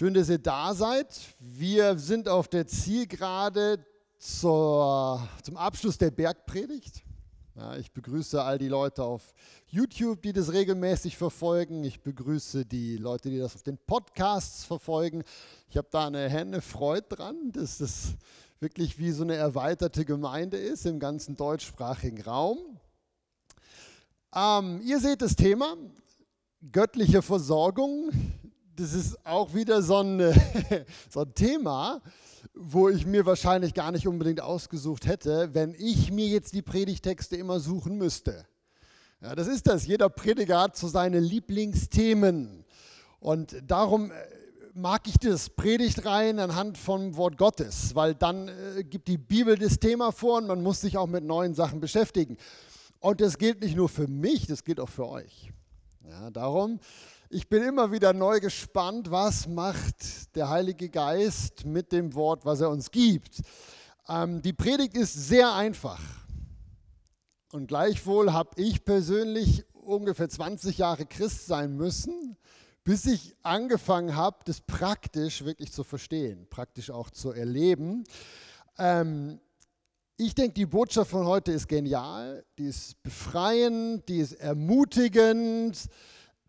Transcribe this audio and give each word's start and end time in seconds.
Schön, 0.00 0.14
dass 0.14 0.30
ihr 0.30 0.38
da 0.38 0.72
seid. 0.72 1.08
Wir 1.38 1.98
sind 1.98 2.26
auf 2.26 2.48
der 2.48 2.66
Zielgerade 2.66 3.84
zur, 4.16 5.28
zum 5.42 5.58
Abschluss 5.58 5.98
der 5.98 6.10
Bergpredigt. 6.10 7.02
Ja, 7.54 7.76
ich 7.76 7.92
begrüße 7.92 8.42
all 8.42 8.56
die 8.56 8.68
Leute 8.68 9.04
auf 9.04 9.34
YouTube, 9.66 10.22
die 10.22 10.32
das 10.32 10.54
regelmäßig 10.54 11.18
verfolgen. 11.18 11.84
Ich 11.84 12.00
begrüße 12.00 12.64
die 12.64 12.96
Leute, 12.96 13.28
die 13.28 13.40
das 13.40 13.54
auf 13.54 13.62
den 13.62 13.76
Podcasts 13.76 14.64
verfolgen. 14.64 15.22
Ich 15.68 15.76
habe 15.76 15.88
da 15.90 16.06
eine 16.06 16.30
Hände 16.30 16.62
Freude 16.62 17.06
dran, 17.06 17.52
dass 17.52 17.76
das 17.76 18.14
wirklich 18.58 18.98
wie 18.98 19.10
so 19.10 19.22
eine 19.22 19.34
erweiterte 19.34 20.06
Gemeinde 20.06 20.56
ist 20.56 20.86
im 20.86 20.98
ganzen 20.98 21.36
deutschsprachigen 21.36 22.22
Raum. 22.22 22.56
Ähm, 24.34 24.80
ihr 24.82 24.98
seht 24.98 25.20
das 25.20 25.36
Thema, 25.36 25.76
göttliche 26.72 27.20
Versorgung 27.20 28.10
das 28.80 28.94
ist 28.94 29.26
auch 29.26 29.52
wieder 29.52 29.82
so 29.82 29.98
ein, 29.98 30.18
so 31.10 31.20
ein 31.20 31.34
Thema, 31.34 32.00
wo 32.54 32.88
ich 32.88 33.04
mir 33.04 33.26
wahrscheinlich 33.26 33.74
gar 33.74 33.92
nicht 33.92 34.08
unbedingt 34.08 34.40
ausgesucht 34.40 35.06
hätte, 35.06 35.50
wenn 35.52 35.74
ich 35.78 36.10
mir 36.10 36.26
jetzt 36.26 36.54
die 36.54 36.62
Predigtexte 36.62 37.36
immer 37.36 37.60
suchen 37.60 37.98
müsste. 37.98 38.46
Ja, 39.20 39.34
das 39.34 39.48
ist 39.48 39.66
das. 39.66 39.86
Jeder 39.86 40.08
Prediger 40.08 40.60
hat 40.62 40.78
so 40.78 40.88
seine 40.88 41.20
Lieblingsthemen. 41.20 42.64
Und 43.18 43.54
darum 43.66 44.12
äh, 44.12 44.14
mag 44.72 45.06
ich 45.06 45.18
das 45.18 45.50
Predigt 45.50 46.06
rein 46.06 46.38
anhand 46.38 46.78
vom 46.78 47.16
Wort 47.16 47.36
Gottes, 47.36 47.94
weil 47.94 48.14
dann 48.14 48.48
äh, 48.48 48.82
gibt 48.82 49.08
die 49.08 49.18
Bibel 49.18 49.58
das 49.58 49.78
Thema 49.78 50.10
vor 50.10 50.38
und 50.38 50.46
man 50.46 50.62
muss 50.62 50.80
sich 50.80 50.96
auch 50.96 51.06
mit 51.06 51.24
neuen 51.24 51.52
Sachen 51.52 51.80
beschäftigen. 51.80 52.38
Und 52.98 53.20
das 53.20 53.36
gilt 53.36 53.60
nicht 53.60 53.76
nur 53.76 53.90
für 53.90 54.08
mich, 54.08 54.46
das 54.46 54.64
gilt 54.64 54.80
auch 54.80 54.88
für 54.88 55.06
euch. 55.06 55.50
Ja, 56.08 56.30
darum 56.30 56.80
ich 57.32 57.48
bin 57.48 57.62
immer 57.62 57.92
wieder 57.92 58.12
neu 58.12 58.40
gespannt, 58.40 59.12
was 59.12 59.46
macht 59.46 60.34
der 60.34 60.50
Heilige 60.50 60.88
Geist 60.88 61.64
mit 61.64 61.92
dem 61.92 62.14
Wort, 62.14 62.44
was 62.44 62.60
er 62.60 62.70
uns 62.70 62.90
gibt. 62.90 63.40
Ähm, 64.08 64.42
die 64.42 64.52
Predigt 64.52 64.96
ist 64.96 65.14
sehr 65.14 65.54
einfach. 65.54 66.02
Und 67.52 67.68
gleichwohl 67.68 68.32
habe 68.32 68.60
ich 68.60 68.84
persönlich 68.84 69.64
ungefähr 69.72 70.28
20 70.28 70.78
Jahre 70.78 71.06
Christ 71.06 71.46
sein 71.46 71.76
müssen, 71.76 72.36
bis 72.82 73.06
ich 73.06 73.36
angefangen 73.42 74.16
habe, 74.16 74.38
das 74.44 74.60
praktisch 74.60 75.44
wirklich 75.44 75.72
zu 75.72 75.84
verstehen, 75.84 76.48
praktisch 76.50 76.90
auch 76.90 77.10
zu 77.10 77.30
erleben. 77.30 78.02
Ähm, 78.76 79.38
ich 80.16 80.34
denke, 80.34 80.54
die 80.54 80.66
Botschaft 80.66 81.12
von 81.12 81.26
heute 81.26 81.52
ist 81.52 81.68
genial, 81.68 82.44
die 82.58 82.66
ist 82.66 83.00
befreiend, 83.04 84.08
die 84.08 84.18
ist 84.18 84.32
ermutigend 84.32 85.88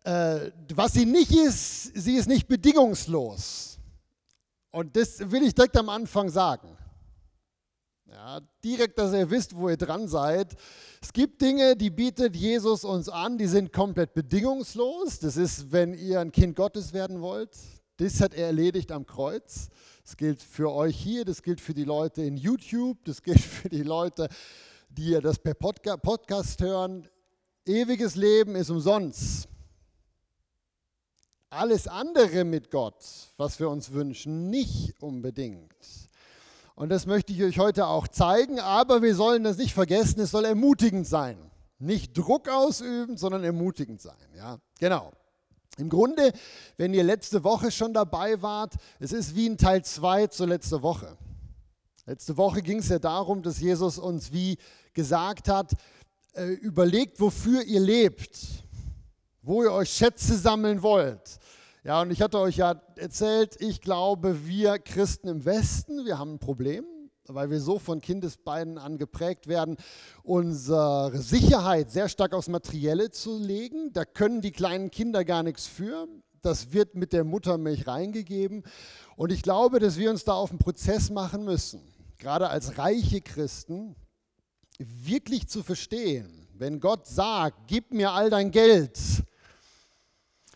was 0.04 0.92
sie 0.92 1.06
nicht 1.06 1.30
ist, 1.30 1.96
sie 1.96 2.16
ist 2.16 2.28
nicht 2.28 2.48
bedingungslos. 2.48 3.78
Und 4.70 4.96
das 4.96 5.30
will 5.30 5.42
ich 5.42 5.54
direkt 5.54 5.76
am 5.76 5.88
Anfang 5.88 6.28
sagen. 6.30 6.76
Ja, 8.06 8.40
direkt, 8.62 8.98
dass 8.98 9.12
ihr 9.14 9.30
wisst, 9.30 9.56
wo 9.56 9.68
ihr 9.70 9.76
dran 9.76 10.06
seid. 10.06 10.54
Es 11.00 11.12
gibt 11.12 11.40
Dinge, 11.40 11.76
die 11.76 11.90
bietet 11.90 12.36
Jesus 12.36 12.84
uns 12.84 13.08
an, 13.08 13.38
die 13.38 13.46
sind 13.46 13.72
komplett 13.72 14.12
bedingungslos. 14.12 15.18
Das 15.18 15.36
ist, 15.36 15.72
wenn 15.72 15.94
ihr 15.94 16.20
ein 16.20 16.30
Kind 16.30 16.56
Gottes 16.56 16.92
werden 16.92 17.20
wollt. 17.20 17.56
Das 17.96 18.20
hat 18.20 18.34
er 18.34 18.46
erledigt 18.46 18.92
am 18.92 19.06
Kreuz. 19.06 19.68
Das 20.04 20.16
gilt 20.16 20.42
für 20.42 20.72
euch 20.72 20.96
hier, 20.96 21.24
das 21.24 21.42
gilt 21.42 21.60
für 21.60 21.74
die 21.74 21.84
Leute 21.84 22.22
in 22.22 22.36
YouTube, 22.36 22.98
das 23.04 23.22
gilt 23.22 23.40
für 23.40 23.68
die 23.68 23.82
Leute, 23.82 24.28
die 24.88 25.18
das 25.20 25.38
per 25.38 25.54
Podcast 25.54 26.60
hören. 26.60 27.08
Ewiges 27.64 28.14
Leben 28.16 28.56
ist 28.56 28.70
umsonst. 28.70 29.48
Alles 31.52 31.86
andere 31.86 32.44
mit 32.44 32.70
Gott, 32.70 33.04
was 33.36 33.60
wir 33.60 33.68
uns 33.68 33.92
wünschen, 33.92 34.48
nicht 34.48 35.02
unbedingt. 35.02 35.76
Und 36.74 36.88
das 36.88 37.04
möchte 37.04 37.34
ich 37.34 37.42
euch 37.42 37.58
heute 37.58 37.88
auch 37.88 38.08
zeigen, 38.08 38.58
aber 38.58 39.02
wir 39.02 39.14
sollen 39.14 39.44
das 39.44 39.58
nicht 39.58 39.74
vergessen, 39.74 40.20
es 40.20 40.30
soll 40.30 40.46
ermutigend 40.46 41.06
sein. 41.06 41.36
Nicht 41.78 42.16
Druck 42.16 42.48
ausüben, 42.48 43.18
sondern 43.18 43.44
ermutigend 43.44 44.00
sein. 44.00 44.16
Ja, 44.34 44.60
genau. 44.80 45.12
Im 45.76 45.90
Grunde, 45.90 46.32
wenn 46.78 46.94
ihr 46.94 47.04
letzte 47.04 47.44
Woche 47.44 47.70
schon 47.70 47.92
dabei 47.92 48.40
wart, 48.40 48.76
es 48.98 49.12
ist 49.12 49.34
wie 49.34 49.50
ein 49.50 49.58
Teil 49.58 49.84
2 49.84 50.28
zur 50.28 50.46
letzten 50.46 50.80
Woche. 50.80 51.18
Letzte 52.06 52.38
Woche 52.38 52.62
ging 52.62 52.78
es 52.78 52.88
ja 52.88 52.98
darum, 52.98 53.42
dass 53.42 53.60
Jesus 53.60 53.98
uns 53.98 54.32
wie 54.32 54.56
gesagt 54.94 55.48
hat, 55.48 55.72
äh, 56.32 56.46
überlegt, 56.46 57.20
wofür 57.20 57.62
ihr 57.62 57.80
lebt, 57.80 58.61
wo 59.42 59.62
ihr 59.62 59.72
euch 59.72 59.90
Schätze 59.90 60.36
sammeln 60.36 60.82
wollt. 60.82 61.38
Ja, 61.84 62.00
und 62.00 62.12
ich 62.12 62.22
hatte 62.22 62.38
euch 62.38 62.56
ja 62.58 62.80
erzählt, 62.96 63.56
ich 63.60 63.80
glaube, 63.80 64.46
wir 64.46 64.78
Christen 64.78 65.26
im 65.26 65.44
Westen, 65.44 66.06
wir 66.06 66.16
haben 66.16 66.34
ein 66.34 66.38
Problem, 66.38 66.84
weil 67.26 67.50
wir 67.50 67.60
so 67.60 67.80
von 67.80 68.00
Kindesbeinen 68.00 68.78
an 68.78 68.98
geprägt 68.98 69.48
werden, 69.48 69.76
unsere 70.22 71.18
Sicherheit 71.18 71.90
sehr 71.90 72.08
stark 72.08 72.34
aufs 72.34 72.48
Materielle 72.48 73.10
zu 73.10 73.36
legen. 73.36 73.92
Da 73.92 74.04
können 74.04 74.42
die 74.42 74.52
kleinen 74.52 74.92
Kinder 74.92 75.24
gar 75.24 75.42
nichts 75.42 75.66
für. 75.66 76.06
Das 76.40 76.72
wird 76.72 76.94
mit 76.94 77.12
der 77.12 77.24
Muttermilch 77.24 77.86
reingegeben. 77.86 78.62
Und 79.16 79.32
ich 79.32 79.42
glaube, 79.42 79.80
dass 79.80 79.96
wir 79.96 80.10
uns 80.10 80.24
da 80.24 80.34
auf 80.34 80.50
einen 80.50 80.58
Prozess 80.58 81.10
machen 81.10 81.44
müssen, 81.44 81.80
gerade 82.18 82.48
als 82.48 82.78
reiche 82.78 83.20
Christen, 83.20 83.96
wirklich 84.78 85.48
zu 85.48 85.62
verstehen, 85.62 86.48
wenn 86.54 86.80
Gott 86.80 87.06
sagt, 87.06 87.66
gib 87.66 87.92
mir 87.92 88.12
all 88.12 88.30
dein 88.30 88.50
Geld, 88.50 88.98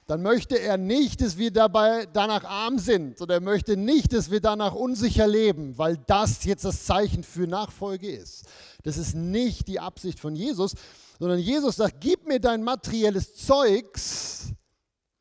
dann 0.06 0.22
möchte 0.22 0.58
er 0.58 0.76
nicht, 0.76 1.20
dass 1.20 1.36
wir 1.36 1.50
dabei 1.50 2.06
danach 2.12 2.44
arm 2.44 2.78
sind 2.78 3.20
oder 3.20 3.34
er 3.34 3.40
möchte 3.40 3.76
nicht, 3.76 4.12
dass 4.12 4.30
wir 4.30 4.40
danach 4.40 4.74
unsicher 4.74 5.26
leben, 5.26 5.76
weil 5.78 5.96
das 6.06 6.44
jetzt 6.44 6.64
das 6.64 6.84
Zeichen 6.84 7.24
für 7.24 7.48
Nachfolge 7.48 8.08
ist. 8.10 8.44
Das 8.84 8.98
ist 8.98 9.14
nicht 9.14 9.66
die 9.66 9.80
Absicht 9.80 10.20
von 10.20 10.36
Jesus, 10.36 10.74
sondern 11.18 11.40
Jesus 11.40 11.76
sagt, 11.76 12.00
gib 12.00 12.26
mir 12.28 12.38
dein 12.38 12.62
materielles 12.62 13.34
Zeugs, 13.34 14.52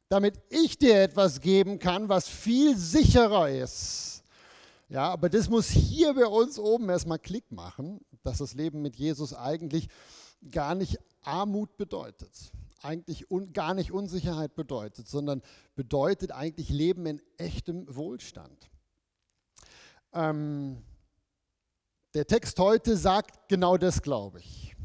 damit 0.08 0.36
ich 0.50 0.78
dir 0.78 1.02
etwas 1.02 1.42
geben 1.42 1.80
kann, 1.80 2.08
was 2.08 2.30
viel 2.30 2.78
sicherer 2.78 3.50
ist. 3.50 4.24
Ja, 4.88 5.10
aber 5.10 5.30
das 5.30 5.50
muss 5.50 5.68
hier 5.68 6.14
bei 6.14 6.28
uns 6.28 6.60
oben 6.60 6.90
erstmal 6.90 7.18
Klick 7.18 7.52
machen, 7.52 8.02
dass 8.22 8.38
das 8.38 8.54
Leben 8.54 8.84
mit 8.84 8.98
Jesus 8.98 9.34
eigentlich 9.34 9.88
gar 10.52 10.76
nicht 10.76 11.00
Armut 11.24 11.76
bedeutet 11.76 12.52
eigentlich 12.86 13.30
un, 13.30 13.52
gar 13.52 13.74
nicht 13.74 13.92
Unsicherheit 13.92 14.56
bedeutet, 14.56 15.08
sondern 15.08 15.42
bedeutet 15.76 16.32
eigentlich 16.32 16.70
Leben 16.70 17.06
in 17.06 17.22
echtem 17.38 17.94
Wohlstand. 17.94 18.70
Ähm, 20.14 20.84
der 22.14 22.28
Text 22.28 22.58
heute 22.60 22.96
sagt 22.96 23.50
genau 23.50 23.78
das, 23.78 24.02
glaube 24.02 24.40
ich. 24.40 24.76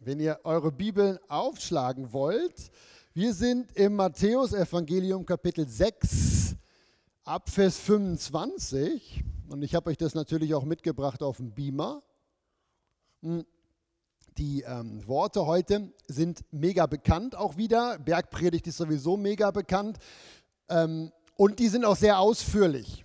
Wenn 0.00 0.18
ihr 0.18 0.40
eure 0.42 0.72
Bibeln 0.72 1.18
aufschlagen 1.28 2.12
wollt, 2.12 2.72
wir 3.14 3.34
sind 3.34 3.70
im 3.76 3.94
Matthäus-Evangelium 3.94 5.24
Kapitel 5.24 5.68
6 5.68 6.56
ab 7.24 7.50
Vers 7.50 7.78
25 7.78 9.22
und 9.48 9.62
ich 9.62 9.74
habe 9.74 9.90
euch 9.90 9.98
das 9.98 10.14
natürlich 10.14 10.54
auch 10.54 10.64
mitgebracht 10.64 11.22
auf 11.22 11.36
dem 11.36 11.52
Beamer. 11.52 12.02
Hm. 13.22 13.44
Die 14.38 14.62
ähm, 14.62 15.06
Worte 15.06 15.46
heute 15.46 15.92
sind 16.08 16.40
mega 16.50 16.86
bekannt 16.86 17.36
auch 17.36 17.56
wieder. 17.56 17.98
Bergpredigt 17.98 18.66
ist 18.66 18.78
sowieso 18.78 19.16
mega 19.16 19.50
bekannt. 19.50 19.98
Ähm, 20.68 21.12
und 21.36 21.58
die 21.58 21.68
sind 21.68 21.84
auch 21.84 21.96
sehr 21.96 22.18
ausführlich. 22.18 23.04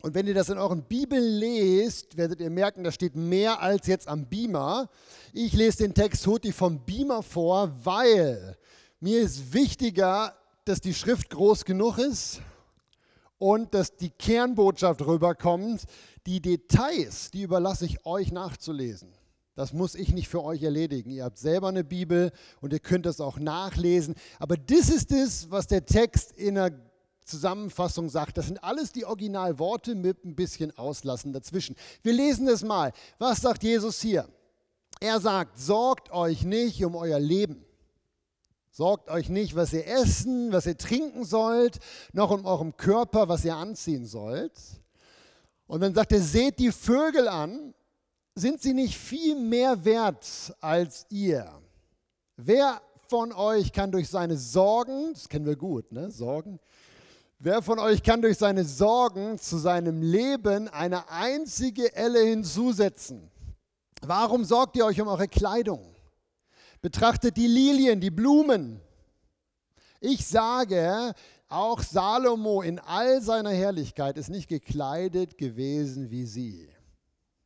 Und 0.00 0.14
wenn 0.14 0.26
ihr 0.26 0.34
das 0.34 0.48
in 0.48 0.58
euren 0.58 0.84
Bibeln 0.84 1.38
lest, 1.38 2.16
werdet 2.16 2.40
ihr 2.40 2.50
merken, 2.50 2.84
da 2.84 2.92
steht 2.92 3.16
mehr 3.16 3.60
als 3.60 3.86
jetzt 3.88 4.06
am 4.06 4.26
Beamer. 4.26 4.88
Ich 5.32 5.52
lese 5.52 5.78
den 5.78 5.92
Text 5.92 6.26
Huti 6.26 6.52
vom 6.52 6.84
Beamer 6.84 7.22
vor, 7.22 7.72
weil 7.82 8.56
mir 9.00 9.20
ist 9.20 9.52
wichtiger, 9.52 10.34
dass 10.64 10.80
die 10.80 10.94
Schrift 10.94 11.30
groß 11.30 11.64
genug 11.64 11.98
ist 11.98 12.40
und 13.38 13.74
dass 13.74 13.96
die 13.96 14.10
Kernbotschaft 14.10 15.04
rüberkommt. 15.04 15.82
Die 16.26 16.40
Details, 16.40 17.30
die 17.32 17.42
überlasse 17.42 17.86
ich 17.86 18.06
euch 18.06 18.30
nachzulesen. 18.30 19.12
Das 19.58 19.72
muss 19.72 19.96
ich 19.96 20.14
nicht 20.14 20.28
für 20.28 20.44
euch 20.44 20.62
erledigen. 20.62 21.10
Ihr 21.10 21.24
habt 21.24 21.36
selber 21.36 21.66
eine 21.66 21.82
Bibel 21.82 22.30
und 22.60 22.72
ihr 22.72 22.78
könnt 22.78 23.06
das 23.06 23.20
auch 23.20 23.40
nachlesen. 23.40 24.14
Aber 24.38 24.56
das 24.56 24.88
ist 24.88 25.10
es, 25.10 25.50
was 25.50 25.66
der 25.66 25.84
Text 25.84 26.30
in 26.30 26.54
der 26.54 26.70
Zusammenfassung 27.24 28.08
sagt. 28.08 28.38
Das 28.38 28.46
sind 28.46 28.62
alles 28.62 28.92
die 28.92 29.04
Originalworte 29.04 29.96
mit 29.96 30.24
ein 30.24 30.36
bisschen 30.36 30.78
Auslassen 30.78 31.32
dazwischen. 31.32 31.74
Wir 32.04 32.12
lesen 32.12 32.46
es 32.46 32.62
mal. 32.62 32.92
Was 33.18 33.40
sagt 33.40 33.64
Jesus 33.64 34.00
hier? 34.00 34.28
Er 35.00 35.18
sagt, 35.18 35.58
sorgt 35.58 36.12
euch 36.12 36.44
nicht 36.44 36.84
um 36.84 36.94
euer 36.94 37.18
Leben. 37.18 37.64
Sorgt 38.70 39.10
euch 39.10 39.28
nicht, 39.28 39.56
was 39.56 39.72
ihr 39.72 39.88
essen, 39.88 40.52
was 40.52 40.66
ihr 40.66 40.78
trinken 40.78 41.24
sollt, 41.24 41.80
noch 42.12 42.30
um 42.30 42.46
eurem 42.46 42.76
Körper, 42.76 43.28
was 43.28 43.44
ihr 43.44 43.56
anziehen 43.56 44.06
sollt. 44.06 44.52
Und 45.66 45.80
dann 45.80 45.96
sagt 45.96 46.12
er, 46.12 46.20
seht 46.20 46.60
die 46.60 46.70
Vögel 46.70 47.26
an, 47.26 47.74
sind 48.38 48.62
sie 48.62 48.74
nicht 48.74 48.96
viel 48.96 49.36
mehr 49.36 49.84
wert 49.84 50.54
als 50.60 51.06
ihr? 51.10 51.50
Wer 52.36 52.80
von 53.08 53.32
euch 53.32 53.72
kann 53.72 53.90
durch 53.92 54.08
seine 54.08 54.36
Sorgen, 54.36 55.12
das 55.12 55.28
kennen 55.28 55.46
wir 55.46 55.56
gut, 55.56 55.92
ne? 55.92 56.10
Sorgen, 56.10 56.60
Wer 57.40 57.62
von 57.62 57.78
euch 57.78 58.02
kann 58.02 58.20
durch 58.20 58.36
seine 58.36 58.64
Sorgen 58.64 59.38
zu 59.38 59.58
seinem 59.58 60.02
Leben 60.02 60.66
eine 60.66 61.08
einzige 61.08 61.94
Elle 61.94 62.18
hinzusetzen? 62.18 63.30
Warum 64.02 64.44
sorgt 64.44 64.74
ihr 64.74 64.84
euch 64.84 65.00
um 65.00 65.06
eure 65.06 65.28
Kleidung? 65.28 65.94
Betrachtet 66.82 67.36
die 67.36 67.46
Lilien, 67.46 68.00
die 68.00 68.10
Blumen. 68.10 68.80
Ich 70.00 70.26
sage, 70.26 71.14
auch 71.48 71.80
Salomo 71.80 72.60
in 72.60 72.80
all 72.80 73.22
seiner 73.22 73.50
Herrlichkeit 73.50 74.18
ist 74.18 74.30
nicht 74.30 74.48
gekleidet 74.48 75.38
gewesen 75.38 76.10
wie 76.10 76.26
sie. 76.26 76.68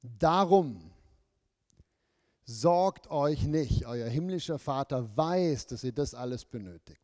Darum 0.02 0.92
sorgt 2.44 3.10
euch 3.10 3.44
nicht. 3.44 3.86
Euer 3.86 4.08
himmlischer 4.08 4.58
Vater 4.58 5.16
weiß, 5.16 5.68
dass 5.68 5.84
ihr 5.84 5.92
das 5.92 6.14
alles 6.14 6.44
benötigt. 6.44 6.98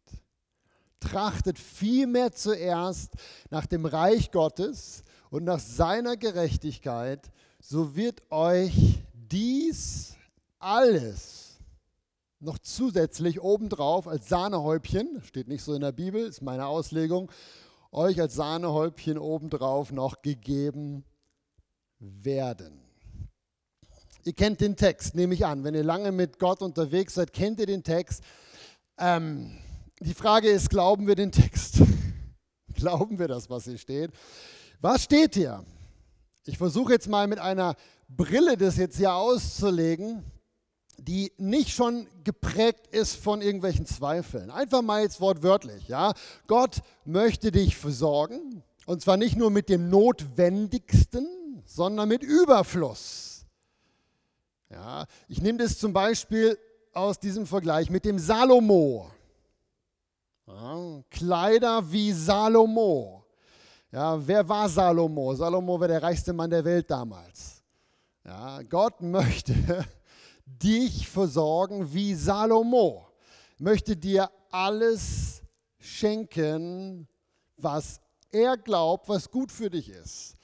Trachtet 1.01 1.59
vielmehr 1.59 2.33
zuerst 2.33 3.13
nach 3.51 3.67
dem 3.67 3.87
Reich 3.87 4.33
Gottes 4.33 5.05
und 5.31 5.45
nach 5.45 5.61
seiner 5.61 6.17
Gerechtigkeit, 6.17 7.31
so 7.61 7.95
wird 7.95 8.23
euch 8.33 9.05
dies 9.13 10.17
alles 10.59 11.61
noch 12.41 12.59
zusätzlich 12.59 13.41
obendrauf 13.41 14.07
als 14.07 14.29
Sahnehäubchen, 14.29 15.23
steht 15.23 15.49
nicht 15.49 15.63
so 15.63 15.75
in 15.75 15.81
der 15.81 15.93
Bibel, 15.93 16.27
ist 16.27 16.43
meine 16.43 16.67
Auslegung, 16.67 17.31
euch 17.91 18.21
als 18.21 18.35
Sahnehäubchen 18.35 19.19
obendrauf 19.19 19.93
noch 19.93 20.23
gegeben 20.23 21.05
werden. 21.99 22.88
Ihr 24.29 24.35
kennt 24.35 24.61
den 24.61 24.77
Text, 24.77 25.15
nehme 25.15 25.33
ich 25.33 25.47
an. 25.47 25.65
Wenn 25.65 25.75
ihr 25.75 25.83
lange 25.83 26.13
mit 26.13 26.39
Gott 26.39 26.61
unterwegs 26.61 27.15
seid, 27.15 27.33
kennt 27.33 27.61
ihr 27.61 27.65
den 27.65 27.83
Text. 27.83 28.23
Ähm, 28.99 29.57
die 30.01 30.13
Frage 30.13 30.51
ist, 30.51 30.69
glauben 30.69 31.07
wir 31.07 31.15
den 31.15 31.33
Text? 31.33 31.79
glauben 32.75 33.19
wir 33.19 33.27
das, 33.27 33.49
was 33.49 33.65
hier 33.65 33.79
steht? 33.79 34.11
Was 34.83 35.05
steht 35.05 35.35
hier? 35.35 35.65
Ich 36.45 36.59
versuche 36.59 36.93
jetzt 36.93 37.09
mal 37.09 37.27
mit 37.27 37.39
einer 37.39 37.75
Brille 38.07 38.59
das 38.59 38.77
jetzt 38.77 38.99
hier 38.99 39.15
auszulegen, 39.15 40.23
die 40.99 41.33
nicht 41.39 41.71
schon 41.71 42.07
geprägt 42.23 42.87
ist 42.89 43.17
von 43.17 43.41
irgendwelchen 43.41 43.87
Zweifeln. 43.87 44.51
Einfach 44.51 44.83
mal 44.83 45.01
jetzt 45.01 45.23
wortwörtlich. 45.23 45.89
Ja? 45.89 46.13
Gott 46.47 46.83
möchte 47.07 47.51
dich 47.51 47.79
versorgen 47.79 48.63
und 48.85 49.01
zwar 49.01 49.17
nicht 49.17 49.39
nur 49.39 49.51
mit 49.51 49.71
dem 49.71 49.89
Notwendigsten, 49.89 51.27
sondern 51.65 52.11
mit 52.11 52.23
Überfluss. 52.23 53.28
Ja, 54.71 55.07
ich 55.29 55.41
nehme 55.41 55.59
das 55.59 55.79
zum 55.79 55.93
Beispiel 55.93 56.59
aus 56.93 57.19
diesem 57.19 57.47
Vergleich 57.47 57.91
mit 57.91 58.05
dem 58.05 58.19
Salomo. 58.19 59.11
Ja, 60.47 61.03
Kleider 61.11 61.91
wie 61.91 62.13
Salomo. 62.13 63.25
Ja, 63.91 64.27
wer 64.27 64.47
war 64.49 64.69
Salomo? 64.69 65.35
Salomo 65.35 65.81
war 65.81 65.89
der 65.89 66.03
reichste 66.03 66.33
Mann 66.33 66.51
der 66.51 66.65
Welt 66.65 66.91
damals. 66.91 67.63
Ja, 68.25 68.61
Gott 68.63 69.01
möchte 69.01 69.55
dich 70.45 71.09
versorgen 71.09 71.93
wie 71.93 72.15
Salomo. 72.15 73.09
Möchte 73.59 73.97
dir 73.97 74.31
alles 74.51 75.43
schenken, 75.79 77.09
was 77.57 78.01
er 78.31 78.57
glaubt, 78.57 79.09
was 79.09 79.31
gut 79.31 79.51
für 79.51 79.71
dich 79.71 79.89
ist. 79.89 80.38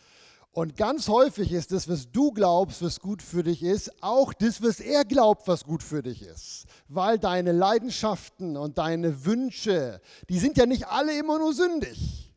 Und 0.54 0.76
ganz 0.76 1.08
häufig 1.08 1.50
ist 1.50 1.72
das, 1.72 1.88
was 1.88 2.12
du 2.12 2.30
glaubst, 2.30 2.80
was 2.80 3.00
gut 3.00 3.22
für 3.22 3.42
dich 3.42 3.64
ist, 3.64 3.90
auch 4.00 4.32
das, 4.32 4.62
was 4.62 4.78
er 4.78 5.04
glaubt, 5.04 5.48
was 5.48 5.64
gut 5.64 5.82
für 5.82 6.00
dich 6.00 6.22
ist. 6.22 6.66
Weil 6.86 7.18
deine 7.18 7.50
Leidenschaften 7.50 8.56
und 8.56 8.78
deine 8.78 9.24
Wünsche, 9.24 10.00
die 10.28 10.38
sind 10.38 10.56
ja 10.56 10.64
nicht 10.64 10.86
alle 10.86 11.18
immer 11.18 11.40
nur 11.40 11.54
sündig. 11.54 12.32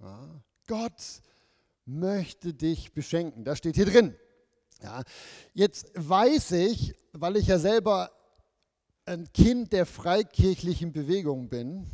Ja, 0.00 0.42
Gott 0.68 1.20
möchte 1.84 2.54
dich 2.54 2.94
beschenken. 2.94 3.44
Das 3.44 3.58
steht 3.58 3.76
hier 3.76 3.84
drin. 3.84 4.16
Ja, 4.82 5.02
jetzt 5.52 5.90
weiß 5.94 6.52
ich, 6.52 6.94
weil 7.12 7.36
ich 7.36 7.48
ja 7.48 7.58
selber 7.58 8.10
ein 9.04 9.30
Kind 9.34 9.74
der 9.74 9.84
freikirchlichen 9.84 10.92
Bewegung 10.92 11.50
bin, 11.50 11.86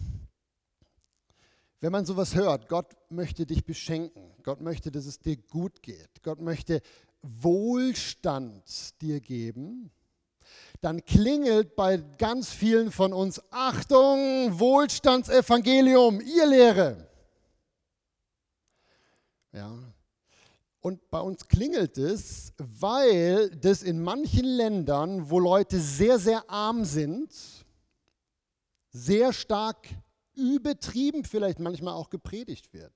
wenn 1.81 1.93
man 1.93 2.06
sowas 2.06 2.34
hört, 2.34 2.69
Gott 2.69 2.96
möchte 3.11 3.46
dich 3.46 3.64
beschenken, 3.64 4.32
Gott 4.43 4.61
möchte, 4.61 4.90
dass 4.90 5.06
es 5.06 5.19
dir 5.19 5.37
gut 5.37 5.82
geht, 5.82 6.23
Gott 6.23 6.40
möchte 6.40 6.81
Wohlstand 7.23 9.00
dir 9.00 9.20
geben, 9.20 9.90
dann 10.81 11.05
klingelt 11.05 11.75
bei 11.76 11.96
ganz 11.96 12.50
vielen 12.50 12.90
von 12.90 13.12
uns, 13.12 13.40
Achtung, 13.50 14.58
Wohlstandsevangelium, 14.58 16.20
ihr 16.20 16.46
Lehre. 16.46 17.08
Ja. 19.52 19.73
Und 20.81 21.11
bei 21.11 21.19
uns 21.19 21.49
klingelt 21.49 21.99
es, 21.99 22.52
weil 22.58 23.50
das 23.50 23.82
in 23.82 24.00
manchen 24.00 24.44
Ländern, 24.44 25.28
wo 25.31 25.40
Leute 25.40 25.81
sehr, 25.81 26.19
sehr 26.19 26.49
arm 26.49 26.84
sind, 26.84 27.34
sehr 28.93 29.32
stark 29.32 29.88
übertrieben 30.37 31.25
vielleicht 31.25 31.59
manchmal 31.59 31.94
auch 31.94 32.11
gepredigt 32.11 32.73
wird. 32.73 32.93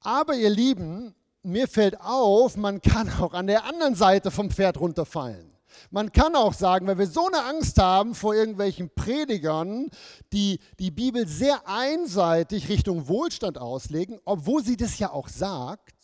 Aber 0.00 0.34
ihr 0.34 0.50
Lieben, 0.50 1.14
mir 1.42 1.68
fällt 1.68 2.00
auf, 2.00 2.56
man 2.56 2.80
kann 2.80 3.10
auch 3.20 3.34
an 3.34 3.46
der 3.46 3.64
anderen 3.64 3.94
Seite 3.94 4.30
vom 4.30 4.50
Pferd 4.50 4.78
runterfallen. 4.80 5.52
Man 5.90 6.12
kann 6.12 6.36
auch 6.36 6.52
sagen, 6.52 6.86
wenn 6.86 6.98
wir 6.98 7.06
so 7.06 7.26
eine 7.26 7.44
Angst 7.44 7.78
haben 7.78 8.14
vor 8.14 8.34
irgendwelchen 8.34 8.90
Predigern, 8.94 9.88
die 10.32 10.58
die 10.78 10.90
Bibel 10.90 11.26
sehr 11.26 11.66
einseitig 11.66 12.68
Richtung 12.68 13.08
Wohlstand 13.08 13.58
auslegen, 13.58 14.20
obwohl 14.24 14.62
sie 14.62 14.76
das 14.76 14.98
ja 14.98 15.10
auch 15.10 15.28
sagt, 15.28 15.94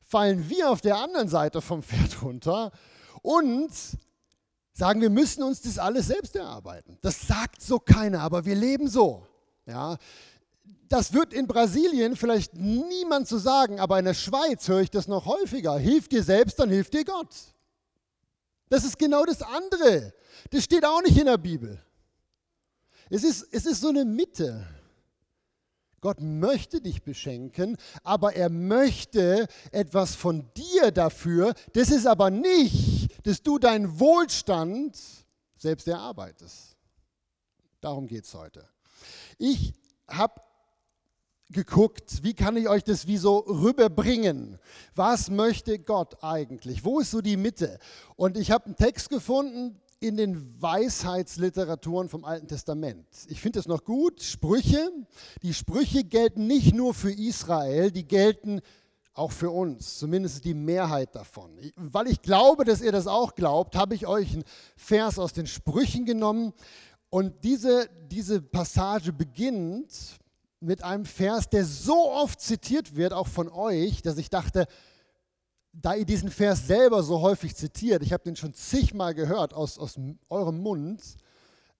fallen 0.00 0.48
wir 0.48 0.70
auf 0.70 0.80
der 0.80 0.98
anderen 0.98 1.28
Seite 1.28 1.60
vom 1.60 1.82
Pferd 1.82 2.22
runter 2.22 2.70
und 3.22 3.70
sagen, 4.76 5.00
wir 5.00 5.10
müssen 5.10 5.42
uns 5.42 5.62
das 5.62 5.78
alles 5.78 6.08
selbst 6.08 6.36
erarbeiten. 6.36 6.98
Das 7.00 7.26
sagt 7.26 7.62
so 7.62 7.78
keiner, 7.78 8.20
aber 8.20 8.44
wir 8.44 8.54
leben 8.54 8.88
so. 8.88 9.26
Ja, 9.64 9.96
das 10.88 11.12
wird 11.12 11.32
in 11.32 11.46
Brasilien 11.46 12.14
vielleicht 12.14 12.54
niemand 12.54 13.26
zu 13.26 13.38
sagen, 13.38 13.80
aber 13.80 13.98
in 13.98 14.04
der 14.04 14.14
Schweiz 14.14 14.68
höre 14.68 14.80
ich 14.80 14.90
das 14.90 15.08
noch 15.08 15.24
häufiger. 15.24 15.78
Hilf 15.78 16.08
dir 16.08 16.22
selbst, 16.22 16.58
dann 16.58 16.68
hilft 16.68 16.92
dir 16.92 17.04
Gott. 17.04 17.34
Das 18.68 18.84
ist 18.84 18.98
genau 18.98 19.24
das 19.24 19.42
andere. 19.42 20.12
Das 20.50 20.64
steht 20.64 20.84
auch 20.84 21.02
nicht 21.02 21.16
in 21.16 21.26
der 21.26 21.38
Bibel. 21.38 21.82
Es 23.08 23.24
ist, 23.24 23.48
es 23.52 23.64
ist 23.64 23.80
so 23.80 23.88
eine 23.88 24.04
Mitte. 24.04 24.66
Gott 26.02 26.20
möchte 26.20 26.80
dich 26.80 27.02
beschenken, 27.02 27.76
aber 28.04 28.36
er 28.36 28.50
möchte 28.50 29.48
etwas 29.72 30.14
von 30.14 30.44
dir 30.54 30.90
dafür. 30.90 31.54
Das 31.72 31.90
ist 31.90 32.06
aber 32.06 32.30
nicht, 32.30 32.95
dass 33.22 33.42
du 33.42 33.58
deinen 33.58 33.98
Wohlstand 33.98 34.96
selbst 35.56 35.88
erarbeitest. 35.88 36.76
Darum 37.80 38.06
geht 38.06 38.24
es 38.24 38.34
heute. 38.34 38.68
Ich 39.38 39.74
habe 40.08 40.40
geguckt, 41.50 42.22
wie 42.22 42.34
kann 42.34 42.56
ich 42.56 42.68
euch 42.68 42.82
das 42.82 43.06
wie 43.06 43.16
so 43.16 43.38
rüberbringen? 43.38 44.58
Was 44.94 45.30
möchte 45.30 45.78
Gott 45.78 46.22
eigentlich? 46.22 46.84
Wo 46.84 47.00
ist 47.00 47.12
so 47.12 47.20
die 47.20 47.36
Mitte? 47.36 47.78
Und 48.16 48.36
ich 48.36 48.50
habe 48.50 48.66
einen 48.66 48.76
Text 48.76 49.10
gefunden, 49.10 49.80
in 49.98 50.16
den 50.16 50.60
Weisheitsliteraturen 50.60 52.08
vom 52.08 52.24
Alten 52.24 52.48
Testament. 52.48 53.06
Ich 53.28 53.40
finde 53.40 53.58
es 53.58 53.66
noch 53.66 53.84
gut, 53.84 54.22
Sprüche. 54.22 54.90
Die 55.42 55.54
Sprüche 55.54 56.04
gelten 56.04 56.46
nicht 56.46 56.74
nur 56.74 56.92
für 56.92 57.12
Israel, 57.12 57.90
die 57.90 58.06
gelten 58.06 58.60
auch 59.16 59.32
für 59.32 59.50
uns, 59.50 59.98
zumindest 59.98 60.44
die 60.44 60.54
Mehrheit 60.54 61.14
davon. 61.14 61.58
Weil 61.76 62.08
ich 62.08 62.22
glaube, 62.22 62.64
dass 62.64 62.82
ihr 62.82 62.92
das 62.92 63.06
auch 63.06 63.34
glaubt, 63.34 63.76
habe 63.76 63.94
ich 63.94 64.06
euch 64.06 64.32
einen 64.32 64.44
Vers 64.76 65.18
aus 65.18 65.32
den 65.32 65.46
Sprüchen 65.46 66.04
genommen. 66.04 66.52
Und 67.08 67.44
diese, 67.44 67.88
diese 68.10 68.42
Passage 68.42 69.12
beginnt 69.12 70.18
mit 70.60 70.82
einem 70.82 71.04
Vers, 71.04 71.48
der 71.48 71.64
so 71.64 72.10
oft 72.10 72.40
zitiert 72.40 72.96
wird, 72.96 73.12
auch 73.12 73.28
von 73.28 73.48
euch, 73.48 74.02
dass 74.02 74.18
ich 74.18 74.30
dachte, 74.30 74.66
da 75.72 75.94
ihr 75.94 76.06
diesen 76.06 76.30
Vers 76.30 76.66
selber 76.66 77.02
so 77.02 77.20
häufig 77.20 77.54
zitiert, 77.54 78.02
ich 78.02 78.12
habe 78.12 78.24
den 78.24 78.36
schon 78.36 78.54
zigmal 78.54 79.14
gehört 79.14 79.54
aus, 79.54 79.78
aus 79.78 79.98
eurem 80.28 80.58
Mund, 80.58 81.02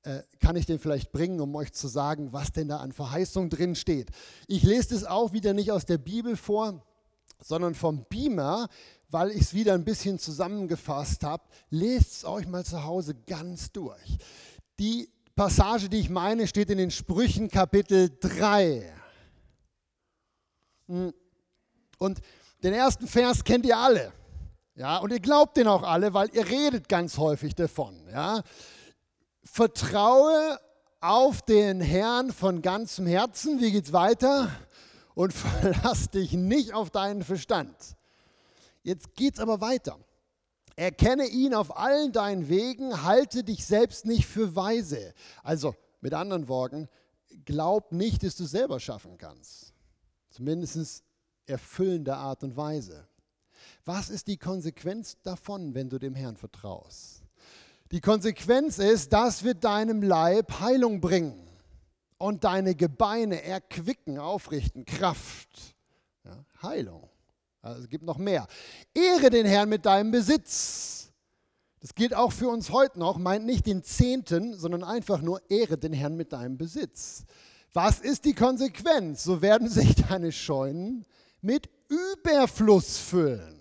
äh, 0.03 0.23
kann 0.41 0.57
ich 0.57 0.67
den 0.67 0.79
vielleicht 0.79 1.13
bringen, 1.13 1.41
um 1.41 1.55
euch 1.57 1.73
zu 1.73 1.89
sagen, 1.89 2.33
was 2.33 2.53
denn 2.53 2.69
da 2.69 2.79
an 2.79 2.93
Verheißung 2.93 3.51
drin 3.51 3.75
steht. 3.75 4.11
Ich 4.47 4.63
lese 4.63 4.91
das 4.95 5.05
auch 5.05 5.33
wieder 5.33 5.53
nicht 5.53 5.73
aus 5.73 5.85
der 5.85 5.99
Bibel 5.99 6.37
vor, 6.37 6.83
sondern 7.43 7.75
vom 7.75 8.05
Beamer, 8.09 8.69
weil 9.09 9.31
ich 9.31 9.43
es 9.43 9.55
wieder 9.55 9.75
ein 9.75 9.85
bisschen 9.85 10.19
zusammengefasst 10.19 11.23
habe. 11.23 11.45
Lest 11.71 12.13
es 12.13 12.25
euch 12.25 12.47
mal 12.47 12.65
zu 12.65 12.85
Hause 12.85 13.15
ganz 13.27 13.73
durch. 13.73 14.19
Die 14.79 15.09
Passage, 15.35 15.89
die 15.89 15.99
ich 15.99 16.11
meine, 16.11 16.47
steht 16.47 16.71
in 16.71 16.79
den 16.79 16.91
Sprüchen 16.91 17.49
Kapitel 17.49 18.11
3. 18.21 18.93
Hm. 20.89 21.13
Und 21.99 22.21
den 22.63 22.73
ersten 22.73 23.07
Vers 23.07 23.45
kennt 23.45 23.67
ihr 23.67 23.77
alle. 23.77 24.13
Ja, 24.75 24.99
und 24.99 25.11
ihr 25.11 25.21
glaubt 25.21 25.57
den 25.57 25.69
auch 25.69 25.83
alle, 25.83 26.13
weil 26.13 26.29
ihr 26.35 26.47
redet 26.47 26.89
ganz 26.89 27.17
häufig 27.17 27.55
davon. 27.55 28.07
Ja. 28.11 28.43
Vertraue 29.43 30.59
auf 31.01 31.43
den 31.43 31.81
Herrn 31.81 32.33
von 32.33 32.61
ganzem 32.61 33.07
Herzen. 33.07 33.61
Wie 33.61 33.73
geht's 33.73 33.93
weiter? 33.93 34.51
Und 35.17 35.33
verlass 35.33 36.11
dich 36.11 36.35
nicht 36.35 36.75
auf 36.75 36.91
deinen 36.91 37.25
Verstand. 37.25 37.75
Jetzt 38.83 39.15
geht's 39.17 39.41
aber 39.41 39.61
weiter. 39.61 39.99
Erkenne 40.77 41.27
ihn 41.27 41.55
auf 41.55 41.77
allen 41.77 42.13
deinen 42.13 42.51
Wegen, 42.51 43.03
halte 43.03 43.43
dich 43.43 43.65
selbst 43.65 44.05
nicht 44.05 44.27
für 44.27 44.55
weise. 44.55 45.15
Also 45.43 45.75
mit 46.03 46.13
anderen 46.13 46.49
Worten, 46.49 46.87
glaub 47.47 47.93
nicht, 47.93 48.23
dass 48.23 48.37
du 48.37 48.45
es 48.45 48.51
selber 48.51 48.79
schaffen 48.79 49.17
kannst. 49.17 49.73
Zumindest 50.29 51.03
erfüllender 51.47 52.19
Art 52.19 52.45
und 52.45 52.55
Weise. 52.55 53.09
Was 53.87 54.11
ist 54.11 54.27
die 54.29 54.37
Konsequenz 54.37 55.17
davon, 55.23 55.75
wenn 55.75 55.89
du 55.89 55.99
dem 55.99 56.15
Herrn 56.15 56.37
vertraust? 56.37 57.23
Die 57.91 58.03
Konsequenz 58.03 58.79
ist, 58.79 59.15
das 59.15 59.45
wird 59.45 59.65
deinem 59.65 60.03
Leib 60.03 60.61
Heilung 60.61 61.01
bringen 61.01 61.46
und 62.19 62.45
deine 62.45 62.75
Gebeine 62.75 63.43
erquicken, 63.43 64.19
aufrichten, 64.19 64.85
Kraft, 64.85 65.77
ja, 66.25 66.45
Heilung. 66.63 67.09
Also 67.63 67.83
es 67.83 67.89
gibt 67.89 68.05
noch 68.05 68.19
mehr. 68.19 68.47
Ehre 68.95 69.31
den 69.31 69.47
Herrn 69.47 69.69
mit 69.69 69.87
deinem 69.87 70.11
Besitz. 70.11 71.13
Das 71.81 71.95
gilt 71.95 72.15
auch 72.15 72.33
für 72.33 72.49
uns 72.49 72.71
heute 72.71 72.99
noch. 72.99 73.19
Meint 73.19 73.45
nicht 73.45 73.67
den 73.67 73.83
Zehnten, 73.83 74.55
sondern 74.55 74.85
einfach 74.85 75.21
nur 75.21 75.41
ehre 75.51 75.77
den 75.77 75.93
Herrn 75.93 76.17
mit 76.17 76.33
deinem 76.33 76.57
Besitz. 76.57 77.25
Was 77.73 78.01
ist 78.01 78.25
die 78.25 78.35
Konsequenz? 78.35 79.25
So 79.25 79.43
werden 79.43 79.69
sich 79.69 79.95
deine 79.95 80.33
Scheunen 80.33 81.05
mit 81.43 81.69
Überfluss 81.89 82.99
füllen. 82.99 83.61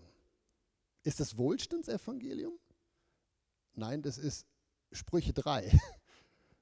Ist 1.03 1.19
das 1.19 1.37
Wohlstandsevangelium? 1.37 2.53
Nein, 3.73 4.01
das 4.01 4.17
ist 4.17 4.47
Sprüche 4.91 5.33
3. 5.33 5.71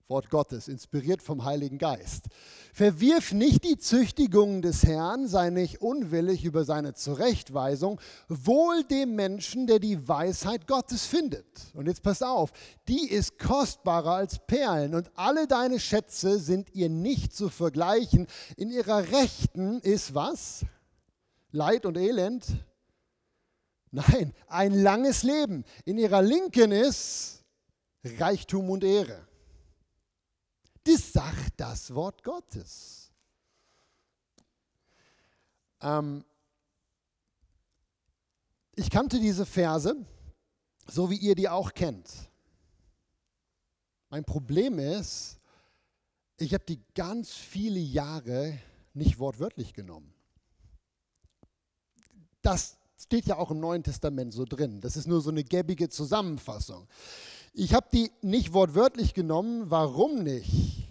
Wort 0.10 0.30
Gottes, 0.30 0.68
inspiriert 0.68 1.22
vom 1.22 1.46
Heiligen 1.46 1.78
Geist. 1.78 2.26
Verwirf 2.74 3.32
nicht 3.32 3.64
die 3.64 3.78
Züchtigungen 3.78 4.62
des 4.62 4.84
Herrn, 4.84 5.28
sei 5.28 5.50
nicht 5.50 5.82
unwillig 5.82 6.44
über 6.44 6.66
seine 6.66 6.94
Zurechtweisung, 6.94 8.02
wohl 8.28 8.84
dem 8.84 9.16
Menschen, 9.16 9.66
der 9.66 9.80
die 9.80 10.08
Weisheit 10.08 10.68
Gottes 10.68 11.06
findet. 11.06 11.46
Und 11.74 11.88
jetzt 11.88 12.04
pass 12.04 12.22
auf, 12.22 12.52
die 12.88 13.10
ist 13.10 13.40
kostbarer 13.40 14.16
als 14.16 14.40
Perlen 14.46 14.94
und 14.94 15.10
alle 15.16 15.48
deine 15.48 15.80
Schätze 15.80 16.38
sind 16.38 16.74
ihr 16.76 16.90
nicht 16.90 17.34
zu 17.34 17.48
vergleichen. 17.50 18.28
In 18.58 18.72
ihrer 18.72 19.10
Rechten 19.12 19.80
ist 19.80 20.14
was? 20.14 20.66
Leid 21.52 21.86
und 21.86 21.98
Elend? 21.98 22.46
Nein, 23.92 24.34
ein 24.48 24.74
langes 24.74 25.24
Leben. 25.24 25.64
In 25.86 25.98
ihrer 25.98 26.22
Linken 26.22 26.72
ist 26.72 27.44
Reichtum 28.04 28.70
und 28.70 28.84
Ehre. 28.84 29.28
Das 30.84 31.14
sagt 31.14 31.54
das 31.58 31.94
Wort 31.94 32.24
Gottes. 32.24 33.12
Ähm, 35.82 36.24
ich 38.76 38.90
kannte 38.90 39.20
diese 39.20 39.46
Verse, 39.46 39.96
so 40.88 41.10
wie 41.10 41.18
ihr 41.18 41.36
die 41.36 41.48
auch 41.48 41.74
kennt. 41.74 42.10
Mein 44.10 44.26
Problem 44.26 44.80
ist, 44.80 45.40
ich 46.38 46.54
habe 46.54 46.66
die 46.66 46.82
ganz 46.96 47.34
viele 47.34 47.80
Jahre 47.80 48.60
nicht 48.94 49.20
wortwörtlich 49.20 49.74
genommen. 49.74 50.14
Das 52.42 52.78
steht 52.98 53.26
ja 53.26 53.38
auch 53.38 53.52
im 53.52 53.60
Neuen 53.60 53.84
Testament 53.84 54.34
so 54.34 54.46
drin. 54.46 54.82
Das 54.82 54.98
ist 54.98 55.08
nur 55.08 55.22
so 55.22 55.30
eine 55.30 55.44
gäbige 55.44 55.90
Zusammenfassung. 55.90 56.88
Ich 57.56 57.76
habe 57.76 57.88
die 57.94 58.12
nicht 58.24 58.52
wortwörtlich 58.54 59.14
genommen. 59.14 59.70
Warum 59.70 60.24
nicht? 60.24 60.90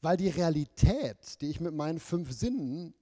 Weil 0.00 0.16
die 0.16 0.28
Realität, 0.28 1.40
die 1.40 1.50
ich 1.50 1.58
mit 1.58 1.74
meinen 1.74 1.98
fünf 1.98 2.30
Sinnen 2.32 2.94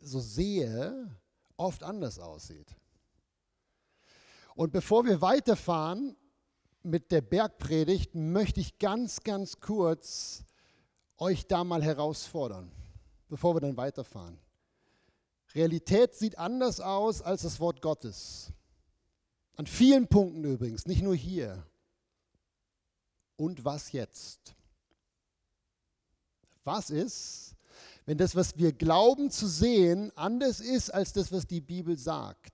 so 0.00 0.20
sehe, 0.20 1.16
oft 1.56 1.82
anders 1.82 2.18
aussieht. 2.18 2.76
Und 4.54 4.70
bevor 4.70 5.06
wir 5.06 5.22
weiterfahren 5.22 6.14
mit 6.82 7.10
der 7.10 7.22
Bergpredigt, 7.22 8.14
möchte 8.14 8.60
ich 8.60 8.78
ganz, 8.78 9.20
ganz 9.20 9.60
kurz 9.60 10.44
euch 11.16 11.46
da 11.46 11.64
mal 11.64 11.82
herausfordern, 11.82 12.70
bevor 13.28 13.54
wir 13.54 13.60
dann 13.60 13.78
weiterfahren. 13.78 14.38
Realität 15.54 16.14
sieht 16.14 16.36
anders 16.36 16.80
aus 16.80 17.22
als 17.22 17.42
das 17.42 17.60
Wort 17.60 17.80
Gottes. 17.80 18.52
An 19.56 19.66
vielen 19.66 20.06
Punkten 20.06 20.44
übrigens, 20.44 20.86
nicht 20.86 21.02
nur 21.02 21.14
hier 21.14 21.66
und 23.40 23.64
was 23.64 23.92
jetzt? 23.92 24.54
Was 26.62 26.90
ist, 26.90 27.56
wenn 28.04 28.18
das, 28.18 28.36
was 28.36 28.58
wir 28.58 28.70
glauben 28.72 29.30
zu 29.30 29.48
sehen, 29.48 30.12
anders 30.14 30.60
ist 30.60 30.90
als 30.90 31.14
das, 31.14 31.32
was 31.32 31.46
die 31.46 31.62
Bibel 31.62 31.96
sagt? 31.96 32.52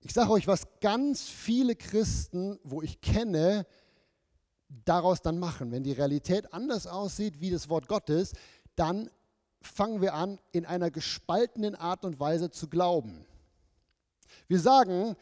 Ich 0.00 0.12
sage 0.12 0.30
euch, 0.30 0.46
was 0.46 0.66
ganz 0.80 1.22
viele 1.22 1.74
Christen, 1.74 2.60
wo 2.62 2.82
ich 2.82 3.00
kenne, 3.00 3.66
daraus 4.84 5.22
dann 5.22 5.40
machen. 5.40 5.72
Wenn 5.72 5.82
die 5.82 5.92
Realität 5.92 6.52
anders 6.52 6.86
aussieht 6.86 7.40
wie 7.40 7.50
das 7.50 7.68
Wort 7.68 7.88
Gottes, 7.88 8.32
dann 8.76 9.10
fangen 9.60 10.02
wir 10.02 10.14
an, 10.14 10.38
in 10.52 10.66
einer 10.66 10.92
gespaltenen 10.92 11.74
Art 11.74 12.04
und 12.04 12.20
Weise 12.20 12.50
zu 12.50 12.68
glauben. 12.68 13.26
Wir 14.46 14.60
sagen, 14.60 15.16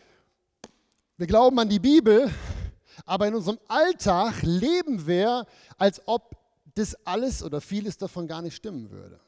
wir 1.16 1.26
glauben 1.26 1.58
an 1.58 1.68
die 1.70 1.78
Bibel, 1.78 2.30
aber 3.04 3.28
in 3.28 3.34
unserem 3.34 3.58
Alltag 3.68 4.42
leben 4.42 5.06
wir, 5.06 5.46
als 5.78 6.00
ob 6.06 6.36
das 6.74 6.96
alles 7.04 7.42
oder 7.42 7.60
vieles 7.60 7.98
davon 7.98 8.26
gar 8.26 8.42
nicht 8.42 8.56
stimmen 8.56 8.90
würde. 8.90 9.20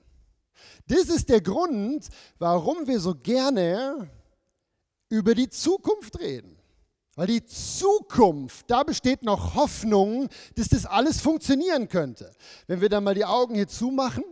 Das 0.86 1.08
ist 1.08 1.28
der 1.28 1.40
Grund, 1.40 2.08
warum 2.38 2.86
wir 2.86 3.00
so 3.00 3.14
gerne 3.14 4.08
über 5.08 5.34
die 5.34 5.48
Zukunft 5.48 6.18
reden. 6.18 6.56
Weil 7.16 7.28
die 7.28 7.44
Zukunft, 7.44 8.68
da 8.68 8.82
besteht 8.82 9.22
noch 9.22 9.54
Hoffnung, 9.54 10.28
dass 10.56 10.68
das 10.68 10.84
alles 10.84 11.20
funktionieren 11.20 11.88
könnte. 11.88 12.34
Wenn 12.66 12.80
wir 12.80 12.88
dann 12.88 13.04
mal 13.04 13.14
die 13.14 13.24
Augen 13.24 13.54
hier 13.54 13.68
zumachen, 13.68 14.24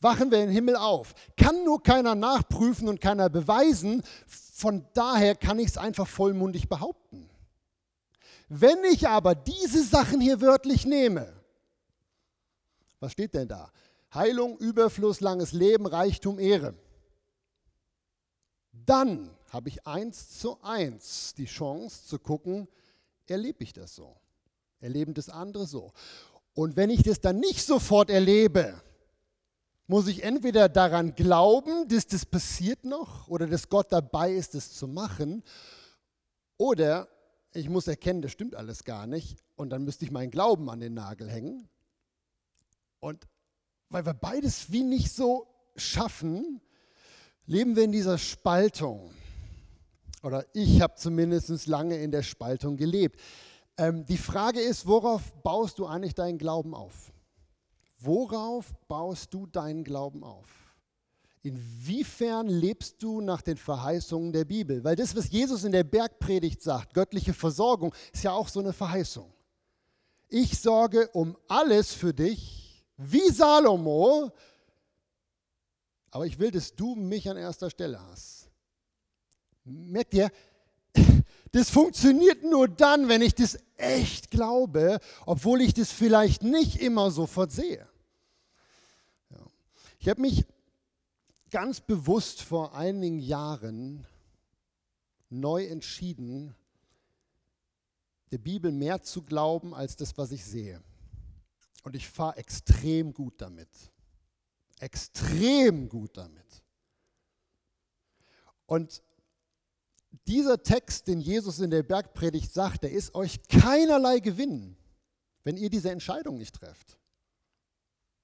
wachen 0.00 0.30
wir 0.30 0.44
im 0.44 0.50
Himmel 0.50 0.76
auf. 0.76 1.14
Kann 1.36 1.64
nur 1.64 1.82
keiner 1.82 2.14
nachprüfen 2.14 2.88
und 2.88 3.00
keiner 3.00 3.30
beweisen. 3.30 4.02
Von 4.26 4.84
daher 4.92 5.34
kann 5.34 5.58
ich 5.58 5.68
es 5.68 5.78
einfach 5.78 6.06
vollmundig 6.06 6.68
behaupten. 6.68 7.28
Wenn 8.48 8.84
ich 8.84 9.08
aber 9.08 9.34
diese 9.34 9.82
Sachen 9.82 10.20
hier 10.20 10.40
wörtlich 10.40 10.86
nehme, 10.86 11.32
was 13.00 13.12
steht 13.12 13.34
denn 13.34 13.48
da? 13.48 13.72
Heilung, 14.14 14.56
Überfluss, 14.58 15.20
langes 15.20 15.52
Leben, 15.52 15.86
Reichtum, 15.86 16.38
Ehre. 16.38 16.74
Dann 18.72 19.30
habe 19.50 19.68
ich 19.68 19.86
eins 19.86 20.38
zu 20.38 20.62
eins 20.62 21.34
die 21.34 21.46
Chance 21.46 22.06
zu 22.06 22.18
gucken, 22.18 22.68
erlebe 23.26 23.64
ich 23.64 23.72
das 23.72 23.94
so? 23.94 24.16
Erleben 24.80 25.14
das 25.14 25.28
andere 25.28 25.66
so? 25.66 25.92
Und 26.54 26.76
wenn 26.76 26.90
ich 26.90 27.02
das 27.02 27.20
dann 27.20 27.38
nicht 27.38 27.64
sofort 27.66 28.10
erlebe, 28.10 28.80
muss 29.86 30.08
ich 30.08 30.22
entweder 30.22 30.68
daran 30.68 31.14
glauben, 31.14 31.88
dass 31.88 32.06
das 32.06 32.24
passiert 32.26 32.84
noch 32.84 33.28
oder 33.28 33.46
dass 33.46 33.68
Gott 33.68 33.92
dabei 33.92 34.32
ist, 34.32 34.54
das 34.54 34.72
zu 34.72 34.88
machen, 34.88 35.42
oder 36.58 37.08
ich 37.56 37.68
muss 37.68 37.86
erkennen, 37.86 38.22
das 38.22 38.32
stimmt 38.32 38.54
alles 38.54 38.84
gar 38.84 39.06
nicht 39.06 39.36
und 39.56 39.70
dann 39.70 39.84
müsste 39.84 40.04
ich 40.04 40.10
meinen 40.10 40.30
Glauben 40.30 40.68
an 40.70 40.80
den 40.80 40.94
Nagel 40.94 41.30
hängen. 41.30 41.68
Und 43.00 43.26
weil 43.88 44.04
wir 44.04 44.14
beides 44.14 44.70
wie 44.72 44.82
nicht 44.82 45.12
so 45.12 45.46
schaffen, 45.76 46.60
leben 47.46 47.76
wir 47.76 47.84
in 47.84 47.92
dieser 47.92 48.18
Spaltung. 48.18 49.10
Oder 50.22 50.44
ich 50.54 50.80
habe 50.80 50.94
zumindest 50.96 51.66
lange 51.66 51.96
in 51.98 52.10
der 52.10 52.22
Spaltung 52.22 52.76
gelebt. 52.76 53.20
Ähm, 53.78 54.04
die 54.06 54.16
Frage 54.16 54.60
ist, 54.60 54.86
worauf 54.86 55.32
baust 55.42 55.78
du 55.78 55.86
eigentlich 55.86 56.14
deinen 56.14 56.38
Glauben 56.38 56.74
auf? 56.74 57.12
Worauf 57.98 58.74
baust 58.88 59.32
du 59.32 59.46
deinen 59.46 59.84
Glauben 59.84 60.24
auf? 60.24 60.65
Inwiefern 61.46 62.48
lebst 62.48 63.00
du 63.04 63.20
nach 63.20 63.40
den 63.40 63.56
Verheißungen 63.56 64.32
der 64.32 64.44
Bibel? 64.44 64.82
Weil 64.82 64.96
das, 64.96 65.14
was 65.14 65.30
Jesus 65.30 65.62
in 65.62 65.70
der 65.70 65.84
Bergpredigt 65.84 66.60
sagt, 66.60 66.92
göttliche 66.92 67.32
Versorgung, 67.32 67.94
ist 68.12 68.24
ja 68.24 68.32
auch 68.32 68.48
so 68.48 68.58
eine 68.58 68.72
Verheißung. 68.72 69.32
Ich 70.28 70.58
sorge 70.58 71.06
um 71.12 71.36
alles 71.46 71.92
für 71.92 72.12
dich, 72.12 72.84
wie 72.96 73.30
Salomo, 73.30 74.32
aber 76.10 76.26
ich 76.26 76.40
will, 76.40 76.50
dass 76.50 76.74
du 76.74 76.96
mich 76.96 77.30
an 77.30 77.36
erster 77.36 77.70
Stelle 77.70 78.00
hast. 78.10 78.48
Merkt 79.62 80.14
ihr, 80.14 80.32
das 81.52 81.70
funktioniert 81.70 82.42
nur 82.42 82.66
dann, 82.66 83.08
wenn 83.08 83.22
ich 83.22 83.36
das 83.36 83.56
echt 83.76 84.32
glaube, 84.32 84.98
obwohl 85.26 85.60
ich 85.60 85.74
das 85.74 85.92
vielleicht 85.92 86.42
nicht 86.42 86.80
immer 86.80 87.12
sofort 87.12 87.52
sehe. 87.52 87.86
Ich 90.00 90.08
habe 90.08 90.20
mich 90.20 90.44
ganz 91.50 91.80
bewusst 91.80 92.42
vor 92.42 92.74
einigen 92.74 93.18
Jahren 93.18 94.06
neu 95.30 95.64
entschieden, 95.66 96.54
der 98.30 98.38
Bibel 98.38 98.72
mehr 98.72 99.02
zu 99.02 99.22
glauben 99.22 99.74
als 99.74 99.96
das, 99.96 100.16
was 100.18 100.32
ich 100.32 100.44
sehe. 100.44 100.82
Und 101.84 101.94
ich 101.94 102.08
fahre 102.08 102.36
extrem 102.36 103.12
gut 103.12 103.40
damit. 103.40 103.68
Extrem 104.80 105.88
gut 105.88 106.16
damit. 106.16 106.44
Und 108.66 109.02
dieser 110.26 110.62
Text, 110.62 111.06
den 111.06 111.20
Jesus 111.20 111.60
in 111.60 111.70
der 111.70 111.84
Bergpredigt 111.84 112.52
sagt, 112.52 112.82
der 112.82 112.90
ist 112.90 113.14
euch 113.14 113.40
keinerlei 113.48 114.18
Gewinn, 114.18 114.76
wenn 115.44 115.56
ihr 115.56 115.70
diese 115.70 115.90
Entscheidung 115.90 116.38
nicht 116.38 116.56
trefft. 116.56 116.98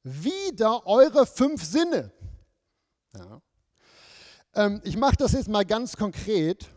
Wieder 0.02 0.84
eure 0.86 1.26
fünf 1.26 1.62
Sinne. 1.62 2.12
Ja. 3.16 3.42
Ähm, 4.54 4.80
ich 4.84 4.96
mache 4.96 5.16
das 5.16 5.32
jetzt 5.32 5.48
mal 5.48 5.64
ganz 5.64 5.96
konkret. 5.96 6.68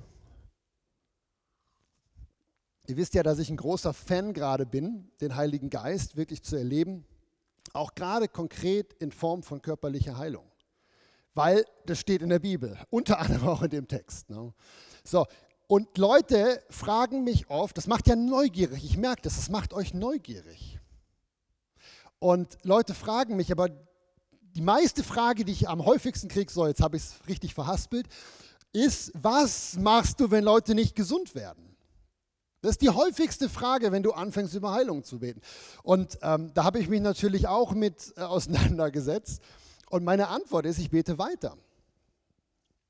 Ihr 2.87 2.97
wisst 2.97 3.13
ja, 3.13 3.23
dass 3.23 3.39
ich 3.39 3.49
ein 3.49 3.57
großer 3.57 3.93
Fan 3.93 4.33
gerade 4.33 4.65
bin, 4.65 5.11
den 5.21 5.35
Heiligen 5.35 5.69
Geist 5.69 6.17
wirklich 6.17 6.43
zu 6.43 6.55
erleben, 6.55 7.05
auch 7.73 7.95
gerade 7.95 8.27
konkret 8.27 8.93
in 8.93 9.11
Form 9.11 9.43
von 9.43 9.61
körperlicher 9.61 10.17
Heilung. 10.17 10.45
Weil 11.33 11.65
das 11.85 11.99
steht 11.99 12.21
in 12.21 12.29
der 12.29 12.39
Bibel, 12.39 12.77
unter 12.89 13.19
anderem 13.19 13.47
auch 13.47 13.63
in 13.63 13.69
dem 13.69 13.87
Text. 13.87 14.29
Ne? 14.29 14.53
So, 15.03 15.25
und 15.67 15.97
Leute 15.97 16.63
fragen 16.69 17.23
mich 17.23 17.49
oft, 17.49 17.77
das 17.77 17.87
macht 17.87 18.07
ja 18.07 18.15
neugierig, 18.15 18.85
ich 18.85 18.97
merke 18.97 19.23
das, 19.23 19.35
das 19.35 19.49
macht 19.49 19.73
euch 19.73 19.93
neugierig. 19.93 20.79
Und 22.19 22.57
Leute 22.63 22.93
fragen 22.93 23.35
mich, 23.35 23.51
aber 23.51 23.69
die 24.55 24.61
meiste 24.61 25.03
Frage, 25.03 25.43
die 25.43 25.51
ich 25.51 25.67
am 25.67 25.85
häufigsten 25.85 26.29
kriege, 26.29 26.51
so 26.51 26.65
jetzt 26.65 26.81
habe 26.81 26.95
ich 26.95 27.03
es 27.03 27.15
richtig 27.27 27.53
verhaspelt, 27.53 28.07
ist, 28.71 29.11
was 29.13 29.75
machst 29.77 30.19
du, 30.19 30.31
wenn 30.31 30.43
Leute 30.43 30.75
nicht 30.75 30.95
gesund 30.95 31.35
werden? 31.35 31.75
Das 32.61 32.71
ist 32.71 32.81
die 32.81 32.89
häufigste 32.89 33.47
Frage, 33.47 33.91
wenn 33.91 34.01
du 34.01 34.13
anfängst, 34.13 34.55
über 34.55 34.71
Heilung 34.71 35.03
zu 35.03 35.19
beten. 35.19 35.41
Und 35.83 36.17
ähm, 36.21 36.51
da 36.53 36.63
habe 36.63 36.79
ich 36.79 36.89
mich 36.89 37.01
natürlich 37.01 37.47
auch 37.47 37.73
mit 37.73 38.13
äh, 38.17 38.21
auseinandergesetzt. 38.21 39.41
Und 39.89 40.03
meine 40.03 40.29
Antwort 40.29 40.65
ist, 40.65 40.79
ich 40.79 40.89
bete 40.89 41.17
weiter. 41.19 41.57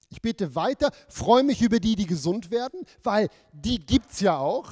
Ich 0.09 0.21
bete 0.21 0.55
weiter, 0.55 0.91
freue 1.09 1.43
mich 1.43 1.61
über 1.61 1.79
die, 1.79 1.95
die 1.95 2.05
gesund 2.05 2.51
werden, 2.51 2.85
weil 3.03 3.27
die 3.51 3.79
gibt 3.79 4.11
es 4.11 4.21
ja 4.21 4.37
auch. 4.37 4.69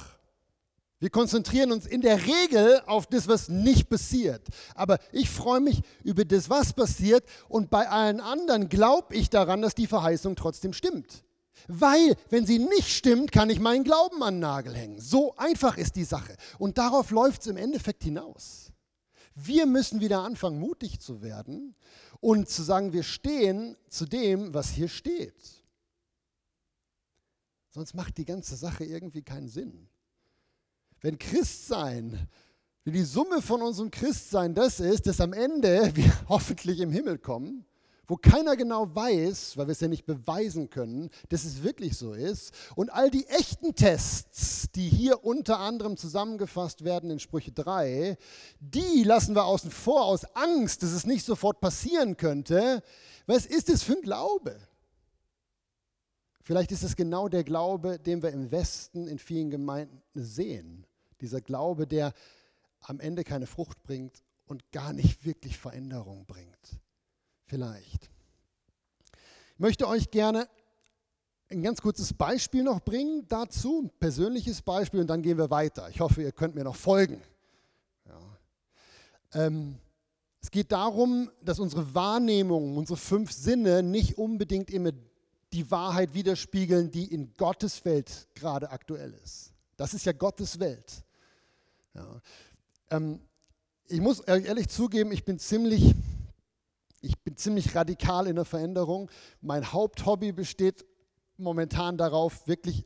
Wir 1.03 1.09
konzentrieren 1.09 1.73
uns 1.73 1.85
in 1.85 1.99
der 1.99 2.25
Regel 2.25 2.81
auf 2.85 3.07
das, 3.07 3.27
was 3.27 3.49
nicht 3.49 3.89
passiert. 3.89 4.41
Aber 4.73 4.99
ich 5.11 5.29
freue 5.29 5.59
mich 5.59 5.81
über 6.01 6.23
das, 6.23 6.49
was 6.49 6.71
passiert. 6.71 7.25
Und 7.49 7.69
bei 7.69 7.89
allen 7.89 8.21
anderen 8.21 8.69
glaube 8.69 9.13
ich 9.13 9.29
daran, 9.29 9.61
dass 9.61 9.75
die 9.75 9.85
Verheißung 9.85 10.37
trotzdem 10.37 10.71
stimmt. 10.71 11.25
Weil, 11.67 12.15
wenn 12.29 12.45
sie 12.45 12.57
nicht 12.57 12.87
stimmt, 12.87 13.33
kann 13.33 13.49
ich 13.49 13.59
meinen 13.59 13.83
Glauben 13.83 14.23
an 14.23 14.35
den 14.35 14.39
Nagel 14.39 14.73
hängen. 14.73 15.01
So 15.01 15.35
einfach 15.35 15.77
ist 15.77 15.97
die 15.97 16.05
Sache. 16.05 16.37
Und 16.57 16.77
darauf 16.77 17.11
läuft 17.11 17.41
es 17.41 17.47
im 17.47 17.57
Endeffekt 17.57 18.05
hinaus. 18.05 18.71
Wir 19.35 19.65
müssen 19.65 19.99
wieder 19.99 20.21
anfangen, 20.21 20.57
mutig 20.57 21.01
zu 21.01 21.21
werden 21.21 21.75
und 22.21 22.47
zu 22.47 22.63
sagen, 22.63 22.93
wir 22.93 23.03
stehen 23.03 23.75
zu 23.89 24.05
dem, 24.05 24.53
was 24.53 24.69
hier 24.69 24.87
steht. 24.87 25.65
Sonst 27.71 27.93
macht 27.93 28.17
die 28.17 28.25
ganze 28.25 28.55
Sache 28.55 28.85
irgendwie 28.85 29.21
keinen 29.21 29.49
Sinn. 29.49 29.89
Wenn 31.03 31.19
Christsein, 31.19 32.29
wenn 32.85 32.93
die 32.93 33.03
Summe 33.03 33.41
von 33.41 33.61
unserem 33.61 33.91
Christsein 33.91 34.55
das 34.55 34.79
ist, 34.79 35.05
dass 35.05 35.19
am 35.19 35.33
Ende 35.33 35.91
wir 35.95 36.11
hoffentlich 36.29 36.79
im 36.79 36.91
Himmel 36.91 37.17
kommen, 37.17 37.65
wo 38.07 38.15
keiner 38.15 38.55
genau 38.55 38.93
weiß, 38.95 39.57
weil 39.57 39.67
wir 39.67 39.73
es 39.73 39.81
ja 39.81 39.89
nicht 39.89 40.05
beweisen 40.05 40.69
können, 40.69 41.09
dass 41.27 41.43
es 41.43 41.61
wirklich 41.61 41.97
so 41.97 42.13
ist. 42.13 42.53
Und 42.75 42.89
all 42.89 43.11
die 43.11 43.27
echten 43.27 43.75
Tests, 43.75 44.71
die 44.71 44.87
hier 44.87 45.25
unter 45.25 45.59
anderem 45.59 45.97
zusammengefasst 45.97 46.85
werden 46.85 47.09
in 47.09 47.19
Sprüche 47.19 47.51
3, 47.51 48.17
die 48.61 49.03
lassen 49.03 49.35
wir 49.35 49.43
außen 49.43 49.71
vor 49.71 50.05
aus 50.05 50.23
Angst, 50.35 50.83
dass 50.83 50.91
es 50.91 51.05
nicht 51.05 51.25
sofort 51.25 51.59
passieren 51.59 52.15
könnte. 52.15 52.81
Was 53.25 53.45
ist 53.45 53.69
es 53.69 53.83
für 53.83 53.93
ein 53.93 54.01
Glaube? 54.01 54.57
Vielleicht 56.41 56.71
ist 56.71 56.83
es 56.83 56.95
genau 56.95 57.27
der 57.27 57.43
Glaube, 57.43 57.99
den 57.99 58.21
wir 58.23 58.31
im 58.31 58.51
Westen 58.51 59.07
in 59.07 59.19
vielen 59.19 59.49
Gemeinden 59.49 60.01
sehen. 60.13 60.85
Dieser 61.23 61.41
Glaube, 61.41 61.87
der 61.87 62.13
am 62.81 62.99
Ende 62.99 63.23
keine 63.23 63.47
Frucht 63.47 63.81
bringt 63.81 64.23
und 64.45 64.71
gar 64.71 64.93
nicht 64.93 65.25
wirklich 65.25 65.57
Veränderung 65.57 66.25
bringt 66.25 66.79
vielleicht. 67.45 68.09
Ich 69.53 69.59
möchte 69.59 69.87
euch 69.87 70.11
gerne 70.11 70.47
ein 71.49 71.61
ganz 71.61 71.81
kurzes 71.81 72.13
Beispiel 72.13 72.63
noch 72.63 72.81
bringen 72.81 73.25
dazu, 73.27 73.83
ein 73.83 73.91
persönliches 73.99 74.61
Beispiel, 74.61 75.01
und 75.01 75.07
dann 75.07 75.21
gehen 75.21 75.37
wir 75.37 75.49
weiter. 75.49 75.89
Ich 75.89 75.99
hoffe, 75.99 76.23
ihr 76.23 76.31
könnt 76.31 76.55
mir 76.55 76.63
noch 76.63 76.75
folgen. 76.75 77.21
Ja. 78.05 79.45
Ähm, 79.45 79.77
es 80.41 80.51
geht 80.51 80.71
darum, 80.71 81.31
dass 81.41 81.59
unsere 81.59 81.93
Wahrnehmung, 81.93 82.75
unsere 82.75 82.97
fünf 82.97 83.31
Sinne 83.31 83.81
nicht 83.81 84.17
unbedingt 84.17 84.71
immer 84.71 84.91
die 85.53 85.69
Wahrheit 85.69 86.13
widerspiegeln, 86.13 86.91
die 86.91 87.13
in 87.13 87.33
Gottes 87.37 87.85
Welt 87.85 88.27
gerade 88.33 88.71
aktuell 88.71 89.13
ist. 89.23 89.53
Das 89.77 89.93
ist 89.93 90.05
ja 90.05 90.11
Gottes 90.11 90.59
Welt. 90.59 91.03
Ja. 91.93 92.21
Ähm, 92.91 93.19
ich 93.87 94.01
muss 94.01 94.27
euch 94.27 94.45
ehrlich 94.45 94.69
zugeben, 94.69 95.11
ich 95.11 95.25
bin 95.25 95.39
ziemlich 95.39 95.93
ich 97.03 97.19
bin 97.21 97.35
ziemlich 97.35 97.75
radikal 97.75 98.27
in 98.27 98.37
der 98.37 98.45
Veränderung. 98.45 99.11
Mein 99.41 99.73
Haupthobby 99.73 100.31
besteht 100.31 100.85
momentan 101.35 101.97
darauf, 101.97 102.47
wirklich 102.47 102.85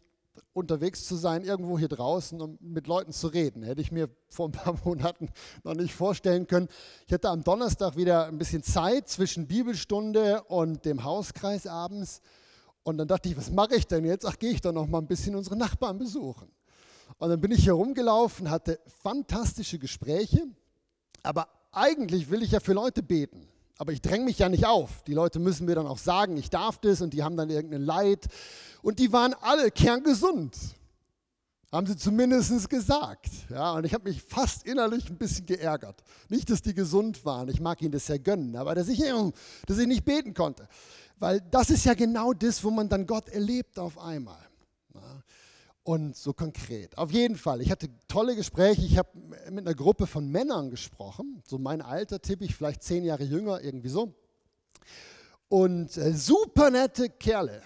unterwegs 0.53 1.05
zu 1.05 1.15
sein, 1.15 1.43
irgendwo 1.43 1.77
hier 1.77 1.87
draußen, 1.87 2.41
um 2.41 2.57
mit 2.59 2.87
Leuten 2.87 3.11
zu 3.11 3.27
reden. 3.27 3.61
Hätte 3.61 3.81
ich 3.81 3.91
mir 3.91 4.09
vor 4.29 4.47
ein 4.47 4.53
paar 4.53 4.75
Monaten 4.85 5.29
noch 5.63 5.75
nicht 5.75 5.93
vorstellen 5.93 6.47
können. 6.47 6.67
Ich 7.05 7.13
hatte 7.13 7.29
am 7.29 7.43
Donnerstag 7.43 7.95
wieder 7.95 8.25
ein 8.25 8.39
bisschen 8.39 8.63
Zeit 8.63 9.07
zwischen 9.07 9.47
Bibelstunde 9.47 10.41
und 10.45 10.83
dem 10.85 11.03
Hauskreis 11.03 11.67
abends. 11.67 12.21
Und 12.81 12.97
dann 12.97 13.07
dachte 13.07 13.29
ich, 13.29 13.37
was 13.37 13.51
mache 13.51 13.75
ich 13.75 13.85
denn 13.85 14.03
jetzt? 14.03 14.25
Ach, 14.25 14.39
gehe 14.39 14.51
ich 14.51 14.61
doch 14.61 14.73
noch 14.73 14.87
mal 14.87 14.97
ein 14.97 15.07
bisschen 15.07 15.35
unsere 15.35 15.57
Nachbarn 15.57 15.99
besuchen. 15.99 16.49
Und 17.19 17.29
dann 17.29 17.41
bin 17.41 17.51
ich 17.51 17.63
hier 17.63 17.73
rumgelaufen, 17.73 18.49
hatte 18.49 18.79
fantastische 19.01 19.79
Gespräche. 19.79 20.43
Aber 21.23 21.47
eigentlich 21.71 22.29
will 22.29 22.43
ich 22.43 22.51
ja 22.51 22.59
für 22.59 22.73
Leute 22.73 23.01
beten. 23.01 23.47
Aber 23.79 23.91
ich 23.91 24.01
dränge 24.01 24.25
mich 24.25 24.39
ja 24.39 24.49
nicht 24.49 24.65
auf. 24.65 25.03
Die 25.03 25.13
Leute 25.13 25.39
müssen 25.39 25.65
mir 25.65 25.75
dann 25.75 25.87
auch 25.87 25.97
sagen, 25.97 26.37
ich 26.37 26.49
darf 26.49 26.79
das 26.79 27.01
und 27.01 27.13
die 27.13 27.23
haben 27.23 27.37
dann 27.37 27.49
irgendein 27.49 27.81
Leid. 27.83 28.27
Und 28.81 28.99
die 28.99 29.11
waren 29.13 29.33
alle 29.41 29.71
kerngesund. 29.71 30.55
Haben 31.71 31.85
sie 31.85 31.97
zumindest 31.97 32.69
gesagt. 32.69 33.29
Ja, 33.49 33.73
und 33.73 33.85
ich 33.85 33.93
habe 33.93 34.09
mich 34.09 34.21
fast 34.21 34.65
innerlich 34.65 35.09
ein 35.09 35.17
bisschen 35.17 35.45
geärgert. 35.45 36.03
Nicht, 36.29 36.49
dass 36.49 36.61
die 36.61 36.73
gesund 36.73 37.25
waren, 37.25 37.49
ich 37.49 37.59
mag 37.59 37.81
ihnen 37.81 37.91
das 37.91 38.07
ja 38.07 38.17
gönnen, 38.17 38.55
aber 38.55 38.73
dass 38.73 38.87
ich, 38.87 39.03
dass 39.65 39.77
ich 39.77 39.87
nicht 39.87 40.05
beten 40.05 40.33
konnte. 40.33 40.67
Weil 41.19 41.41
das 41.51 41.69
ist 41.69 41.83
ja 41.83 41.93
genau 41.93 42.31
das, 42.33 42.63
wo 42.63 42.71
man 42.71 42.87
dann 42.87 43.05
Gott 43.05 43.27
erlebt 43.29 43.79
auf 43.79 43.97
einmal 43.97 44.46
und 45.87 46.17
so 46.17 46.33
konkret. 46.33 46.97
Auf 46.97 47.11
jeden 47.11 47.37
Fall, 47.37 47.61
ich 47.61 47.71
hatte 47.71 47.87
tolle 48.09 48.35
Gespräche. 48.35 48.81
Ich 48.81 48.97
habe 48.97 49.07
mit 49.49 49.65
einer 49.65 49.73
Gruppe 49.73 50.05
von 50.05 50.27
Männern 50.27 50.69
gesprochen, 50.69 51.41
so 51.47 51.57
mein 51.57 51.81
Alter, 51.81 52.21
tippe 52.21 52.43
ich, 52.43 52.53
vielleicht 52.53 52.83
zehn 52.83 53.05
Jahre 53.05 53.23
jünger, 53.23 53.63
irgendwie 53.63 53.87
so. 53.87 54.13
Und 55.47 55.95
äh, 55.95 56.11
super 56.11 56.71
nette 56.71 57.07
Kerle. 57.07 57.61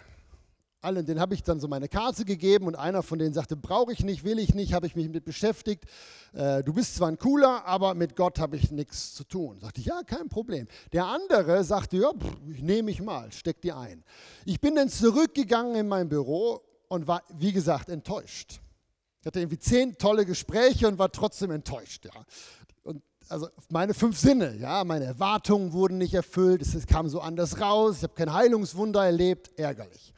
Allen, 0.82 1.04
denen 1.04 1.20
habe 1.20 1.34
ich 1.34 1.42
dann 1.42 1.60
so 1.60 1.68
meine 1.68 1.88
Karte 1.88 2.24
gegeben 2.24 2.68
und 2.68 2.76
einer 2.76 3.02
von 3.02 3.18
denen 3.18 3.34
sagte, 3.34 3.56
brauche 3.56 3.92
ich 3.92 4.04
nicht, 4.04 4.24
will 4.24 4.38
ich 4.38 4.54
nicht, 4.54 4.74
habe 4.74 4.86
ich 4.86 4.96
mich 4.96 5.10
mit 5.10 5.26
beschäftigt. 5.26 5.86
Äh, 6.34 6.64
du 6.64 6.74
bist 6.74 6.96
zwar 6.96 7.08
ein 7.08 7.18
cooler, 7.18 7.66
aber 7.66 7.96
mit 7.96 8.16
Gott 8.16 8.38
habe 8.38 8.56
ich 8.56 8.70
nichts 8.70 9.16
zu 9.16 9.24
tun. 9.24 9.60
Sagte 9.60 9.82
ich, 9.82 9.88
ja, 9.88 10.00
kein 10.06 10.30
Problem. 10.30 10.68
Der 10.94 11.06
andere 11.06 11.64
sagte, 11.64 11.98
ja, 11.98 12.12
pff, 12.12 12.38
ich 12.52 12.62
nehme 12.62 12.84
mich 12.84 13.02
mal, 13.02 13.32
steck 13.32 13.62
die 13.62 13.72
ein. 13.72 14.04
Ich 14.46 14.62
bin 14.62 14.76
dann 14.76 14.90
zurückgegangen 14.90 15.74
in 15.74 15.88
mein 15.88 16.08
Büro 16.08 16.62
und 16.92 17.08
war, 17.08 17.24
wie 17.30 17.54
gesagt, 17.54 17.88
enttäuscht. 17.88 18.60
Ich 19.22 19.26
hatte 19.26 19.40
irgendwie 19.40 19.60
zehn 19.60 19.98
tolle 19.98 20.26
Gespräche 20.26 20.90
und 20.90 21.00
war 21.00 21.10
trotzdem 21.10 21.50
enttäuscht. 21.52 22.04
Ja. 22.04 22.26
Und 22.84 23.02
also 23.30 23.48
meine 23.70 23.94
fünf 23.94 24.20
Sinne, 24.20 24.58
ja, 24.58 24.84
meine 24.84 25.06
Erwartungen 25.06 25.72
wurden 25.72 26.00
nicht 26.00 26.14
erfüllt, 26.14 26.62
es 26.62 26.86
kam 26.88 27.08
so 27.08 27.22
anders 27.22 27.62
raus, 27.62 27.98
ich 27.98 28.04
habe 28.04 28.16
kein 28.16 28.34
Heilungswunder 28.34 29.06
erlebt, 29.06 29.58
ärgerlich. 29.58 30.14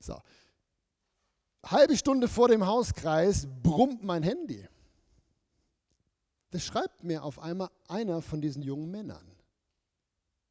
So. 0.00 0.18
Halbe 1.66 1.98
Stunde 1.98 2.28
vor 2.28 2.48
dem 2.48 2.66
Hauskreis 2.66 3.46
brummt 3.62 4.02
mein 4.02 4.22
Handy. 4.22 4.66
Das 6.48 6.64
schreibt 6.64 7.04
mir 7.04 7.24
auf 7.24 7.38
einmal 7.38 7.68
einer 7.88 8.22
von 8.22 8.40
diesen 8.40 8.62
jungen 8.62 8.90
Männern, 8.90 9.30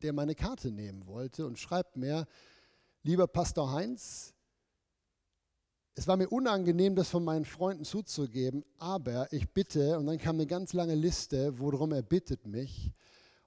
der 0.04 0.13
meine 0.13 0.36
Karte 0.36 0.69
nehmen 0.69 1.08
wollte 1.08 1.47
und 1.47 1.58
schreibt 1.58 1.97
mir, 1.97 2.28
lieber 3.01 3.25
Pastor 3.25 3.71
Heinz, 3.71 4.35
es 5.95 6.08
war 6.08 6.17
mir 6.17 6.27
unangenehm, 6.27 6.95
das 6.95 7.10
von 7.10 7.23
meinen 7.23 7.45
Freunden 7.45 7.86
zuzugeben, 7.86 8.65
aber 8.77 9.31
ich 9.31 9.49
bitte, 9.49 9.97
und 9.97 10.08
dann 10.08 10.17
kam 10.17 10.36
eine 10.36 10.45
ganz 10.45 10.73
lange 10.73 10.95
Liste, 10.95 11.58
worum 11.58 11.93
er 11.93 12.03
bittet 12.03 12.45
mich. 12.45 12.91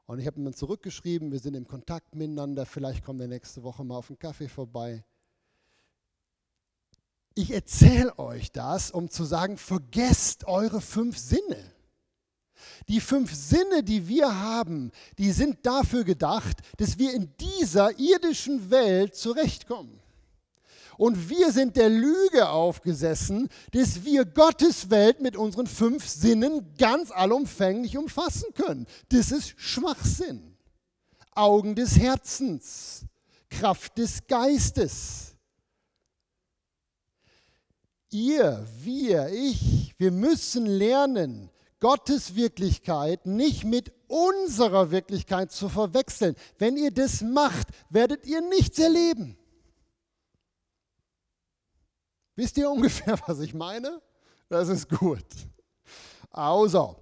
Und 0.07 0.19
ich 0.19 0.27
habe 0.27 0.41
ihm 0.41 0.45
dann 0.45 0.55
zurückgeschrieben, 0.55 1.31
wir 1.31 1.41
sind 1.41 1.55
im 1.55 1.69
Kontakt 1.69 2.15
miteinander, 2.15 2.65
vielleicht 2.65 3.05
kommt 3.05 3.21
er 3.21 3.29
nächste 3.29 3.63
Woche 3.63 3.85
mal 3.85 3.99
auf 3.99 4.09
einen 4.09 4.19
Kaffee 4.19 4.49
vorbei. 4.49 5.05
Ich 7.35 7.53
erzähle 7.53 8.19
euch 8.19 8.51
das, 8.51 8.91
um 8.91 9.11
zu 9.11 9.25
sagen, 9.25 9.59
vergesst 9.59 10.49
eure 10.49 10.81
fünf 10.81 11.19
Sinne. 11.19 11.73
Die 12.89 13.01
fünf 13.01 13.35
Sinne, 13.35 13.83
die 13.83 14.09
wir 14.09 14.41
haben, 14.41 14.91
die 15.19 15.33
sind 15.33 15.67
dafür 15.67 16.03
gedacht, 16.03 16.57
dass 16.79 16.99
wir 16.99 17.13
in 17.13 17.31
dieser 17.39 17.97
irdischen 17.99 18.71
Welt 18.71 19.15
zurechtkommen. 19.15 20.01
Und 20.99 21.31
wir 21.31 21.53
sind 21.53 21.77
der 21.77 21.89
Lüge 21.89 22.49
aufgesessen, 22.49 23.49
dass 23.71 24.05
wir 24.05 24.25
Gottes 24.25 24.91
Welt 24.91 25.21
mit 25.21 25.37
unseren 25.37 25.69
fünf 25.69 26.07
Sinnen 26.07 26.75
ganz 26.77 27.13
allumfänglich 27.13 27.97
umfassen 27.97 28.53
können. 28.53 28.87
Das 29.11 29.31
ist 29.31 29.55
Schwachsinn. 29.57 30.57
Augen 31.37 31.77
des 31.77 31.97
Herzens, 31.97 33.05
Kraft 33.49 33.97
des 33.97 34.27
Geistes. 34.27 35.37
Ihr, 38.11 38.67
wir, 38.83 39.29
ich, 39.29 39.95
wir 39.99 40.11
müssen 40.11 40.67
lernen, 40.67 41.49
Gottes 41.79 42.35
Wirklichkeit 42.35 43.25
nicht 43.25 43.63
mit 43.63 43.93
unserer 44.09 44.91
Wirklichkeit 44.91 45.53
zu 45.53 45.69
verwechseln. 45.69 46.35
Wenn 46.59 46.77
ihr 46.77 46.91
das 46.91 47.21
macht, 47.21 47.69
werdet 47.89 48.27
ihr 48.27 48.41
nichts 48.41 48.81
erleben. 48.81 49.39
Wisst 52.39 52.57
ihr 52.57 52.71
ungefähr, 52.71 53.19
was 53.27 53.41
ich 53.41 53.53
meine? 53.53 54.01
Das 54.49 54.69
ist 54.69 54.89
gut. 54.89 55.27
Also, 56.31 56.95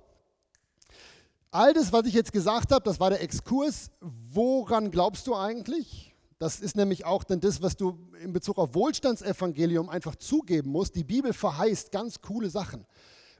all 1.51 1.75
das, 1.75 1.93
was 1.93 2.07
ich 2.07 2.15
jetzt 2.15 2.33
gesagt 2.33 2.73
habe, 2.73 2.83
das 2.83 2.99
war 2.99 3.11
der 3.11 3.21
Exkurs. 3.21 3.91
Woran 4.01 4.91
glaubst 4.91 5.27
du 5.27 5.37
eigentlich? 5.37 6.15
Das 6.39 6.61
ist 6.61 6.75
nämlich 6.75 7.05
auch 7.05 7.23
dann 7.23 7.41
das, 7.41 7.61
was 7.61 7.77
du 7.77 7.99
in 8.23 8.33
Bezug 8.33 8.57
auf 8.57 8.75
Wohlstandsevangelium 8.75 9.91
einfach 9.91 10.17
zugeben 10.17 10.71
musst. 10.71 10.97
Die 10.97 11.05
Bibel 11.05 11.35
verheißt 11.35 11.93
ganz 11.93 12.23
coole 12.23 12.49
Sachen, 12.49 12.87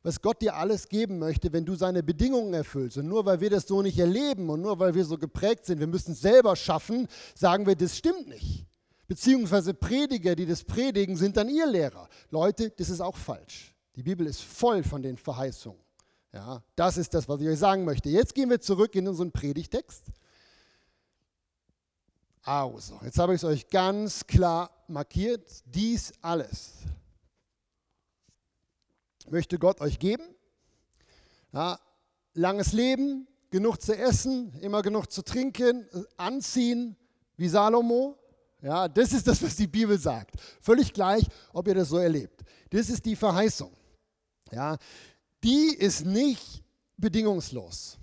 was 0.03 0.21
Gott 0.21 0.43
dir 0.43 0.55
alles 0.55 0.91
geben 0.91 1.19
möchte, 1.19 1.51
wenn 1.55 1.65
du 1.65 1.77
seine 1.77 2.03
Bedingungen 2.03 2.53
erfüllst. 2.53 2.99
Und 2.99 3.09
nur 3.09 3.25
weil 3.25 3.41
wir 3.41 3.49
das 3.49 3.67
so 3.67 3.81
nicht 3.81 3.99
erleben 3.99 4.51
und 4.51 4.61
nur 4.61 4.79
weil 4.79 4.95
wir 4.95 5.07
so 5.07 5.17
geprägt 5.17 5.65
sind, 5.65 5.81
wir 5.81 5.87
müssen 5.87 6.13
es 6.13 6.21
selber 6.21 6.57
schaffen, 6.57 7.09
sagen 7.35 7.67
wir, 7.67 7.75
das 7.75 7.97
stimmt 7.97 8.29
nicht. 8.29 8.67
Beziehungsweise 9.09 9.75
Prediger, 9.75 10.35
die 10.35 10.47
das 10.47 10.65
predigen, 10.65 11.17
sind 11.17 11.37
dann 11.37 11.49
ihr 11.49 11.67
Lehrer. 11.67 12.09
Leute, 12.31 12.71
das 12.71 12.91
ist 12.91 13.01
auch 13.01 13.17
falsch. 13.17 13.75
Die 13.95 14.03
Bibel 14.03 14.27
ist 14.27 14.43
voll 14.43 14.83
von 14.83 15.03
den 15.03 15.17
Verheißungen. 15.17 15.81
Ja, 16.33 16.63
das 16.75 16.99
ist 16.99 17.15
das, 17.15 17.29
was 17.29 17.41
ich 17.41 17.49
euch 17.49 17.59
sagen 17.59 17.85
möchte. 17.85 18.09
Jetzt 18.09 18.35
gehen 18.35 18.51
wir 18.51 18.61
zurück 18.61 18.95
in 18.95 19.09
unseren 19.09 19.33
Predigtext. 19.33 20.05
Also, 22.43 23.01
jetzt 23.03 23.19
habe 23.19 23.35
ich 23.35 23.43
es 23.43 23.45
euch 23.45 23.69
ganz 23.69 24.27
klar 24.27 24.71
markiert. 24.87 25.49
Dies 25.65 26.13
alles 26.21 26.75
möchte 29.31 29.59
Gott 29.59 29.81
euch 29.81 29.99
geben. 29.99 30.25
Ja, 31.53 31.79
langes 32.35 32.73
Leben, 32.73 33.27
genug 33.51 33.81
zu 33.81 33.97
essen, 33.97 34.53
immer 34.61 34.83
genug 34.83 35.11
zu 35.11 35.23
trinken, 35.23 35.89
anziehen, 36.17 36.97
wie 37.37 37.49
Salomo. 37.49 38.19
Ja, 38.67 38.89
das 38.89 39.13
ist 39.13 39.25
das, 39.29 39.41
was 39.45 39.55
die 39.55 39.69
Bibel 39.69 39.97
sagt. 39.97 40.35
Völlig 40.61 40.93
gleich, 40.93 41.25
ob 41.53 41.69
ihr 41.69 41.75
das 41.77 41.89
so 41.89 41.99
erlebt. 41.99 42.43
Das 42.71 42.91
ist 42.91 43.07
die 43.07 43.15
Verheißung. 43.15 43.71
Ja, 44.51 44.77
die 45.45 45.73
ist 45.79 46.05
nicht 46.05 46.65
bedingungslos. 46.97 47.97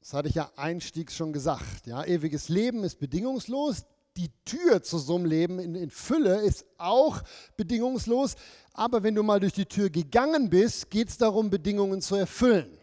Das 0.00 0.14
hatte 0.14 0.30
ich 0.30 0.36
ja 0.36 0.50
einstiegs 0.56 1.14
schon 1.14 1.34
gesagt. 1.34 1.86
Ja, 1.86 2.02
ewiges 2.02 2.48
Leben 2.48 2.82
ist 2.82 2.98
bedingungslos. 2.98 3.84
Die 4.16 4.30
Tür 4.46 4.82
zu 4.82 4.96
so 4.96 5.16
einem 5.16 5.26
Leben 5.26 5.58
in, 5.58 5.74
in 5.74 5.90
Fülle 5.90 6.40
ist 6.40 6.64
auch 6.78 7.20
bedingungslos. 7.58 8.36
Aber 8.72 9.02
wenn 9.02 9.14
du 9.14 9.22
mal 9.22 9.38
durch 9.38 9.52
die 9.52 9.66
Tür 9.66 9.90
gegangen 9.90 10.48
bist, 10.48 10.88
geht 10.88 11.10
es 11.10 11.18
darum, 11.18 11.50
Bedingungen 11.50 12.00
zu 12.00 12.14
erfüllen. 12.14 12.78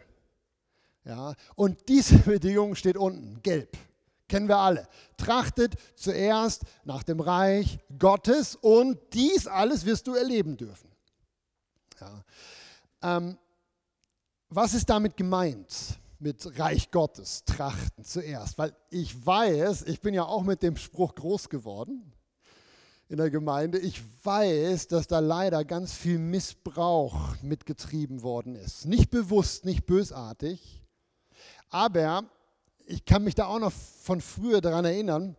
Ja, 1.04 1.34
und 1.56 1.90
diese 1.90 2.20
Bedingung 2.20 2.76
steht 2.76 2.96
unten, 2.96 3.42
gelb. 3.42 3.76
Kennen 4.30 4.48
wir 4.48 4.58
alle. 4.58 4.88
Trachtet 5.18 5.76
zuerst 5.96 6.62
nach 6.86 7.04
dem 7.04 7.20
Reich 7.20 7.80
Gottes 7.98 8.56
und 8.56 8.98
dies 9.12 9.48
alles 9.48 9.86
wirst 9.86 10.08
du 10.08 10.14
erleben 10.14 10.56
dürfen. 10.56 10.90
Ja. 12.00 12.24
Ähm, 13.02 13.38
was 14.50 14.74
ist 14.74 14.90
damit 14.90 15.18
gemeint? 15.18 16.00
Mit 16.20 16.60
Reich 16.60 16.92
Gottes, 16.92 17.44
trachten 17.46 18.04
zuerst. 18.04 18.58
Weil 18.58 18.76
ich 18.90 19.26
weiß, 19.26 19.84
ich 19.84 20.02
bin 20.02 20.14
ja 20.14 20.24
auch 20.24 20.44
mit 20.44 20.62
dem 20.64 20.78
Spruch 20.78 21.16
groß 21.16 21.50
geworden 21.50 22.14
in 23.08 23.18
der 23.18 23.32
Gemeinde. 23.32 23.80
Ich 23.80 24.02
weiß, 24.24 24.90
dass 24.90 25.08
da 25.08 25.20
leider 25.20 25.66
ganz 25.66 25.94
viel 25.94 26.20
Missbrauch 26.20 27.36
mitgetrieben 27.42 28.22
worden 28.22 28.56
ist. 28.56 28.86
Nicht 28.86 29.10
bewusst, 29.10 29.66
nicht 29.66 29.86
bösartig. 29.86 30.84
Aber 31.70 32.30
ich 32.90 33.06
kann 33.06 33.24
mich 33.24 33.36
da 33.36 33.46
auch 33.46 33.60
noch 33.60 33.72
von 33.72 34.20
früher 34.20 34.62
daran 34.62 34.84
erinnern, 34.84 35.36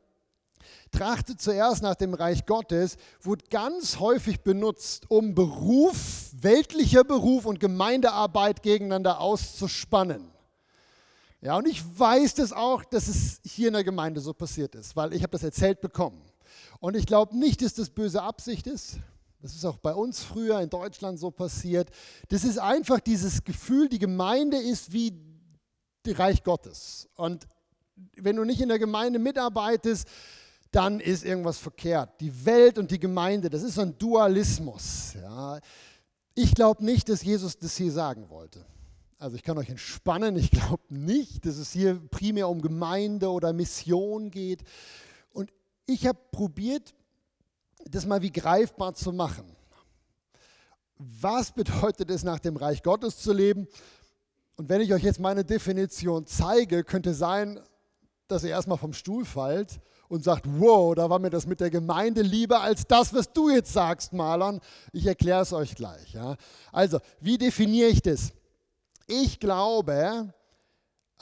trachte 0.93 1.37
zuerst 1.37 1.83
nach 1.83 1.97
dem 1.97 2.15
Reich 2.15 2.47
Gottes, 2.47 2.97
wurde 3.21 3.45
ganz 3.51 3.99
häufig 3.99 4.41
benutzt, 4.41 5.07
um 5.09 5.35
Beruf, 5.35 6.31
weltlicher 6.33 7.03
Beruf 7.03 7.47
und 7.47 7.59
Gemeindearbeit 7.59 8.63
gegeneinander 8.63 9.21
auszuspannen. 9.21 10.31
Ja, 11.41 11.57
und 11.57 11.67
ich 11.67 11.83
weiß 11.99 12.35
das 12.35 12.53
auch, 12.53 12.85
dass 12.85 13.09
es 13.09 13.41
hier 13.45 13.69
in 13.69 13.75
der 13.75 13.85
Gemeinde 13.85 14.21
so 14.21 14.33
passiert 14.33 14.75
ist, 14.75 14.95
weil 14.95 15.13
ich 15.13 15.23
habe 15.23 15.33
das 15.33 15.43
erzählt 15.43 15.81
bekommen. 15.81 16.21
Und 16.81 16.97
ich 16.97 17.07
glaube 17.07 17.37
nicht, 17.37 17.63
dass 17.63 17.75
das 17.75 17.91
böse 17.91 18.23
Absicht 18.23 18.67
ist. 18.67 18.99
Das 19.41 19.55
ist 19.55 19.65
auch 19.65 19.79
bei 19.79 19.95
uns 19.95 20.23
früher 20.23 20.61
in 20.61 20.69
Deutschland 20.69 21.19
so 21.19 21.31
passiert. 21.31 21.91
Das 22.29 22.45
ist 22.45 22.59
einfach 22.59 23.01
dieses 23.01 23.43
Gefühl, 23.43 23.89
die 23.89 23.99
Gemeinde 23.99 24.59
ist 24.59 24.93
wie 24.93 25.30
Reich 26.07 26.43
Gottes. 26.43 27.09
Und 27.17 27.47
wenn 28.17 28.37
du 28.37 28.45
nicht 28.45 28.61
in 28.61 28.69
der 28.69 28.79
Gemeinde 28.79 29.19
mitarbeitest, 29.19 30.09
dann 30.71 31.01
ist 31.01 31.25
irgendwas 31.25 31.59
verkehrt. 31.59 32.21
Die 32.21 32.45
Welt 32.45 32.79
und 32.79 32.91
die 32.91 33.01
Gemeinde, 33.01 33.51
das 33.51 33.63
ist 33.63 33.75
so 33.75 33.83
ein 33.83 33.97
Dualismus. 33.99 35.15
Ja. 35.15 35.59
Ich 36.35 36.55
glaube 36.55 36.85
nicht, 36.85 37.09
dass 37.09 37.23
Jesus 37.23 37.59
das 37.59 37.77
hier 37.77 37.93
sagen 37.93 38.29
wollte. 38.31 38.65
Also 39.19 39.37
ich 39.37 39.43
kann 39.43 39.59
euch 39.59 39.69
entspannen, 39.69 40.37
ich 40.37 40.51
glaube 40.51 40.83
nicht, 40.89 41.45
dass 41.45 41.57
es 41.57 41.73
hier 41.73 42.01
primär 42.11 42.49
um 42.49 42.63
Gemeinde 42.63 43.31
oder 43.31 43.53
Mission 43.53 44.31
geht. 44.31 44.63
Und 45.33 45.53
ich 45.87 46.07
habe 46.07 46.19
probiert, 46.31 46.95
das 47.85 48.07
mal 48.07 48.23
wie 48.23 48.33
greifbar 48.33 48.95
zu 48.95 49.13
machen. 49.13 49.45
Was 50.97 51.53
bedeutet 51.53 52.11
es, 52.11 52.25
nach 52.25 52.39
dem 52.39 52.57
Reich 52.57 52.83
Gottes 52.83 53.19
zu 53.19 53.33
leben? 53.33 53.67
Und 54.61 54.69
wenn 54.69 54.83
ich 54.83 54.93
euch 54.93 55.03
jetzt 55.03 55.21
meine 55.21 55.43
Definition 55.43 56.27
zeige, 56.27 56.85
könnte 56.85 57.15
sein, 57.15 57.59
dass 58.29 58.45
ihr 58.45 58.51
erstmal 58.51 58.77
vom 58.77 58.93
Stuhl 58.93 59.25
fallt 59.25 59.81
und 60.11 60.23
sagt, 60.23 60.45
wow, 60.47 60.95
da 60.95 61.09
war 61.09 61.19
mir 61.19 61.31
das 61.31 61.47
mit 61.47 61.61
der 61.61 61.71
Gemeinde 61.71 62.21
lieber 62.21 62.61
als 62.61 62.87
das, 62.87 63.15
was 63.15 63.33
du 63.33 63.49
jetzt 63.49 63.73
sagst, 63.73 64.13
Malern. 64.13 64.61
Ich 64.93 65.07
erkläre 65.07 65.41
es 65.41 65.55
euch 65.55 65.75
gleich. 65.75 66.13
Ja. 66.13 66.37
Also, 66.73 66.99
wie 67.21 67.39
definiere 67.39 67.89
ich 67.89 68.03
das? 68.03 68.35
Ich 69.07 69.41
glaube, 69.41 70.31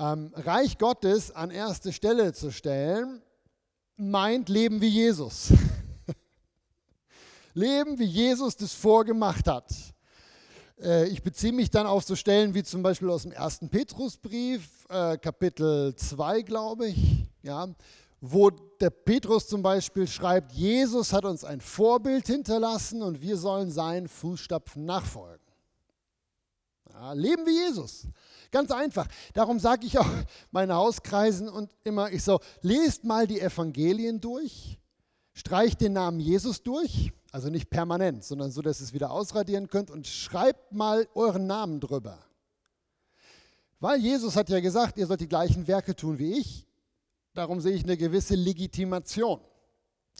ähm, 0.00 0.32
Reich 0.34 0.76
Gottes 0.76 1.30
an 1.30 1.52
erste 1.52 1.92
Stelle 1.92 2.32
zu 2.32 2.50
stellen, 2.50 3.22
meint 3.94 4.48
Leben 4.48 4.80
wie 4.80 4.88
Jesus. 4.88 5.52
Leben, 7.54 8.00
wie 8.00 8.04
Jesus 8.04 8.56
das 8.56 8.72
vorgemacht 8.72 9.46
hat. 9.46 9.72
Äh, 10.80 11.08
ich 11.08 11.22
beziehe 11.22 11.52
mich 11.52 11.70
dann 11.70 11.86
auf 11.86 12.04
so 12.04 12.16
Stellen 12.16 12.54
wie 12.54 12.62
zum 12.62 12.82
Beispiel 12.82 13.10
aus 13.10 13.22
dem 13.22 13.32
ersten 13.32 13.68
Petrusbrief, 13.68 14.86
äh, 14.88 15.18
Kapitel 15.18 15.94
2, 15.94 16.42
glaube 16.42 16.88
ich, 16.88 17.26
ja, 17.42 17.68
wo 18.20 18.50
der 18.50 18.90
Petrus 18.90 19.46
zum 19.48 19.62
Beispiel 19.62 20.06
schreibt, 20.06 20.52
Jesus 20.52 21.12
hat 21.12 21.24
uns 21.24 21.44
ein 21.44 21.60
Vorbild 21.60 22.26
hinterlassen 22.26 23.02
und 23.02 23.20
wir 23.20 23.36
sollen 23.36 23.70
seinen 23.70 24.08
Fußstapfen 24.08 24.84
nachfolgen. 24.84 25.44
Ja, 26.92 27.12
leben 27.12 27.46
wie 27.46 27.66
Jesus. 27.66 28.08
Ganz 28.50 28.70
einfach. 28.70 29.06
Darum 29.34 29.60
sage 29.60 29.86
ich 29.86 29.98
auch 29.98 30.08
meinen 30.50 30.72
Hauskreisen 30.72 31.48
und 31.48 31.70
immer, 31.84 32.10
ich 32.10 32.24
so, 32.24 32.40
lest 32.62 33.04
mal 33.04 33.26
die 33.26 33.40
Evangelien 33.40 34.20
durch, 34.20 34.78
streicht 35.32 35.80
den 35.80 35.92
Namen 35.92 36.18
Jesus 36.18 36.62
durch 36.62 37.12
also 37.38 37.50
nicht 37.50 37.70
permanent, 37.70 38.24
sondern 38.24 38.50
so, 38.50 38.62
dass 38.62 38.80
ihr 38.80 38.84
es 38.84 38.92
wieder 38.92 39.12
ausradieren 39.12 39.68
könnt 39.68 39.92
und 39.92 40.08
schreibt 40.08 40.72
mal 40.72 41.06
euren 41.14 41.46
Namen 41.46 41.78
drüber. 41.78 42.18
Weil 43.78 44.00
Jesus 44.00 44.34
hat 44.34 44.48
ja 44.48 44.58
gesagt, 44.58 44.98
ihr 44.98 45.06
sollt 45.06 45.20
die 45.20 45.28
gleichen 45.28 45.68
Werke 45.68 45.94
tun 45.94 46.18
wie 46.18 46.32
ich. 46.32 46.66
Darum 47.34 47.60
sehe 47.60 47.76
ich 47.76 47.84
eine 47.84 47.96
gewisse 47.96 48.34
Legitimation. 48.34 49.40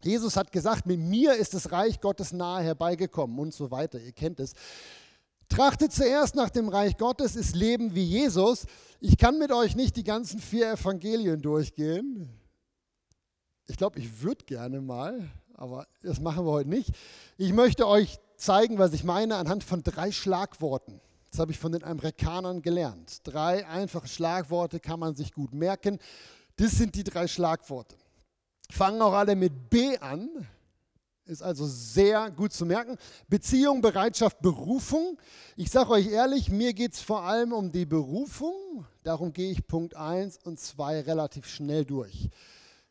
Jesus 0.05 0.37
hat 0.37 0.53
gesagt, 0.53 0.87
mit 0.87 1.01
mir 1.01 1.35
ist 1.35 1.55
das 1.55 1.73
Reich 1.73 2.01
Gottes 2.01 2.33
nahe 2.33 2.63
herbeigekommen 2.63 3.37
und 3.41 3.53
so 3.53 3.73
weiter. 3.73 3.99
Ihr 3.99 4.13
kennt 4.13 4.39
es. 4.39 4.53
Trachtet 5.49 5.91
zuerst 5.91 6.37
nach 6.37 6.51
dem 6.51 6.69
Reich 6.69 6.99
Gottes, 6.99 7.35
ist 7.35 7.57
Leben 7.57 7.97
wie 7.97 8.05
Jesus. 8.05 8.65
Ich 9.01 9.19
kann 9.19 9.41
mit 9.41 9.51
euch 9.51 9.75
nicht 9.75 9.97
die 9.97 10.05
ganzen 10.05 10.39
vier 10.39 10.71
Evangelien 10.71 11.43
durchgehen. 11.43 12.29
Ich 13.67 13.77
glaube, 13.77 13.99
ich 13.99 14.23
würde 14.23 14.45
gerne 14.45 14.81
mal, 14.81 15.29
aber 15.59 15.87
das 16.03 16.21
machen 16.21 16.47
wir 16.47 16.53
heute 16.53 16.71
nicht. 16.71 16.91
Ich 17.37 17.53
möchte 17.53 17.87
euch 17.87 18.19
zeigen, 18.37 18.79
was 18.79 18.93
ich 18.93 19.05
meine, 19.05 19.37
anhand 19.37 19.65
von 19.65 19.83
drei 19.83 20.13
Schlagworten. 20.13 21.01
Das 21.31 21.41
habe 21.41 21.51
ich 21.51 21.59
von 21.59 21.73
den 21.73 21.85
Amerikanern 21.85 22.63
gelernt. 22.63 23.21
Drei 23.25 23.67
einfache 23.67 24.09
Schlagworte 24.09 24.81
kann 24.81 25.01
man 25.01 25.15
sich 25.15 25.33
gut 25.33 25.53
merken. 25.53 25.99
Das 26.57 26.73
sind 26.73 26.95
die 26.95 27.05
drei 27.05 27.27
Schlagworte. 27.27 27.97
Fangen 28.71 29.03
auch 29.03 29.13
alle 29.13 29.37
mit 29.37 29.69
B 29.69 29.99
an. 29.99 30.31
Ist 31.25 31.43
also 31.43 31.67
sehr 31.67 32.31
gut 32.31 32.53
zu 32.53 32.65
merken. 32.65 32.97
Beziehung, 33.29 33.83
Bereitschaft, 33.83 34.41
Berufung. 34.41 35.19
Ich 35.57 35.71
sage 35.71 35.91
euch 35.91 36.09
ehrlich, 36.09 36.51
mir 36.51 36.73
geht 36.73 36.95
es 36.95 37.01
vor 37.01 37.23
allem 37.23 37.53
um 37.53 37.71
die 37.71 37.85
Berufung. 37.85 38.87
Darum 39.03 39.33
gehe 39.33 39.51
ich 39.51 39.67
Punkt 39.67 39.95
1 39.95 40.39
und 40.39 40.59
2 40.59 41.01
relativ 41.01 41.47
schnell 41.47 41.85
durch. 41.85 42.31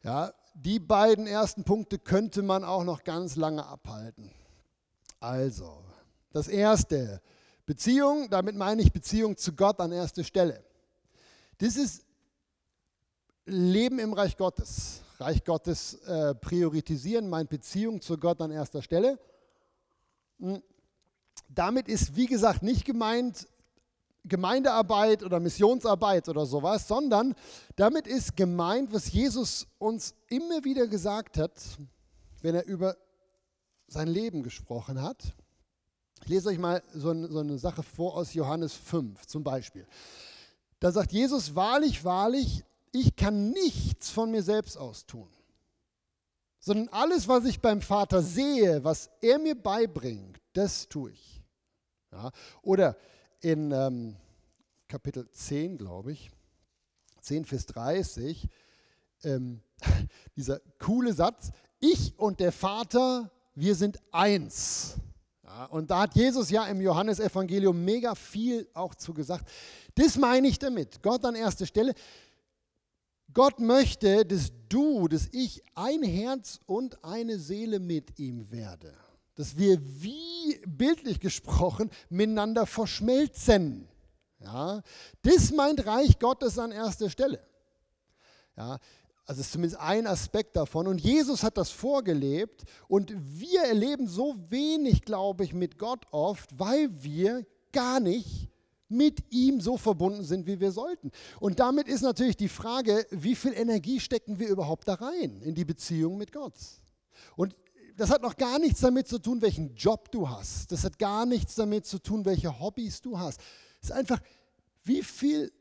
Ja, 0.04 0.34
die 0.64 0.80
beiden 0.80 1.28
ersten 1.28 1.64
Punkte 1.64 2.00
könnte 2.00 2.42
man 2.42 2.64
auch 2.64 2.84
noch 2.84 3.04
ganz 3.04 3.36
lange 3.36 3.66
abhalten. 3.66 4.32
Also, 5.20 5.84
das 6.32 6.48
erste, 6.48 7.22
Beziehung, 7.66 8.30
damit 8.30 8.56
meine 8.56 8.82
ich 8.82 8.92
Beziehung 8.92 9.38
zu 9.38 9.54
Gott 9.54 9.80
an 9.80 9.92
erster 9.92 10.24
Stelle. 10.24 10.64
Das 11.60 11.76
ist 11.76 12.06
Leben 13.46 14.00
im 14.00 14.14
Reich 14.14 14.38
Gottes. 14.38 15.02
Reich 15.20 15.44
Gottes 15.44 15.96
äh, 16.06 16.34
priorisieren, 16.36 17.30
meine 17.30 17.48
Beziehung 17.48 18.02
zu 18.02 18.18
Gott 18.18 18.42
an 18.42 18.52
erster 18.52 18.82
Stelle. 18.82 19.20
Hm. 20.40 20.62
Damit 21.50 21.88
ist, 21.88 22.16
wie 22.16 22.26
gesagt, 22.26 22.64
nicht 22.64 22.84
gemeint 22.84 23.48
Gemeindearbeit 24.28 25.24
oder 25.24 25.40
Missionsarbeit 25.40 26.30
oder 26.30 26.46
sowas, 26.46 26.88
sondern 26.88 27.36
damit 27.76 28.08
ist 28.08 28.36
gemeint, 28.36 28.94
was 28.94 29.12
Jesus 29.12 29.68
uns 29.78 30.14
immer 30.28 30.64
wieder 30.64 30.88
gesagt 30.88 31.38
hat, 31.38 31.54
wenn 32.42 32.56
er 32.56 32.66
über 32.66 32.96
sein 33.88 34.08
Leben 34.08 34.44
gesprochen 34.44 35.02
hat. 35.02 35.34
Ich 36.24 36.30
lese 36.30 36.50
euch 36.50 36.58
mal 36.58 36.84
so 36.94 37.10
eine, 37.10 37.58
Sache 37.58 37.84
vor 37.84 38.16
aus 38.16 38.34
Johannes 38.34 38.74
5 38.74 39.26
zum 39.28 39.44
Beispiel. 39.44 39.88
Da 40.80 40.92
sagt 40.92 41.12
Jesus, 41.12 41.56
wahrlich, 41.56 42.04
wahrlich, 42.04 42.64
ich 42.92 43.16
kann 43.16 43.52
nichts 43.52 44.10
von 44.10 44.32
mir 44.32 44.44
selbst 44.44 44.78
aus 44.78 45.06
tun, 45.06 45.30
sondern 46.60 46.90
alles, 46.90 47.28
was 47.28 47.46
ich 47.46 47.62
beim 47.62 47.82
Vater 47.82 48.22
sehe, 48.22 48.84
was 48.84 49.10
er 49.22 49.40
mir 49.40 49.56
beibringt, 49.56 50.40
das 50.54 50.88
tue 50.88 51.12
ich. 51.12 51.42
Ja? 52.12 52.32
Oder 52.62 52.98
in 53.42 53.72
ähm, 53.72 54.16
Kapitel 54.88 55.30
10, 55.30 55.78
glaube 55.78 56.12
ich, 56.14 56.32
10 57.22 57.46
Vers 57.46 57.66
30, 57.68 58.48
ähm, 59.24 59.62
dieser 60.36 60.60
coole 60.80 61.14
Satz, 61.14 61.52
ich 61.80 62.18
und 62.18 62.40
der 62.40 62.52
Vater, 62.52 63.32
wir 63.54 63.76
sind 63.76 64.00
eins. 64.12 64.96
Ja, 65.44 65.66
und 65.66 65.90
da 65.90 66.02
hat 66.02 66.16
Jesus 66.16 66.50
ja 66.50 66.66
im 66.68 66.82
Johannesevangelium 66.82 67.84
mega 67.84 68.16
viel 68.16 68.68
auch 68.74 68.96
zu 68.96 69.14
gesagt. 69.14 69.48
Das 69.96 70.18
meine 70.18 70.48
ich 70.48 70.60
damit. 70.60 71.02
Gott 71.02 71.24
an 71.26 71.36
erster 71.36 71.66
Stelle. 71.66 71.94
Gott 73.34 73.60
möchte, 73.60 74.26
dass 74.26 74.52
du, 74.70 75.08
dass 75.08 75.28
ich 75.32 75.64
ein 75.76 76.02
Herz 76.04 76.60
und 76.66 77.04
eine 77.04 77.38
Seele 77.40 77.80
mit 77.80 78.18
ihm 78.20 78.50
werde. 78.52 78.94
Dass 79.38 79.56
wir 79.56 79.80
wie 79.82 80.60
bildlich 80.66 81.22
gesprochen 81.22 81.90
miteinander 82.10 82.66
verschmelzen. 82.66 83.88
Ja, 84.40 84.82
das 85.22 85.52
meint 85.52 85.86
Reich 85.86 86.20
Gottes 86.20 86.60
an 86.60 86.72
erster 86.72 87.10
Stelle. 87.10 87.40
Ja, 88.58 88.78
also 89.26 89.42
ist 89.42 89.52
zumindest 89.52 89.82
ein 89.82 90.08
Aspekt 90.08 90.56
davon. 90.56 90.88
Und 90.88 91.00
Jesus 91.00 91.44
hat 91.44 91.58
das 91.58 91.70
vorgelebt. 91.70 92.64
Und 92.88 93.14
wir 93.16 93.62
erleben 93.62 94.08
so 94.08 94.36
wenig, 94.50 95.04
glaube 95.04 95.44
ich, 95.44 95.54
mit 95.54 95.78
Gott 95.78 96.06
oft, 96.12 96.58
weil 96.60 96.90
wir 97.04 97.46
gar 97.72 98.00
nicht 98.00 98.50
mit 98.90 99.32
ihm 99.32 99.60
so 99.60 99.78
verbunden 99.78 100.24
sind, 100.24 100.48
wie 100.48 100.60
wir 100.60 100.72
sollten. 100.72 101.12
Und 101.40 101.60
damit 101.60 101.88
ist 101.88 102.02
natürlich 102.02 102.38
die 102.38 102.48
Frage, 102.48 103.06
wie 103.12 103.36
viel 103.36 103.54
Energie 103.54 104.00
stecken 104.00 104.40
wir 104.40 104.48
überhaupt 104.48 104.88
da 104.88 104.96
rein 104.96 105.42
in 105.42 105.56
die 105.56 105.66
Beziehung 105.66 106.18
mit 106.18 106.32
Gott? 106.32 106.54
Und 107.36 107.56
das 107.98 108.12
hat 108.12 108.22
noch 108.22 108.38
gar 108.38 108.60
nichts 108.60 108.80
damit 108.80 109.08
zu 109.08 109.18
tun, 109.18 109.42
welchen 109.42 109.76
Job 109.76 110.12
du 110.12 110.30
hast. 110.30 110.72
Das 110.72 110.84
hat 110.84 111.00
gar 111.00 111.26
nichts 111.26 111.56
damit 111.56 111.86
zu 111.86 111.98
tun, 112.00 112.26
welche 112.26 112.60
Hobbys 112.60 113.02
du 113.02 113.18
hast. 113.18 113.42
Es 113.82 113.90
ist 113.90 113.96
einfach, 113.96 114.20
wie 114.84 115.02
viel 115.02 115.52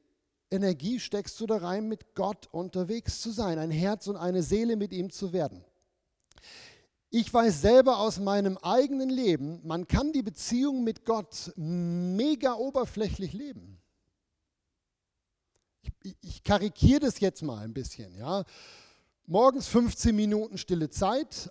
Energie 0.51 1.01
steckst 1.01 1.41
du 1.41 1.47
da 1.47 1.57
rein, 1.57 1.89
mit 1.89 2.15
Gott 2.15 2.47
unterwegs 2.53 3.21
zu 3.21 3.31
sein, 3.31 3.59
ein 3.59 3.71
Herz 3.71 4.07
und 4.07 4.17
eine 4.17 4.43
Seele 4.43 4.77
mit 4.77 4.93
ihm 4.93 5.11
zu 5.11 5.33
werden? 5.33 5.65
Ich 7.09 7.33
weiß 7.33 7.63
selber 7.63 7.99
aus 7.99 8.21
meinem 8.21 8.59
eigenen 8.59 9.09
Leben, 9.09 9.61
man 9.67 9.89
kann 9.89 10.13
die 10.13 10.23
Beziehung 10.23 10.85
mit 10.85 11.07
Gott 11.07 11.53
mega 11.57 12.55
oberflächlich 12.55 13.33
leben. 13.33 13.81
Ich, 16.03 16.17
ich 16.21 16.45
karikiere 16.45 17.01
das 17.01 17.21
jetzt 17.21 17.43
mal 17.43 17.65
ein 17.65 17.73
bisschen. 17.73 18.15
Ja. 18.15 18.45
Morgens 19.25 19.67
15 19.69 20.15
Minuten 20.15 20.59
stille 20.59 20.91
Zeit, 20.91 21.51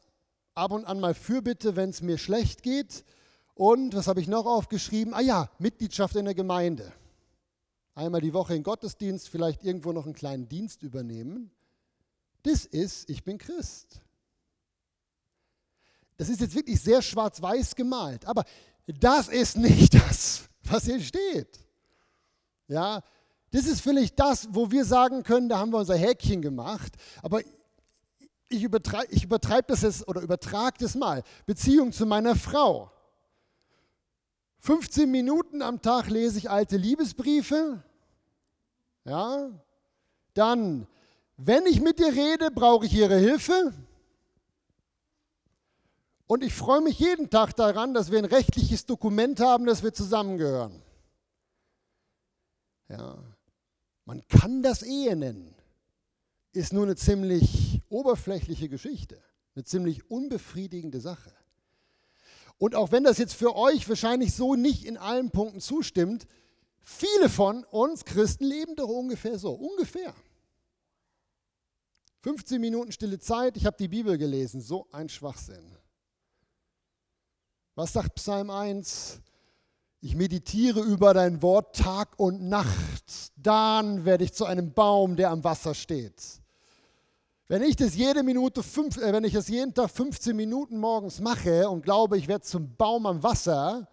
ab 0.55 0.71
und 0.71 0.85
an 0.85 0.99
mal 0.99 1.13
Fürbitte, 1.13 1.75
wenn 1.75 1.89
es 1.91 2.01
mir 2.01 2.17
schlecht 2.17 2.63
geht. 2.63 3.05
Und 3.53 3.95
was 3.95 4.07
habe 4.07 4.19
ich 4.19 4.27
noch 4.27 4.45
aufgeschrieben? 4.45 5.13
Ah 5.13 5.21
ja, 5.21 5.49
Mitgliedschaft 5.59 6.15
in 6.15 6.25
der 6.25 6.33
Gemeinde 6.33 6.91
einmal 7.95 8.21
die 8.21 8.33
Woche 8.33 8.55
in 8.55 8.63
Gottesdienst, 8.63 9.29
vielleicht 9.29 9.63
irgendwo 9.63 9.91
noch 9.93 10.05
einen 10.05 10.13
kleinen 10.13 10.47
Dienst 10.47 10.83
übernehmen. 10.83 11.49
Das 12.43 12.65
ist, 12.65 13.09
ich 13.09 13.23
bin 13.23 13.37
Christ. 13.37 14.01
Das 16.17 16.29
ist 16.29 16.41
jetzt 16.41 16.55
wirklich 16.55 16.79
sehr 16.79 17.01
schwarz-weiß 17.01 17.75
gemalt, 17.75 18.25
aber 18.25 18.43
das 18.85 19.29
ist 19.29 19.57
nicht 19.57 19.93
das, 20.07 20.43
was 20.63 20.85
hier 20.85 21.01
steht. 21.01 21.59
Ja, 22.67 23.01
das 23.51 23.65
ist 23.65 23.81
vielleicht 23.81 24.19
das, 24.19 24.49
wo 24.51 24.69
wir 24.71 24.85
sagen 24.85 25.23
können, 25.23 25.49
da 25.49 25.57
haben 25.57 25.71
wir 25.71 25.79
unser 25.79 25.95
Häkchen 25.95 26.41
gemacht, 26.41 26.93
aber 27.21 27.41
ich 28.55 28.63
übertreibe, 28.63 29.07
ich 29.11 29.23
übertreibe 29.23 29.67
das 29.67 29.81
jetzt 29.81 30.07
oder 30.07 30.21
übertrage 30.21 30.77
das 30.79 30.95
mal. 30.95 31.23
Beziehung 31.45 31.91
zu 31.91 32.05
meiner 32.05 32.35
Frau. 32.35 32.91
15 34.59 35.09
Minuten 35.09 35.61
am 35.61 35.81
Tag 35.81 36.09
lese 36.09 36.39
ich 36.39 36.49
alte 36.49 36.77
Liebesbriefe. 36.77 37.83
Ja? 39.03 39.51
Dann, 40.33 40.87
wenn 41.37 41.65
ich 41.67 41.81
mit 41.81 41.99
dir 41.99 42.11
rede, 42.11 42.49
brauche 42.49 42.85
ich 42.85 42.93
ihre 42.93 43.17
Hilfe. 43.17 43.73
Und 46.27 46.43
ich 46.43 46.53
freue 46.53 46.81
mich 46.81 46.97
jeden 46.97 47.29
Tag 47.29 47.55
daran, 47.55 47.93
dass 47.93 48.09
wir 48.09 48.17
ein 48.17 48.25
rechtliches 48.25 48.85
Dokument 48.87 49.39
haben, 49.39 49.65
dass 49.65 49.83
wir 49.83 49.93
zusammengehören. 49.93 50.81
Ja. 52.89 53.17
Man 54.05 54.27
kann 54.27 54.61
das 54.63 54.81
Ehe 54.83 55.15
nennen. 55.15 55.55
Ist 56.51 56.73
nur 56.73 56.83
eine 56.83 56.95
ziemlich 56.95 57.64
oberflächliche 57.89 58.69
Geschichte, 58.69 59.21
eine 59.55 59.63
ziemlich 59.63 60.09
unbefriedigende 60.09 60.99
Sache. 60.99 61.31
Und 62.57 62.75
auch 62.75 62.91
wenn 62.91 63.03
das 63.03 63.17
jetzt 63.17 63.33
für 63.33 63.55
euch 63.55 63.87
wahrscheinlich 63.89 64.33
so 64.33 64.55
nicht 64.55 64.85
in 64.85 64.97
allen 64.97 65.31
Punkten 65.31 65.59
zustimmt, 65.59 66.25
viele 66.83 67.29
von 67.29 67.63
uns 67.65 68.05
Christen 68.05 68.45
leben 68.45 68.75
doch 68.75 68.87
ungefähr 68.87 69.37
so, 69.37 69.51
ungefähr. 69.51 70.13
15 72.21 72.59
Minuten 72.59 72.91
stille 72.91 73.19
Zeit, 73.19 73.57
ich 73.57 73.65
habe 73.65 73.77
die 73.77 73.87
Bibel 73.87 74.17
gelesen, 74.17 74.61
so 74.61 74.87
ein 74.91 75.09
Schwachsinn. 75.09 75.77
Was 77.75 77.93
sagt 77.93 78.15
Psalm 78.15 78.49
1? 78.49 79.21
Ich 79.99 80.15
meditiere 80.15 80.81
über 80.81 81.13
dein 81.13 81.41
Wort 81.41 81.75
Tag 81.75 82.17
und 82.17 82.47
Nacht, 82.47 83.31
dann 83.35 84.05
werde 84.05 84.23
ich 84.23 84.33
zu 84.33 84.45
einem 84.45 84.73
Baum, 84.73 85.15
der 85.15 85.29
am 85.29 85.43
Wasser 85.43 85.73
steht. 85.73 86.41
Wenn 87.47 87.61
ich 87.61 87.75
das 87.75 87.95
jede 87.95 88.23
Minute, 88.23 88.63
fünf, 88.63 88.97
äh, 88.97 89.13
wenn 89.13 89.23
ich 89.23 89.33
das 89.33 89.47
jeden 89.47 89.73
Tag 89.73 89.91
15 89.91 90.35
Minuten 90.35 90.79
morgens 90.79 91.19
mache 91.19 91.69
und 91.69 91.83
glaube, 91.83 92.17
ich 92.17 92.27
werde 92.27 92.43
zum 92.43 92.75
Baum 92.75 93.05
am 93.05 93.21
Wasser, 93.21 93.87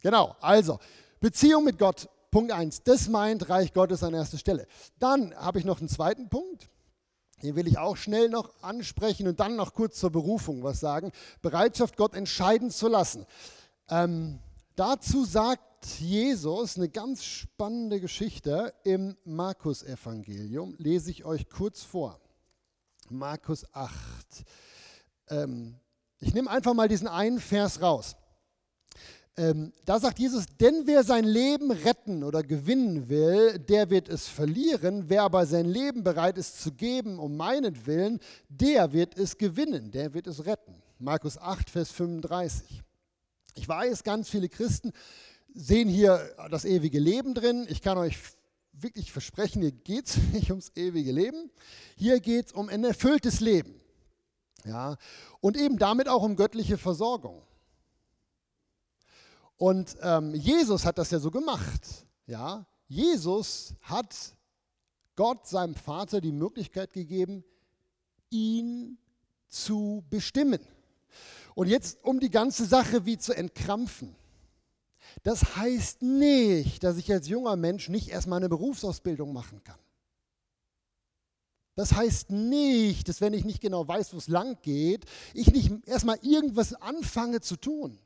genau, 0.00 0.36
also 0.40 0.78
Beziehung 1.18 1.64
mit 1.64 1.76
Gott, 1.76 2.08
Punkt 2.30 2.52
1, 2.52 2.84
das 2.84 3.08
meint 3.08 3.48
Reich 3.48 3.72
Gottes 3.72 4.04
an 4.04 4.14
erster 4.14 4.38
Stelle. 4.38 4.68
Dann 5.00 5.34
habe 5.34 5.58
ich 5.58 5.64
noch 5.64 5.80
einen 5.80 5.88
zweiten 5.88 6.28
Punkt, 6.28 6.68
den 7.42 7.56
will 7.56 7.66
ich 7.66 7.78
auch 7.78 7.96
schnell 7.96 8.28
noch 8.28 8.52
ansprechen 8.62 9.26
und 9.26 9.40
dann 9.40 9.56
noch 9.56 9.74
kurz 9.74 9.98
zur 9.98 10.10
Berufung 10.10 10.62
was 10.62 10.78
sagen. 10.78 11.10
Bereitschaft, 11.42 11.96
Gott 11.96 12.14
entscheiden 12.14 12.70
zu 12.70 12.86
lassen. 12.86 13.26
Ähm, 13.88 14.38
dazu 14.76 15.24
sagt 15.24 15.73
Jesus 15.86 16.76
eine 16.76 16.88
ganz 16.88 17.24
spannende 17.24 18.00
Geschichte 18.00 18.74
im 18.84 19.16
Markus-Evangelium. 19.24 20.74
Lese 20.78 21.10
ich 21.10 21.24
euch 21.24 21.48
kurz 21.48 21.82
vor. 21.82 22.20
Markus 23.10 23.64
8. 23.72 23.94
Ähm, 25.28 25.76
ich 26.20 26.34
nehme 26.34 26.50
einfach 26.50 26.74
mal 26.74 26.88
diesen 26.88 27.08
einen 27.08 27.40
Vers 27.40 27.82
raus. 27.82 28.16
Ähm, 29.36 29.72
da 29.84 29.98
sagt 29.98 30.20
Jesus, 30.20 30.46
denn 30.60 30.82
wer 30.86 31.02
sein 31.02 31.24
Leben 31.24 31.72
retten 31.72 32.22
oder 32.22 32.42
gewinnen 32.42 33.08
will, 33.08 33.58
der 33.58 33.90
wird 33.90 34.08
es 34.08 34.28
verlieren. 34.28 35.04
Wer 35.08 35.22
aber 35.22 35.44
sein 35.44 35.66
Leben 35.66 36.04
bereit 36.04 36.38
ist 36.38 36.60
zu 36.60 36.72
geben 36.72 37.18
um 37.18 37.36
meinetwillen, 37.36 38.20
der 38.48 38.92
wird 38.92 39.18
es 39.18 39.36
gewinnen, 39.36 39.90
der 39.90 40.14
wird 40.14 40.28
es 40.28 40.46
retten. 40.46 40.80
Markus 40.98 41.36
8, 41.36 41.68
Vers 41.68 41.90
35. 41.90 42.82
Ich 43.56 43.68
weiß, 43.68 44.04
ganz 44.04 44.30
viele 44.30 44.48
Christen 44.48 44.92
sehen 45.54 45.88
hier 45.88 46.34
das 46.50 46.64
ewige 46.64 46.98
Leben 46.98 47.32
drin. 47.32 47.66
Ich 47.68 47.80
kann 47.80 47.96
euch 47.96 48.18
wirklich 48.72 49.12
versprechen, 49.12 49.62
hier 49.62 49.72
geht 49.72 50.08
es 50.08 50.18
nicht 50.32 50.50
ums 50.50 50.72
ewige 50.74 51.12
Leben. 51.12 51.50
Hier 51.96 52.20
geht 52.20 52.46
es 52.46 52.52
um 52.52 52.68
ein 52.68 52.84
erfülltes 52.84 53.40
Leben. 53.40 53.80
Ja, 54.64 54.96
und 55.40 55.56
eben 55.56 55.78
damit 55.78 56.08
auch 56.08 56.22
um 56.22 56.36
göttliche 56.36 56.78
Versorgung. 56.78 57.42
Und 59.56 59.96
ähm, 60.00 60.34
Jesus 60.34 60.84
hat 60.84 60.98
das 60.98 61.10
ja 61.10 61.18
so 61.18 61.30
gemacht. 61.30 62.06
Ja, 62.26 62.66
Jesus 62.88 63.74
hat 63.82 64.34
Gott, 65.16 65.46
seinem 65.46 65.74
Vater, 65.74 66.20
die 66.20 66.32
Möglichkeit 66.32 66.92
gegeben, 66.92 67.44
ihn 68.30 68.98
zu 69.48 70.02
bestimmen. 70.10 70.60
Und 71.54 71.68
jetzt, 71.68 72.02
um 72.02 72.18
die 72.18 72.30
ganze 72.30 72.64
Sache 72.64 73.06
wie 73.06 73.18
zu 73.18 73.32
entkrampfen. 73.36 74.16
Das 75.22 75.56
heißt 75.56 76.02
nicht, 76.02 76.82
dass 76.82 76.96
ich 76.96 77.10
als 77.12 77.28
junger 77.28 77.56
Mensch 77.56 77.88
nicht 77.88 78.08
erstmal 78.08 78.38
eine 78.38 78.48
Berufsausbildung 78.48 79.32
machen 79.32 79.62
kann. 79.64 79.78
Das 81.76 81.92
heißt 81.92 82.30
nicht, 82.30 83.08
dass 83.08 83.20
wenn 83.20 83.32
ich 83.32 83.44
nicht 83.44 83.60
genau 83.60 83.86
weiß, 83.86 84.14
wo 84.14 84.18
es 84.18 84.28
lang 84.28 84.58
geht, 84.62 85.04
ich 85.32 85.52
nicht 85.52 85.88
erstmal 85.88 86.18
irgendwas 86.22 86.74
anfange 86.74 87.40
zu 87.40 87.56
tun. 87.56 87.98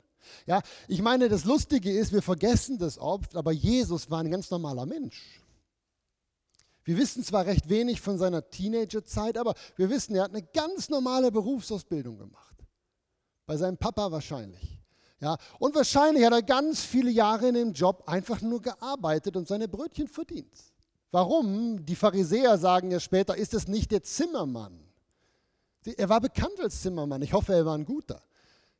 Ja, 0.45 0.61
ich 0.87 1.01
meine, 1.01 1.29
das 1.29 1.45
Lustige 1.45 1.91
ist, 1.91 2.11
wir 2.11 2.21
vergessen 2.21 2.77
das 2.77 2.97
oft, 2.97 3.35
aber 3.35 3.51
Jesus 3.51 4.09
war 4.09 4.19
ein 4.19 4.31
ganz 4.31 4.49
normaler 4.49 4.85
Mensch. 4.85 5.41
Wir 6.83 6.97
wissen 6.97 7.23
zwar 7.23 7.45
recht 7.45 7.69
wenig 7.69 8.01
von 8.01 8.17
seiner 8.17 8.49
Teenagerzeit, 8.49 9.37
aber 9.37 9.53
wir 9.75 9.89
wissen, 9.89 10.15
er 10.15 10.23
hat 10.23 10.31
eine 10.31 10.41
ganz 10.41 10.89
normale 10.89 11.31
Berufsausbildung 11.31 12.17
gemacht. 12.17 12.55
Bei 13.45 13.57
seinem 13.57 13.77
Papa 13.77 14.11
wahrscheinlich. 14.11 14.78
Ja, 15.21 15.37
und 15.59 15.75
wahrscheinlich 15.75 16.25
hat 16.25 16.31
er 16.31 16.41
ganz 16.41 16.81
viele 16.81 17.11
Jahre 17.11 17.49
in 17.49 17.55
dem 17.55 17.73
Job 17.73 18.03
einfach 18.07 18.41
nur 18.41 18.61
gearbeitet 18.61 19.35
und 19.35 19.47
seine 19.47 19.67
Brötchen 19.67 20.07
verdient. 20.07 20.53
Warum? 21.11 21.85
Die 21.85 21.95
Pharisäer 21.95 22.57
sagen 22.57 22.91
ja 22.91 22.99
später, 22.99 23.35
ist 23.35 23.53
es 23.53 23.67
nicht 23.67 23.91
der 23.91 24.03
Zimmermann? 24.03 24.79
Er 25.97 26.07
war 26.07 26.21
bekannt 26.21 26.59
als 26.61 26.81
Zimmermann. 26.81 27.21
Ich 27.21 27.33
hoffe, 27.33 27.53
er 27.53 27.65
war 27.65 27.77
ein 27.77 27.85
guter. 27.85 28.21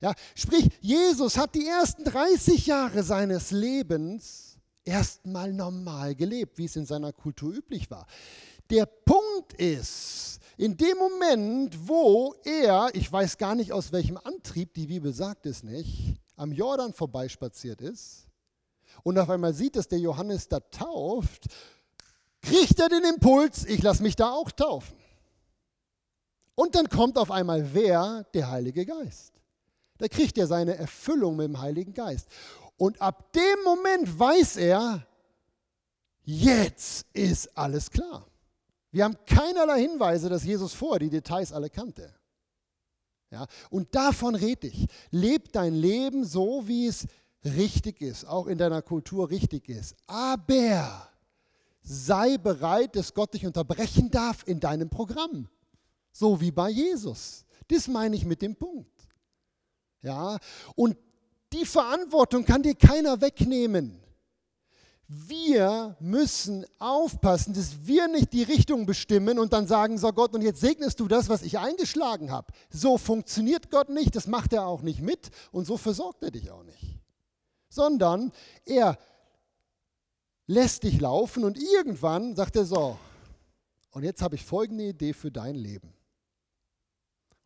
Ja, 0.01 0.13
sprich, 0.33 0.69
Jesus 0.79 1.37
hat 1.37 1.55
die 1.55 1.67
ersten 1.67 2.05
30 2.05 2.67
Jahre 2.67 3.03
seines 3.03 3.51
Lebens 3.51 4.57
erstmal 4.85 5.51
normal 5.51 6.15
gelebt, 6.15 6.57
wie 6.57 6.65
es 6.65 6.75
in 6.75 6.85
seiner 6.85 7.11
Kultur 7.11 7.53
üblich 7.53 7.91
war. 7.91 8.05
Der 8.69 8.85
Punkt 8.85 9.53
ist, 9.53 10.39
in 10.57 10.77
dem 10.77 10.97
Moment, 10.97 11.87
wo 11.87 12.35
er, 12.43 12.89
ich 12.93 13.11
weiß 13.11 13.37
gar 13.37 13.55
nicht 13.55 13.71
aus 13.71 13.91
welchem 13.91 14.17
Antrieb, 14.17 14.73
die 14.73 14.87
Bibel 14.87 15.11
sagt 15.11 15.45
es 15.45 15.63
nicht, 15.63 16.15
am 16.39 16.51
Jordan 16.51 16.93
vorbeispaziert 16.93 17.81
ist 17.81 18.27
und 19.03 19.17
auf 19.19 19.29
einmal 19.29 19.53
sieht, 19.53 19.75
dass 19.75 19.87
der 19.87 19.99
Johannes 19.99 20.47
da 20.47 20.59
tauft, 20.59 21.47
kriegt 22.41 22.79
er 22.79 22.89
den 22.89 23.03
Impuls, 23.03 23.65
ich 23.65 23.81
lasse 23.81 24.01
mich 24.01 24.15
da 24.15 24.31
auch 24.31 24.49
taufen. 24.51 24.97
Und 26.55 26.75
dann 26.75 26.89
kommt 26.89 27.17
auf 27.17 27.31
einmal 27.31 27.73
wer? 27.73 28.25
Der 28.33 28.49
Heilige 28.49 28.85
Geist. 28.85 29.33
Da 29.97 30.07
kriegt 30.07 30.37
er 30.37 30.47
seine 30.47 30.75
Erfüllung 30.75 31.35
mit 31.35 31.45
dem 31.45 31.59
Heiligen 31.59 31.93
Geist. 31.93 32.27
Und 32.77 33.01
ab 33.01 33.33
dem 33.33 33.63
Moment 33.65 34.19
weiß 34.19 34.57
er, 34.57 35.05
jetzt 36.23 37.05
ist 37.13 37.57
alles 37.57 37.91
klar. 37.91 38.25
Wir 38.91 39.03
haben 39.03 39.17
keinerlei 39.25 39.81
Hinweise, 39.81 40.29
dass 40.29 40.43
Jesus 40.43 40.73
vorher 40.73 40.99
die 40.99 41.09
Details 41.09 41.51
alle 41.51 41.69
kannte. 41.69 42.13
Ja, 43.31 43.45
und 43.69 43.93
davon 43.93 44.35
rede 44.35 44.67
ich. 44.67 44.87
Leb 45.11 45.51
dein 45.51 45.75
Leben 45.75 46.25
so, 46.25 46.67
wie 46.67 46.87
es 46.87 47.07
richtig 47.45 48.01
ist, 48.01 48.25
auch 48.25 48.47
in 48.47 48.57
deiner 48.57 48.81
Kultur 48.81 49.29
richtig 49.29 49.69
ist. 49.69 49.95
Aber 50.07 51.09
sei 51.83 52.37
bereit, 52.37 52.95
dass 52.95 53.13
Gott 53.13 53.33
dich 53.33 53.45
unterbrechen 53.45 54.09
darf 54.09 54.47
in 54.47 54.59
deinem 54.59 54.89
Programm. 54.89 55.47
So 56.11 56.41
wie 56.41 56.51
bei 56.51 56.69
Jesus. 56.69 57.45
Das 57.67 57.87
meine 57.87 58.15
ich 58.15 58.25
mit 58.25 58.41
dem 58.41 58.55
Punkt. 58.55 59.07
Ja, 60.01 60.37
und 60.75 60.97
die 61.53 61.65
Verantwortung 61.65 62.45
kann 62.45 62.63
dir 62.63 62.75
keiner 62.75 63.21
wegnehmen. 63.21 64.01
Wir 65.11 65.97
müssen 65.99 66.67
aufpassen, 66.77 67.55
dass 67.55 67.87
wir 67.87 68.07
nicht 68.07 68.31
die 68.31 68.43
Richtung 68.43 68.85
bestimmen 68.85 69.39
und 69.39 69.53
dann 69.53 69.65
sagen, 69.65 69.97
so 69.97 70.13
Gott, 70.13 70.35
und 70.35 70.43
jetzt 70.43 70.61
segnest 70.61 70.99
du 70.99 71.07
das, 71.07 71.29
was 71.29 71.41
ich 71.41 71.57
eingeschlagen 71.57 72.29
habe. 72.29 72.53
So 72.69 72.99
funktioniert 72.99 73.71
Gott 73.71 73.89
nicht, 73.89 74.15
das 74.15 74.27
macht 74.27 74.53
er 74.53 74.67
auch 74.67 74.83
nicht 74.83 75.01
mit 75.01 75.31
und 75.51 75.65
so 75.65 75.77
versorgt 75.77 76.21
er 76.21 76.29
dich 76.29 76.51
auch 76.51 76.61
nicht. 76.61 76.99
Sondern 77.69 78.31
er 78.65 78.99
lässt 80.45 80.83
dich 80.83 81.01
laufen 81.01 81.43
und 81.43 81.57
irgendwann 81.57 82.35
sagt 82.35 82.55
er 82.55 82.65
so, 82.65 82.99
und 83.89 84.03
jetzt 84.03 84.21
habe 84.21 84.35
ich 84.35 84.45
folgende 84.45 84.89
Idee 84.89 85.13
für 85.13 85.31
dein 85.31 85.55
Leben. 85.55 85.91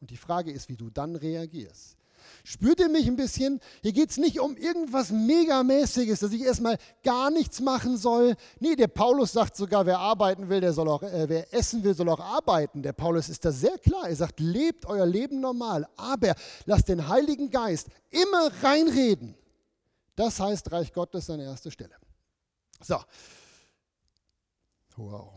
Und 0.02 0.10
die 0.10 0.18
Frage 0.18 0.52
ist, 0.52 0.68
wie 0.68 0.76
du 0.76 0.90
dann 0.90 1.16
reagierst. 1.16 2.03
Spürt 2.46 2.82
ihr 2.82 2.90
mich 2.90 3.08
ein 3.08 3.16
bisschen? 3.16 3.62
Hier 3.82 3.94
geht 3.94 4.10
es 4.10 4.18
nicht 4.18 4.42
um 4.42 4.58
irgendwas 4.58 5.12
Megamäßiges, 5.12 6.20
dass 6.20 6.34
ich 6.34 6.42
erstmal 6.42 6.78
gar 7.02 7.32
nichts 7.32 7.62
machen 7.62 7.96
soll. 7.96 8.36
Nee, 8.60 8.76
der 8.76 8.88
Paulus 8.88 9.32
sagt 9.32 9.56
sogar, 9.56 9.86
wer 9.86 10.00
arbeiten 10.00 10.50
will, 10.50 10.60
der 10.60 10.74
soll 10.74 10.90
auch, 10.90 11.04
äh, 11.04 11.30
wer 11.30 11.54
essen 11.54 11.86
will, 11.86 11.96
soll 11.96 12.10
auch 12.10 12.20
arbeiten. 12.20 12.84
Der 12.84 12.92
Paulus 12.92 13.30
ist 13.30 13.46
da 13.46 13.52
sehr 13.54 13.78
klar. 13.78 14.10
Er 14.10 14.16
sagt, 14.18 14.42
lebt 14.42 14.86
euer 14.86 15.06
Leben 15.06 15.40
normal, 15.40 15.88
aber 15.96 16.36
lasst 16.66 16.90
den 16.90 17.08
Heiligen 17.08 17.50
Geist 17.50 17.88
immer 18.10 18.52
reinreden. 18.62 19.36
Das 20.18 20.38
heißt, 20.38 20.70
Reich 20.70 20.92
Gottes 20.92 21.30
an 21.30 21.40
erster 21.40 21.72
Stelle. 21.72 21.96
So. 22.82 22.98
Wow. 24.98 25.30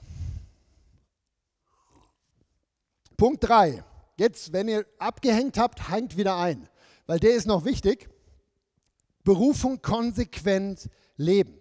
Punkt 3.17 3.45
3. 3.45 3.85
Jetzt, 4.17 4.53
wenn 4.53 4.67
ihr 4.67 4.85
abgehängt 4.99 5.57
habt, 5.57 5.89
hängt 5.89 6.17
wieder 6.17 6.37
ein 6.37 6.69
weil 7.07 7.19
der 7.19 7.35
ist 7.35 7.47
noch 7.47 7.65
wichtig. 7.65 8.09
Berufung 9.25 9.83
konsequent 9.83 10.89
leben. 11.17 11.59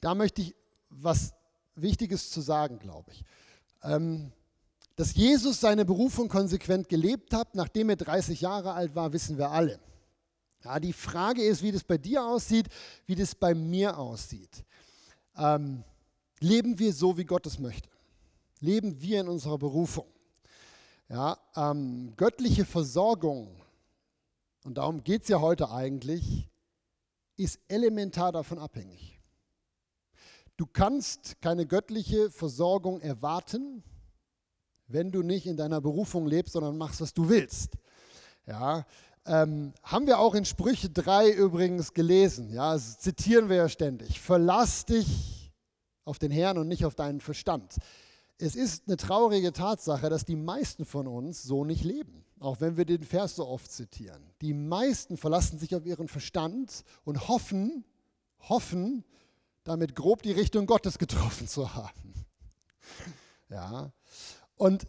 Da 0.00 0.14
möchte 0.14 0.42
ich 0.42 0.54
was 0.88 1.34
Wichtiges 1.74 2.30
zu 2.30 2.40
sagen, 2.40 2.78
glaube 2.78 3.10
ich. 3.12 3.24
Ähm, 3.82 4.32
dass 4.96 5.14
Jesus 5.14 5.60
seine 5.60 5.84
Berufung 5.84 6.28
konsequent 6.28 6.88
gelebt 6.88 7.32
hat, 7.32 7.54
nachdem 7.54 7.90
er 7.90 7.96
30 7.96 8.40
Jahre 8.40 8.72
alt 8.72 8.94
war, 8.94 9.12
wissen 9.12 9.38
wir 9.38 9.50
alle. 9.50 9.80
Ja, 10.64 10.78
die 10.78 10.92
Frage 10.92 11.42
ist, 11.42 11.62
wie 11.62 11.72
das 11.72 11.84
bei 11.84 11.96
dir 11.96 12.24
aussieht, 12.24 12.66
wie 13.06 13.14
das 13.14 13.34
bei 13.34 13.54
mir 13.54 13.96
aussieht. 13.96 14.64
Ähm, 15.36 15.84
leben 16.40 16.78
wir 16.78 16.92
so, 16.92 17.16
wie 17.16 17.24
Gott 17.24 17.46
es 17.46 17.58
möchte? 17.58 17.88
Leben 18.60 19.00
wir 19.00 19.20
in 19.20 19.28
unserer 19.28 19.56
Berufung? 19.56 20.06
Ja, 21.08 21.38
ähm, 21.56 22.12
göttliche 22.16 22.64
Versorgung 22.64 23.56
und 24.64 24.78
darum 24.78 25.02
geht 25.04 25.22
es 25.22 25.28
ja 25.28 25.40
heute 25.40 25.70
eigentlich, 25.70 26.48
ist 27.36 27.58
elementar 27.68 28.32
davon 28.32 28.58
abhängig. 28.58 29.20
Du 30.56 30.66
kannst 30.66 31.40
keine 31.40 31.66
göttliche 31.66 32.30
Versorgung 32.30 33.00
erwarten, 33.00 33.82
wenn 34.86 35.10
du 35.10 35.22
nicht 35.22 35.46
in 35.46 35.56
deiner 35.56 35.80
Berufung 35.80 36.26
lebst, 36.26 36.52
sondern 36.52 36.76
machst, 36.76 37.00
was 37.00 37.14
du 37.14 37.28
willst. 37.28 37.78
Ja, 38.46 38.84
ähm, 39.24 39.72
haben 39.82 40.06
wir 40.06 40.18
auch 40.18 40.34
in 40.34 40.44
Sprüche 40.44 40.90
3 40.90 41.30
übrigens 41.30 41.94
gelesen. 41.94 42.50
Ja, 42.50 42.76
zitieren 42.76 43.48
wir 43.48 43.56
ja 43.56 43.68
ständig. 43.68 44.20
Verlass 44.20 44.84
dich 44.84 45.52
auf 46.04 46.18
den 46.18 46.30
Herrn 46.30 46.58
und 46.58 46.68
nicht 46.68 46.84
auf 46.84 46.94
deinen 46.94 47.20
Verstand. 47.20 47.76
Es 48.40 48.56
ist 48.56 48.84
eine 48.86 48.96
traurige 48.96 49.52
Tatsache, 49.52 50.08
dass 50.08 50.24
die 50.24 50.36
meisten 50.36 50.84
von 50.84 51.06
uns 51.06 51.42
so 51.42 51.64
nicht 51.64 51.84
leben 51.84 52.20
auch 52.40 52.60
wenn 52.60 52.76
wir 52.76 52.86
den 52.86 53.04
Vers 53.04 53.36
so 53.36 53.46
oft 53.46 53.70
zitieren. 53.70 54.22
Die 54.40 54.54
meisten 54.54 55.16
verlassen 55.16 55.58
sich 55.58 55.74
auf 55.74 55.84
ihren 55.84 56.08
Verstand 56.08 56.84
und 57.04 57.28
hoffen, 57.28 57.84
hoffen, 58.48 59.04
damit 59.62 59.94
grob 59.94 60.22
die 60.22 60.32
Richtung 60.32 60.66
Gottes 60.66 60.98
getroffen 60.98 61.46
zu 61.46 61.74
haben. 61.74 61.92
Ja. 63.52 63.90
Und 64.54 64.86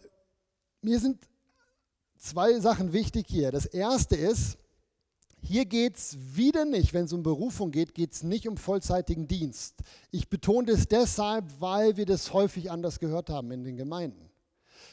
mir 0.84 1.00
sind 1.00 1.18
zwei 2.20 2.60
Sachen 2.60 2.94
wichtig 2.94 3.26
hier. 3.28 3.52
Das 3.52 3.66
erste 3.66 4.16
ist, 4.16 4.60
hier 5.44 5.66
geht 5.66 5.98
es 5.98 6.18
wieder 6.36 6.66
nicht, 6.66 6.94
wenn 6.94 7.06
es 7.06 7.14
um 7.14 7.24
Berufung 7.24 7.72
geht, 7.72 7.96
geht 7.96 8.14
es 8.14 8.24
nicht 8.24 8.48
um 8.48 8.58
vollzeitigen 8.58 9.28
Dienst. 9.28 9.82
Ich 10.12 10.30
betone 10.30 10.72
das 10.72 10.88
deshalb, 10.88 11.46
weil 11.60 11.98
wir 11.98 12.06
das 12.06 12.32
häufig 12.32 12.70
anders 12.70 13.00
gehört 13.00 13.30
haben 13.30 13.52
in 13.52 13.64
den 13.64 13.76
Gemeinden. 13.76 14.30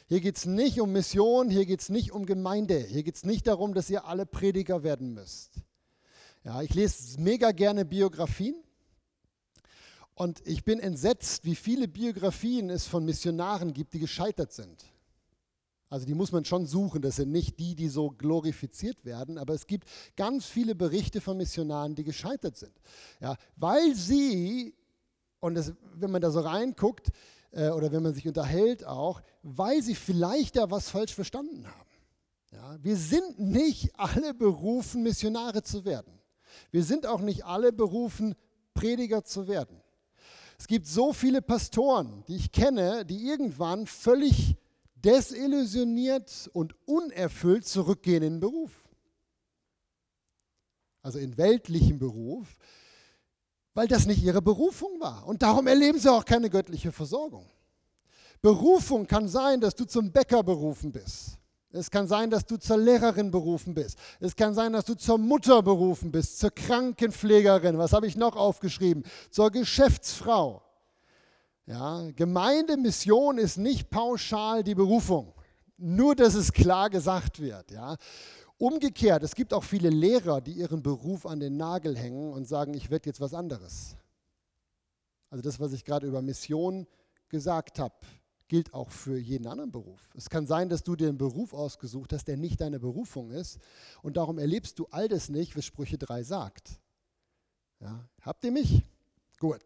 Hier 0.06 0.20
geht 0.20 0.38
es 0.38 0.46
nicht 0.46 0.80
um 0.80 0.92
Mission, 0.92 1.50
hier 1.50 1.66
geht 1.66 1.80
es 1.80 1.90
nicht 1.90 2.12
um 2.12 2.24
Gemeinde, 2.24 2.78
hier 2.78 3.02
geht 3.02 3.16
es 3.16 3.24
nicht 3.24 3.46
darum, 3.46 3.74
dass 3.74 3.90
ihr 3.90 4.06
alle 4.06 4.24
Prediger 4.24 4.82
werden 4.82 5.12
müsst. 5.12 5.60
Ja, 6.44 6.62
ich 6.62 6.72
lese 6.72 7.20
mega 7.20 7.52
gerne 7.52 7.84
Biografien 7.84 8.54
und 10.14 10.40
ich 10.46 10.64
bin 10.64 10.80
entsetzt, 10.80 11.44
wie 11.44 11.56
viele 11.56 11.88
Biografien 11.88 12.70
es 12.70 12.86
von 12.86 13.04
Missionaren 13.04 13.74
gibt, 13.74 13.92
die 13.92 13.98
gescheitert 13.98 14.52
sind. 14.52 14.82
Also 15.90 16.04
die 16.04 16.14
muss 16.14 16.32
man 16.32 16.44
schon 16.44 16.66
suchen, 16.66 17.00
das 17.00 17.16
sind 17.16 17.32
nicht 17.32 17.58
die, 17.58 17.74
die 17.74 17.88
so 17.88 18.10
glorifiziert 18.10 19.04
werden, 19.04 19.38
aber 19.38 19.54
es 19.54 19.66
gibt 19.66 19.88
ganz 20.16 20.44
viele 20.44 20.74
Berichte 20.74 21.20
von 21.20 21.36
Missionaren, 21.38 21.94
die 21.94 22.04
gescheitert 22.04 22.56
sind. 22.56 22.74
Ja, 23.20 23.36
weil 23.56 23.94
sie, 23.94 24.74
und 25.40 25.54
das, 25.54 25.72
wenn 25.94 26.10
man 26.10 26.20
da 26.20 26.30
so 26.30 26.40
reinguckt 26.40 27.08
äh, 27.52 27.70
oder 27.70 27.90
wenn 27.90 28.02
man 28.02 28.12
sich 28.12 28.28
unterhält 28.28 28.84
auch, 28.84 29.22
weil 29.42 29.82
sie 29.82 29.94
vielleicht 29.94 30.56
da 30.56 30.70
was 30.70 30.90
falsch 30.90 31.14
verstanden 31.14 31.66
haben. 31.66 31.88
Ja, 32.52 32.78
wir 32.82 32.96
sind 32.96 33.38
nicht 33.38 33.98
alle 33.98 34.34
berufen, 34.34 35.02
Missionare 35.02 35.62
zu 35.62 35.84
werden. 35.84 36.12
Wir 36.70 36.84
sind 36.84 37.06
auch 37.06 37.20
nicht 37.20 37.44
alle 37.44 37.72
berufen, 37.72 38.34
Prediger 38.74 39.24
zu 39.24 39.48
werden. 39.48 39.80
Es 40.58 40.66
gibt 40.66 40.86
so 40.86 41.12
viele 41.12 41.40
Pastoren, 41.40 42.24
die 42.26 42.36
ich 42.36 42.52
kenne, 42.52 43.04
die 43.04 43.26
irgendwann 43.26 43.86
völlig 43.86 44.56
desillusioniert 45.04 46.50
und 46.52 46.74
unerfüllt 46.86 47.66
zurückgehen 47.66 48.22
in 48.22 48.34
den 48.34 48.40
Beruf. 48.40 48.70
Also 51.02 51.18
in 51.18 51.36
weltlichen 51.38 51.98
Beruf, 51.98 52.58
weil 53.74 53.88
das 53.88 54.06
nicht 54.06 54.22
ihre 54.22 54.42
Berufung 54.42 55.00
war. 55.00 55.26
Und 55.26 55.42
darum 55.42 55.66
erleben 55.66 55.98
sie 55.98 56.12
auch 56.12 56.24
keine 56.24 56.50
göttliche 56.50 56.92
Versorgung. 56.92 57.46
Berufung 58.42 59.06
kann 59.06 59.28
sein, 59.28 59.60
dass 59.60 59.74
du 59.74 59.84
zum 59.84 60.12
Bäcker 60.12 60.42
berufen 60.42 60.92
bist. 60.92 61.38
Es 61.70 61.90
kann 61.90 62.08
sein, 62.08 62.30
dass 62.30 62.46
du 62.46 62.56
zur 62.56 62.78
Lehrerin 62.78 63.30
berufen 63.30 63.74
bist. 63.74 63.98
Es 64.20 64.34
kann 64.34 64.54
sein, 64.54 64.72
dass 64.72 64.86
du 64.86 64.94
zur 64.94 65.18
Mutter 65.18 65.62
berufen 65.62 66.10
bist, 66.10 66.38
zur 66.38 66.50
Krankenpflegerin. 66.50 67.76
Was 67.76 67.92
habe 67.92 68.06
ich 68.06 68.16
noch 68.16 68.36
aufgeschrieben? 68.36 69.04
Zur 69.30 69.50
Geschäftsfrau. 69.50 70.62
Ja, 71.68 72.10
Gemeindemission 72.16 73.36
ist 73.36 73.58
nicht 73.58 73.90
pauschal 73.90 74.64
die 74.64 74.74
Berufung. 74.74 75.34
Nur, 75.76 76.16
dass 76.16 76.34
es 76.34 76.50
klar 76.50 76.88
gesagt 76.88 77.40
wird. 77.40 77.70
Ja. 77.70 77.98
Umgekehrt, 78.56 79.22
es 79.22 79.34
gibt 79.34 79.52
auch 79.52 79.62
viele 79.62 79.90
Lehrer, 79.90 80.40
die 80.40 80.52
ihren 80.52 80.82
Beruf 80.82 81.26
an 81.26 81.40
den 81.40 81.58
Nagel 81.58 81.94
hängen 81.94 82.32
und 82.32 82.48
sagen, 82.48 82.72
ich 82.72 82.88
werde 82.88 83.10
jetzt 83.10 83.20
was 83.20 83.34
anderes. 83.34 83.96
Also 85.28 85.42
das, 85.42 85.60
was 85.60 85.74
ich 85.74 85.84
gerade 85.84 86.06
über 86.06 86.22
Mission 86.22 86.86
gesagt 87.28 87.78
habe, 87.78 87.94
gilt 88.48 88.72
auch 88.72 88.90
für 88.90 89.18
jeden 89.18 89.46
anderen 89.46 89.70
Beruf. 89.70 90.00
Es 90.16 90.30
kann 90.30 90.46
sein, 90.46 90.70
dass 90.70 90.82
du 90.82 90.96
dir 90.96 91.10
einen 91.10 91.18
Beruf 91.18 91.52
ausgesucht 91.52 92.14
hast, 92.14 92.28
der 92.28 92.38
nicht 92.38 92.62
deine 92.62 92.80
Berufung 92.80 93.30
ist 93.30 93.58
und 94.00 94.16
darum 94.16 94.38
erlebst 94.38 94.78
du 94.78 94.86
all 94.90 95.06
das 95.06 95.28
nicht, 95.28 95.54
was 95.54 95.66
Sprüche 95.66 95.98
3 95.98 96.22
sagt. 96.22 96.80
Ja, 97.78 98.08
habt 98.22 98.42
ihr 98.42 98.52
mich? 98.52 98.82
Gut. 99.38 99.60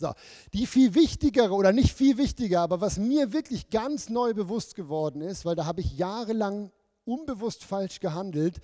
So, 0.00 0.14
die 0.54 0.66
viel 0.66 0.94
wichtigere 0.94 1.52
oder 1.52 1.72
nicht 1.72 1.92
viel 1.92 2.16
wichtiger, 2.16 2.62
aber 2.62 2.80
was 2.80 2.96
mir 2.96 3.34
wirklich 3.34 3.68
ganz 3.68 4.08
neu 4.08 4.32
bewusst 4.32 4.74
geworden 4.74 5.20
ist, 5.20 5.44
weil 5.44 5.54
da 5.54 5.66
habe 5.66 5.82
ich 5.82 5.98
jahrelang 5.98 6.72
unbewusst 7.04 7.64
falsch 7.64 8.00
gehandelt, 8.00 8.60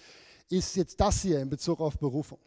ist 0.49 0.77
jetzt 0.77 0.99
das 0.99 1.21
hier 1.21 1.41
in 1.41 1.51
Bezug 1.51 1.81
auf 1.81 1.99
Berufung. 1.99 2.39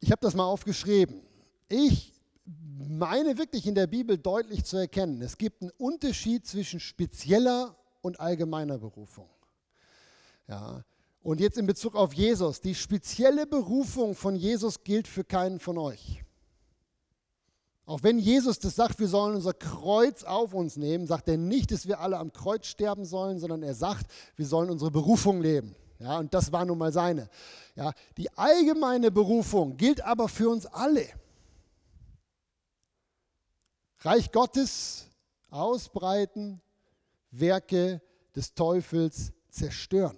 Ich 0.00 0.10
habe 0.10 0.20
das 0.20 0.34
mal 0.34 0.44
aufgeschrieben. 0.44 1.22
Ich 1.68 2.12
meine 2.44 3.38
wirklich 3.38 3.68
in 3.68 3.76
der 3.76 3.86
Bibel 3.86 4.18
deutlich 4.18 4.64
zu 4.64 4.76
erkennen, 4.76 5.22
es 5.22 5.38
gibt 5.38 5.62
einen 5.62 5.70
Unterschied 5.78 6.48
zwischen 6.48 6.80
spezieller 6.80 7.76
und 8.00 8.18
allgemeiner 8.18 8.78
Berufung. 8.78 9.30
Ja, 10.48 10.82
und 11.28 11.40
jetzt 11.40 11.58
in 11.58 11.66
Bezug 11.66 11.94
auf 11.94 12.14
Jesus, 12.14 12.62
die 12.62 12.74
spezielle 12.74 13.46
Berufung 13.46 14.14
von 14.14 14.34
Jesus 14.34 14.82
gilt 14.82 15.06
für 15.06 15.24
keinen 15.24 15.60
von 15.60 15.76
euch. 15.76 16.24
Auch 17.84 18.02
wenn 18.02 18.18
Jesus 18.18 18.58
das 18.60 18.76
sagt, 18.76 18.98
wir 18.98 19.08
sollen 19.08 19.36
unser 19.36 19.52
Kreuz 19.52 20.24
auf 20.24 20.54
uns 20.54 20.78
nehmen, 20.78 21.06
sagt 21.06 21.28
er 21.28 21.36
nicht, 21.36 21.70
dass 21.70 21.86
wir 21.86 22.00
alle 22.00 22.16
am 22.16 22.32
Kreuz 22.32 22.66
sterben 22.66 23.04
sollen, 23.04 23.38
sondern 23.38 23.62
er 23.62 23.74
sagt, 23.74 24.06
wir 24.36 24.46
sollen 24.46 24.70
unsere 24.70 24.90
Berufung 24.90 25.42
leben. 25.42 25.76
Ja, 25.98 26.18
und 26.18 26.32
das 26.32 26.50
war 26.50 26.64
nun 26.64 26.78
mal 26.78 26.94
seine. 26.94 27.28
Ja, 27.76 27.92
die 28.16 28.34
allgemeine 28.38 29.10
Berufung 29.10 29.76
gilt 29.76 30.00
aber 30.00 30.28
für 30.30 30.48
uns 30.48 30.64
alle. 30.64 31.06
Reich 33.98 34.32
Gottes 34.32 35.08
ausbreiten, 35.50 36.62
Werke 37.30 38.00
des 38.34 38.54
Teufels 38.54 39.34
zerstören. 39.50 40.16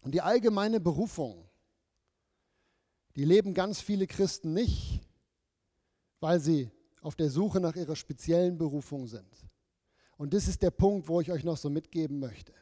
Und 0.00 0.12
die 0.12 0.20
allgemeine 0.20 0.80
Berufung, 0.80 1.48
die 3.16 3.24
leben 3.24 3.54
ganz 3.54 3.80
viele 3.80 4.06
Christen 4.06 4.54
nicht, 4.54 5.00
weil 6.20 6.40
sie 6.40 6.70
auf 7.02 7.16
der 7.16 7.30
Suche 7.30 7.60
nach 7.60 7.76
ihrer 7.76 7.96
speziellen 7.96 8.58
Berufung 8.58 9.06
sind. 9.06 9.28
Und 10.16 10.34
das 10.34 10.48
ist 10.48 10.62
der 10.62 10.70
Punkt, 10.70 11.08
wo 11.08 11.20
ich 11.20 11.32
euch 11.32 11.44
noch 11.44 11.56
so 11.56 11.70
mitgeben 11.70 12.18
möchte. 12.18 12.52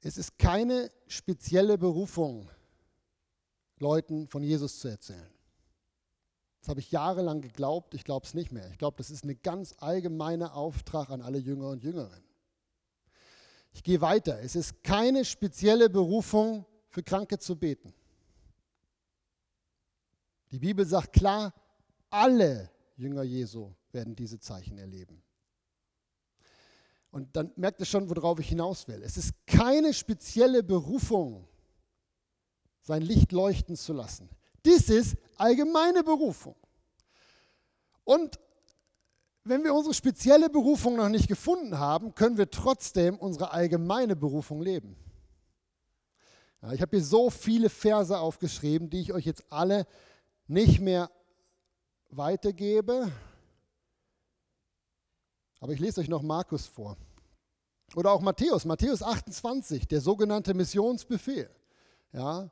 Es 0.00 0.16
ist 0.16 0.38
keine 0.38 0.92
spezielle 1.08 1.76
Berufung, 1.76 2.48
Leuten 3.78 4.28
von 4.28 4.42
Jesus 4.42 4.78
zu 4.78 4.88
erzählen. 4.88 5.30
Das 6.60 6.68
habe 6.68 6.80
ich 6.80 6.90
jahrelang 6.90 7.40
geglaubt, 7.40 7.94
ich 7.94 8.04
glaube 8.04 8.26
es 8.26 8.34
nicht 8.34 8.52
mehr. 8.52 8.70
Ich 8.70 8.78
glaube, 8.78 8.96
das 8.96 9.10
ist 9.10 9.24
ein 9.24 9.40
ganz 9.42 9.74
allgemeiner 9.78 10.54
Auftrag 10.54 11.10
an 11.10 11.22
alle 11.22 11.38
Jünger 11.38 11.68
und 11.70 11.82
Jüngerinnen. 11.82 12.27
Ich 13.78 13.84
gehe 13.84 14.00
weiter. 14.00 14.40
Es 14.40 14.56
ist 14.56 14.82
keine 14.82 15.24
spezielle 15.24 15.88
Berufung, 15.88 16.66
für 16.88 17.00
Kranke 17.00 17.38
zu 17.38 17.54
beten. 17.54 17.94
Die 20.50 20.58
Bibel 20.58 20.84
sagt 20.84 21.12
klar, 21.12 21.54
alle 22.10 22.72
Jünger 22.96 23.22
Jesu 23.22 23.72
werden 23.92 24.16
diese 24.16 24.40
Zeichen 24.40 24.78
erleben. 24.78 25.22
Und 27.12 27.36
dann 27.36 27.52
merkt 27.54 27.78
ihr 27.78 27.86
schon, 27.86 28.10
worauf 28.10 28.40
ich 28.40 28.48
hinaus 28.48 28.88
will. 28.88 29.00
Es 29.04 29.16
ist 29.16 29.32
keine 29.46 29.94
spezielle 29.94 30.64
Berufung, 30.64 31.46
sein 32.80 33.02
Licht 33.02 33.30
leuchten 33.30 33.76
zu 33.76 33.92
lassen. 33.92 34.28
Dies 34.66 34.88
ist 34.88 35.16
allgemeine 35.36 36.02
Berufung. 36.02 36.56
Und 38.02 38.40
wenn 39.48 39.64
wir 39.64 39.74
unsere 39.74 39.94
spezielle 39.94 40.50
Berufung 40.50 40.96
noch 40.96 41.08
nicht 41.08 41.28
gefunden 41.28 41.78
haben, 41.78 42.14
können 42.14 42.36
wir 42.36 42.50
trotzdem 42.50 43.18
unsere 43.18 43.50
allgemeine 43.52 44.16
Berufung 44.16 44.62
leben. 44.62 44.96
Ja, 46.62 46.72
ich 46.72 46.82
habe 46.82 46.96
hier 46.96 47.04
so 47.04 47.30
viele 47.30 47.70
Verse 47.70 48.18
aufgeschrieben, 48.18 48.90
die 48.90 49.00
ich 49.00 49.12
euch 49.12 49.24
jetzt 49.24 49.44
alle 49.50 49.86
nicht 50.46 50.80
mehr 50.80 51.10
weitergebe. 52.10 53.12
Aber 55.60 55.72
ich 55.72 55.80
lese 55.80 56.00
euch 56.00 56.08
noch 56.08 56.22
Markus 56.22 56.66
vor. 56.66 56.96
Oder 57.94 58.12
auch 58.12 58.20
Matthäus, 58.20 58.64
Matthäus 58.64 59.02
28, 59.02 59.88
der 59.88 60.00
sogenannte 60.00 60.54
Missionsbefehl. 60.54 61.50
Ja, 62.12 62.50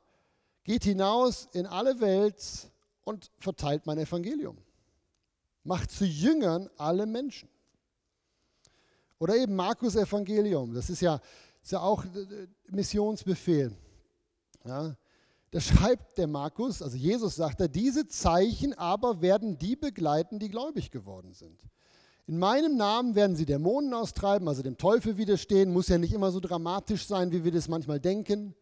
geht 0.63 0.83
hinaus 0.83 1.47
in 1.53 1.65
alle 1.65 1.99
Welt 1.99 2.71
und 3.03 3.31
verteilt 3.39 3.85
mein 3.85 3.97
Evangelium 3.97 4.57
macht 5.67 5.91
zu 5.91 6.05
Jüngern 6.05 6.69
alle 6.77 7.05
Menschen. 7.05 7.49
Oder 9.19 9.35
eben 9.35 9.55
Markus 9.55 9.95
Evangelium, 9.95 10.73
das 10.73 10.89
ist 10.89 11.01
ja, 11.01 11.19
ist 11.61 11.71
ja 11.71 11.81
auch 11.81 12.05
äh, 12.05 12.47
Missionsbefehl. 12.69 13.75
Ja, 14.65 14.95
da 15.51 15.59
schreibt 15.59 16.17
der 16.17 16.27
Markus, 16.27 16.81
also 16.81 16.95
Jesus 16.95 17.35
sagt 17.35 17.59
er, 17.61 17.67
diese 17.67 18.07
Zeichen 18.07 18.73
aber 18.73 19.21
werden 19.21 19.57
die 19.57 19.75
begleiten, 19.75 20.39
die 20.39 20.49
gläubig 20.49 20.91
geworden 20.91 21.33
sind. 21.33 21.61
In 22.27 22.37
meinem 22.37 22.75
Namen 22.75 23.15
werden 23.15 23.35
sie 23.35 23.45
Dämonen 23.45 23.93
austreiben, 23.93 24.47
also 24.47 24.61
dem 24.61 24.77
Teufel 24.77 25.17
widerstehen. 25.17 25.71
Muss 25.71 25.87
ja 25.87 25.97
nicht 25.97 26.13
immer 26.13 26.31
so 26.31 26.41
dramatisch 26.41 27.07
sein, 27.07 27.31
wie 27.31 27.45
wir 27.45 27.51
das 27.53 27.69
manchmal 27.69 28.01
denken. 28.01 28.53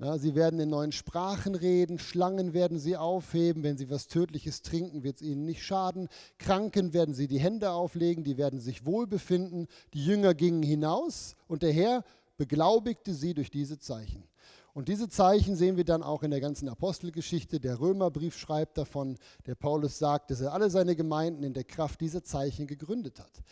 Ja, 0.00 0.18
sie 0.18 0.34
werden 0.34 0.58
in 0.58 0.70
neuen 0.70 0.90
Sprachen 0.90 1.54
reden, 1.54 2.00
Schlangen 2.00 2.52
werden 2.52 2.80
sie 2.80 2.96
aufheben, 2.96 3.62
wenn 3.62 3.78
sie 3.78 3.90
was 3.90 4.08
Tödliches 4.08 4.62
trinken, 4.62 5.04
wird 5.04 5.16
es 5.16 5.22
ihnen 5.22 5.44
nicht 5.44 5.62
schaden. 5.62 6.08
Kranken 6.38 6.92
werden 6.92 7.14
sie 7.14 7.28
die 7.28 7.38
Hände 7.38 7.70
auflegen, 7.70 8.24
die 8.24 8.36
werden 8.36 8.58
sich 8.58 8.86
wohlbefinden. 8.86 9.68
Die 9.92 10.04
Jünger 10.04 10.34
gingen 10.34 10.64
hinaus 10.64 11.36
und 11.46 11.62
der 11.62 11.72
Herr 11.72 12.02
beglaubigte 12.36 13.14
sie 13.14 13.34
durch 13.34 13.52
diese 13.52 13.78
Zeichen. 13.78 14.24
Und 14.72 14.88
diese 14.88 15.08
Zeichen 15.08 15.54
sehen 15.54 15.76
wir 15.76 15.84
dann 15.84 16.02
auch 16.02 16.24
in 16.24 16.32
der 16.32 16.40
ganzen 16.40 16.68
Apostelgeschichte. 16.68 17.60
Der 17.60 17.78
Römerbrief 17.78 18.36
schreibt 18.36 18.76
davon, 18.76 19.16
der 19.46 19.54
Paulus 19.54 20.00
sagt, 20.00 20.32
dass 20.32 20.40
er 20.40 20.52
alle 20.52 20.70
seine 20.70 20.96
Gemeinden 20.96 21.44
in 21.44 21.54
der 21.54 21.62
Kraft 21.62 22.00
dieser 22.00 22.24
Zeichen 22.24 22.66
gegründet 22.66 23.20
hat. 23.20 23.44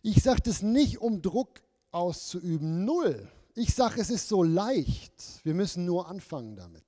Ich 0.00 0.22
sage 0.22 0.40
das 0.42 0.62
nicht, 0.62 0.98
um 0.98 1.20
Druck 1.20 1.60
auszuüben, 1.90 2.86
null 2.86 3.28
ich 3.60 3.74
sage, 3.74 4.00
es 4.00 4.10
ist 4.10 4.28
so 4.28 4.42
leicht. 4.42 5.44
Wir 5.44 5.54
müssen 5.54 5.84
nur 5.84 6.08
anfangen 6.08 6.56
damit. 6.56 6.84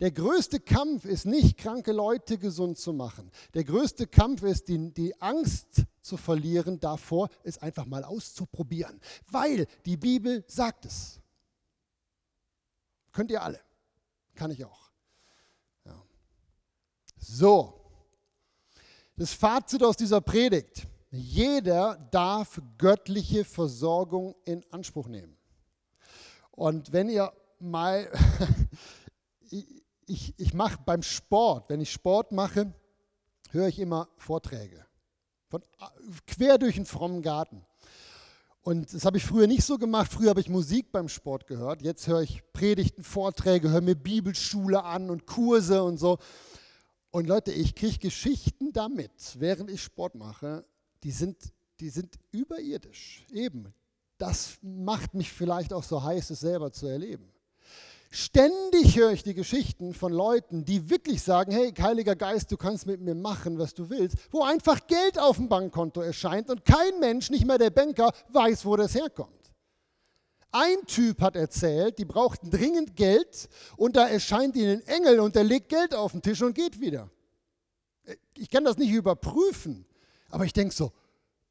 Der 0.00 0.10
größte 0.10 0.60
Kampf 0.60 1.06
ist 1.06 1.24
nicht, 1.24 1.56
kranke 1.56 1.92
Leute 1.92 2.36
gesund 2.36 2.78
zu 2.78 2.92
machen. 2.92 3.30
Der 3.54 3.64
größte 3.64 4.06
Kampf 4.06 4.42
ist, 4.42 4.68
die, 4.68 4.92
die 4.92 5.18
Angst 5.22 5.84
zu 6.02 6.16
verlieren 6.16 6.78
davor, 6.78 7.30
es 7.44 7.58
einfach 7.58 7.86
mal 7.86 8.04
auszuprobieren. 8.04 9.00
Weil 9.30 9.66
die 9.86 9.96
Bibel 9.96 10.44
sagt 10.46 10.84
es. 10.84 11.20
Könnt 13.12 13.30
ihr 13.30 13.42
alle. 13.42 13.60
Kann 14.34 14.50
ich 14.50 14.62
auch. 14.64 14.90
Ja. 15.86 16.02
So. 17.18 17.80
Das 19.16 19.32
Fazit 19.32 19.82
aus 19.82 19.96
dieser 19.96 20.20
Predigt. 20.20 20.86
Jeder 21.10 21.96
darf 22.10 22.60
göttliche 22.76 23.44
Versorgung 23.44 24.34
in 24.44 24.62
Anspruch 24.70 25.08
nehmen. 25.08 25.35
Und 26.56 26.92
wenn 26.92 27.08
ihr 27.08 27.32
mal, 27.60 28.10
ich, 30.06 30.34
ich 30.36 30.54
mache 30.54 30.78
beim 30.84 31.02
Sport, 31.02 31.68
wenn 31.68 31.80
ich 31.80 31.92
Sport 31.92 32.32
mache, 32.32 32.72
höre 33.50 33.68
ich 33.68 33.78
immer 33.78 34.08
Vorträge. 34.16 34.84
Von, 35.48 35.62
quer 36.26 36.58
durch 36.58 36.74
den 36.74 36.86
frommen 36.86 37.22
Garten. 37.22 37.64
Und 38.62 38.92
das 38.92 39.04
habe 39.04 39.18
ich 39.18 39.24
früher 39.24 39.46
nicht 39.46 39.62
so 39.62 39.78
gemacht. 39.78 40.12
Früher 40.12 40.30
habe 40.30 40.40
ich 40.40 40.48
Musik 40.48 40.90
beim 40.90 41.08
Sport 41.08 41.46
gehört. 41.46 41.82
Jetzt 41.82 42.08
höre 42.08 42.22
ich 42.22 42.42
Predigten, 42.52 43.04
Vorträge, 43.04 43.70
höre 43.70 43.80
mir 43.80 43.94
Bibelschule 43.94 44.82
an 44.82 45.08
und 45.08 45.24
Kurse 45.26 45.84
und 45.84 45.98
so. 45.98 46.18
Und 47.12 47.28
Leute, 47.28 47.52
ich 47.52 47.74
kriege 47.76 47.98
Geschichten 47.98 48.72
damit, 48.72 49.12
während 49.38 49.70
ich 49.70 49.82
Sport 49.82 50.16
mache, 50.16 50.64
die 51.04 51.12
sind, 51.12 51.36
die 51.78 51.90
sind 51.90 52.18
überirdisch. 52.32 53.24
Eben. 53.30 53.72
Das 54.18 54.58
macht 54.62 55.14
mich 55.14 55.32
vielleicht 55.32 55.72
auch 55.72 55.82
so 55.82 56.02
heiß, 56.02 56.30
es 56.30 56.40
selber 56.40 56.72
zu 56.72 56.86
erleben. 56.86 57.30
Ständig 58.10 58.96
höre 58.96 59.12
ich 59.12 59.24
die 59.24 59.34
Geschichten 59.34 59.92
von 59.92 60.12
Leuten, 60.12 60.64
die 60.64 60.88
wirklich 60.88 61.22
sagen, 61.22 61.52
hey, 61.52 61.72
Heiliger 61.78 62.16
Geist, 62.16 62.50
du 62.50 62.56
kannst 62.56 62.86
mit 62.86 63.00
mir 63.00 63.14
machen, 63.14 63.58
was 63.58 63.74
du 63.74 63.90
willst, 63.90 64.16
wo 64.30 64.42
einfach 64.42 64.86
Geld 64.86 65.18
auf 65.18 65.36
dem 65.36 65.48
Bankkonto 65.48 66.00
erscheint 66.00 66.48
und 66.48 66.64
kein 66.64 66.98
Mensch, 67.00 67.30
nicht 67.30 67.44
mal 67.44 67.58
der 67.58 67.70
Banker, 67.70 68.12
weiß, 68.30 68.64
wo 68.64 68.76
das 68.76 68.94
herkommt. 68.94 69.32
Ein 70.50 70.86
Typ 70.86 71.20
hat 71.20 71.36
erzählt, 71.36 71.98
die 71.98 72.06
brauchten 72.06 72.50
dringend 72.50 72.96
Geld 72.96 73.50
und 73.76 73.96
da 73.96 74.08
erscheint 74.08 74.56
ihnen 74.56 74.80
ein 74.80 74.86
Engel 74.86 75.20
und 75.20 75.34
der 75.34 75.44
legt 75.44 75.68
Geld 75.68 75.94
auf 75.94 76.12
den 76.12 76.22
Tisch 76.22 76.40
und 76.40 76.54
geht 76.54 76.80
wieder. 76.80 77.10
Ich 78.34 78.48
kann 78.48 78.64
das 78.64 78.78
nicht 78.78 78.92
überprüfen, 78.92 79.84
aber 80.30 80.46
ich 80.46 80.54
denke 80.54 80.74
so, 80.74 80.92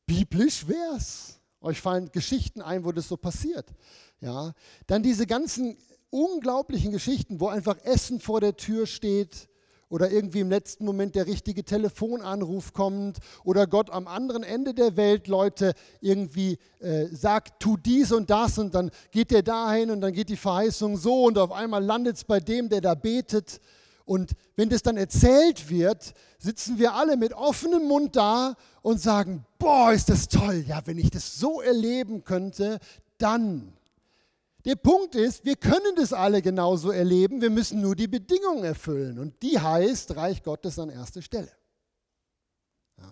biblisch 0.07 0.67
wär's. 0.67 1.34
Euch 1.65 1.81
fallen 1.81 2.11
Geschichten 2.11 2.61
ein, 2.61 2.85
wo 2.85 2.91
das 2.91 3.07
so 3.07 3.17
passiert. 3.17 3.65
Ja, 4.21 4.53
dann 4.85 5.01
diese 5.01 5.25
ganzen 5.25 5.77
unglaublichen 6.11 6.91
Geschichten, 6.91 7.39
wo 7.39 7.47
einfach 7.47 7.77
Essen 7.83 8.19
vor 8.19 8.39
der 8.39 8.55
Tür 8.55 8.85
steht 8.85 9.49
oder 9.89 10.11
irgendwie 10.11 10.41
im 10.41 10.49
letzten 10.49 10.85
Moment 10.85 11.15
der 11.15 11.25
richtige 11.25 11.63
Telefonanruf 11.63 12.73
kommt 12.73 13.17
oder 13.43 13.65
Gott 13.65 13.89
am 13.89 14.07
anderen 14.07 14.43
Ende 14.43 14.75
der 14.75 14.95
Welt 14.95 15.27
Leute 15.27 15.73
irgendwie 16.01 16.59
äh, 16.81 17.07
sagt, 17.07 17.59
tu 17.59 17.77
dies 17.77 18.11
und 18.11 18.29
das 18.29 18.59
und 18.59 18.75
dann 18.75 18.91
geht 19.09 19.31
der 19.31 19.41
dahin 19.41 19.89
und 19.89 20.01
dann 20.01 20.13
geht 20.13 20.29
die 20.29 20.37
Verheißung 20.37 20.97
so 20.97 21.23
und 21.23 21.39
auf 21.39 21.51
einmal 21.51 21.83
landet 21.83 22.17
es 22.17 22.23
bei 22.23 22.39
dem, 22.39 22.69
der 22.69 22.81
da 22.81 22.93
betet. 22.93 23.59
Und 24.05 24.33
wenn 24.55 24.69
das 24.69 24.83
dann 24.83 24.97
erzählt 24.97 25.69
wird, 25.69 26.13
sitzen 26.37 26.77
wir 26.77 26.93
alle 26.93 27.17
mit 27.17 27.33
offenem 27.33 27.87
Mund 27.87 28.15
da 28.15 28.55
und 28.83 29.01
sagen, 29.01 29.45
boah, 29.57 29.91
ist 29.91 30.09
das 30.09 30.27
toll. 30.27 30.63
Ja, 30.67 30.81
wenn 30.85 30.99
ich 30.99 31.09
das 31.09 31.39
so 31.39 31.59
erleben 31.59 32.23
könnte, 32.23 32.79
dann 33.17 33.73
der 34.65 34.75
Punkt 34.75 35.13
ist, 35.13 35.45
wir 35.45 35.55
können 35.55 35.95
das 35.95 36.11
alle 36.11 36.41
genauso 36.41 36.91
erleben, 36.91 37.39
wir 37.39 37.51
müssen 37.51 37.81
nur 37.81 37.95
die 37.95 38.07
Bedingungen 38.07 38.63
erfüllen. 38.63 39.19
Und 39.19 39.41
die 39.43 39.59
heißt 39.59 40.15
Reich 40.15 40.41
Gottes 40.41 40.79
an 40.79 40.89
erster 40.89 41.21
Stelle. 41.21 41.51
Ja. 42.97 43.11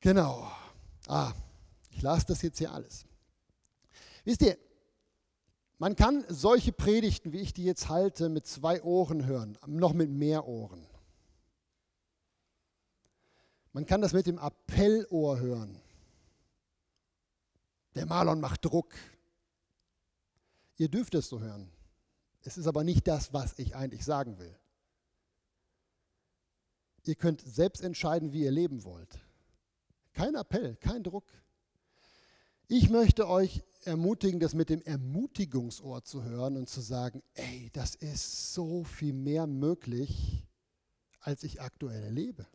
Genau. 0.00 0.50
Ah, 1.08 1.32
ich 1.90 2.00
lasse 2.00 2.26
das 2.26 2.40
jetzt 2.40 2.58
hier 2.58 2.72
alles. 2.72 3.04
Wisst 4.24 4.42
ihr, 4.42 4.56
man 5.78 5.96
kann 5.96 6.24
solche 6.28 6.72
Predigten, 6.72 7.32
wie 7.32 7.40
ich 7.40 7.52
die 7.52 7.64
jetzt 7.64 7.88
halte, 7.88 8.28
mit 8.28 8.46
zwei 8.46 8.82
Ohren 8.82 9.26
hören, 9.26 9.58
noch 9.66 9.92
mit 9.92 10.10
mehr 10.10 10.46
Ohren. 10.46 10.86
Man 13.72 13.84
kann 13.84 14.00
das 14.00 14.14
mit 14.14 14.26
dem 14.26 14.38
Appellohr 14.38 15.38
hören. 15.38 15.78
Der 17.94 18.06
Marlon 18.06 18.40
macht 18.40 18.64
Druck. 18.64 18.94
Ihr 20.78 20.88
dürft 20.88 21.14
es 21.14 21.28
so 21.28 21.40
hören. 21.40 21.70
Es 22.42 22.56
ist 22.56 22.66
aber 22.66 22.84
nicht 22.84 23.06
das, 23.06 23.32
was 23.32 23.58
ich 23.58 23.76
eigentlich 23.76 24.04
sagen 24.04 24.38
will. 24.38 24.54
Ihr 27.04 27.16
könnt 27.16 27.40
selbst 27.42 27.82
entscheiden, 27.82 28.32
wie 28.32 28.44
ihr 28.44 28.50
leben 28.50 28.84
wollt. 28.84 29.18
Kein 30.12 30.34
Appell, 30.34 30.76
kein 30.76 31.02
Druck. 31.02 31.26
Ich 32.68 32.88
möchte 32.88 33.28
euch 33.28 33.62
ermutigen, 33.86 34.40
das 34.40 34.54
mit 34.54 34.70
dem 34.70 34.82
Ermutigungsohr 34.82 36.04
zu 36.04 36.22
hören 36.22 36.56
und 36.56 36.68
zu 36.68 36.80
sagen, 36.80 37.22
ey, 37.34 37.70
das 37.72 37.94
ist 37.94 38.54
so 38.54 38.84
viel 38.84 39.12
mehr 39.12 39.46
möglich, 39.46 40.44
als 41.20 41.42
ich 41.42 41.60
aktuell 41.60 42.02
erlebe. 42.02 42.46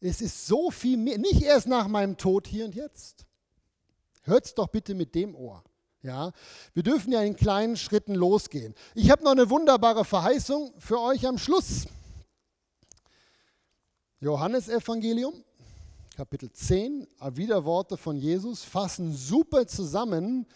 Es 0.00 0.20
ist 0.20 0.46
so 0.46 0.70
viel 0.70 0.96
mehr, 0.96 1.18
nicht 1.18 1.42
erst 1.42 1.66
nach 1.66 1.88
meinem 1.88 2.16
Tod 2.16 2.46
hier 2.46 2.64
und 2.64 2.74
jetzt. 2.74 3.26
Hört 4.22 4.46
es 4.46 4.54
doch 4.54 4.68
bitte 4.68 4.94
mit 4.94 5.14
dem 5.14 5.34
Ohr. 5.34 5.64
Ja, 6.02 6.32
wir 6.74 6.82
dürfen 6.82 7.12
ja 7.12 7.22
in 7.22 7.34
kleinen 7.34 7.76
Schritten 7.76 8.14
losgehen. 8.14 8.74
Ich 8.94 9.10
habe 9.10 9.24
noch 9.24 9.32
eine 9.32 9.50
wunderbare 9.50 10.04
Verheißung 10.04 10.72
für 10.78 11.00
euch 11.00 11.26
am 11.26 11.38
Schluss. 11.38 11.86
Johannesevangelium, 14.20 15.44
Kapitel 16.16 16.50
10, 16.50 17.06
Widerworte 17.32 17.96
von 17.96 18.16
Jesus 18.16 18.64
fassen 18.64 19.12
super 19.12 19.66
zusammen, 19.66 20.46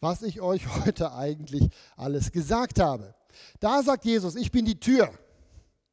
was 0.00 0.22
ich 0.22 0.40
euch 0.40 0.66
heute 0.84 1.12
eigentlich 1.12 1.68
alles 1.96 2.32
gesagt 2.32 2.80
habe. 2.80 3.14
Da 3.60 3.82
sagt 3.82 4.04
Jesus, 4.04 4.34
ich 4.34 4.50
bin 4.50 4.64
die 4.64 4.80
Tür, 4.80 5.12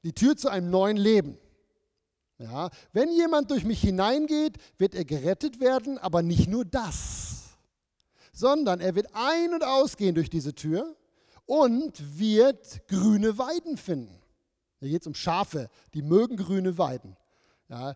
die 0.04 0.14
Tür 0.14 0.36
zu 0.36 0.50
einem 0.50 0.70
neuen 0.70 0.98
Leben. 0.98 1.38
Ja, 2.40 2.70
wenn 2.94 3.12
jemand 3.12 3.52
durch 3.52 3.66
mich 3.66 3.82
hineingeht, 3.82 4.58
wird 4.78 4.96
er 4.96 5.06
gerettet 5.06 5.60
werden, 5.60 5.98
aber 5.98 6.22
nicht 6.22 6.48
nur 6.48 6.66
das 6.66 7.38
sondern 8.38 8.80
er 8.82 8.94
wird 8.94 9.08
ein- 9.14 9.56
und 9.56 9.64
ausgehen 9.64 10.14
durch 10.14 10.30
diese 10.30 10.54
Tür 10.54 10.96
und 11.48 12.20
wird 12.20 12.88
grüne 12.88 13.40
Weiden 13.40 13.78
finden. 13.78 14.16
Hier 14.80 14.90
geht 14.90 15.02
es 15.02 15.08
um 15.08 15.16
Schafe, 15.16 15.72
die 15.96 16.04
mögen 16.04 16.38
grüne 16.38 16.78
Weiden. 16.78 17.18
Ja, 17.68 17.96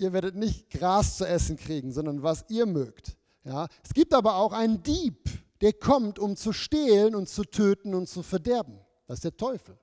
ihr 0.00 0.12
werdet 0.12 0.36
nicht 0.36 0.70
Gras 0.70 1.16
zu 1.16 1.26
essen 1.26 1.56
kriegen, 1.56 1.92
sondern 1.92 2.22
was 2.22 2.44
ihr 2.48 2.66
mögt. 2.66 3.16
Ja, 3.44 3.68
es 3.84 3.94
gibt 3.94 4.12
aber 4.12 4.36
auch 4.36 4.52
einen 4.52 4.82
Dieb, 4.82 5.28
der 5.60 5.72
kommt, 5.72 6.18
um 6.18 6.36
zu 6.36 6.52
stehlen 6.52 7.14
und 7.14 7.28
zu 7.28 7.44
töten 7.44 7.94
und 7.94 8.08
zu 8.08 8.22
verderben. 8.22 8.80
Das 9.06 9.18
ist 9.18 9.24
der 9.24 9.36
Teufel. 9.36 9.78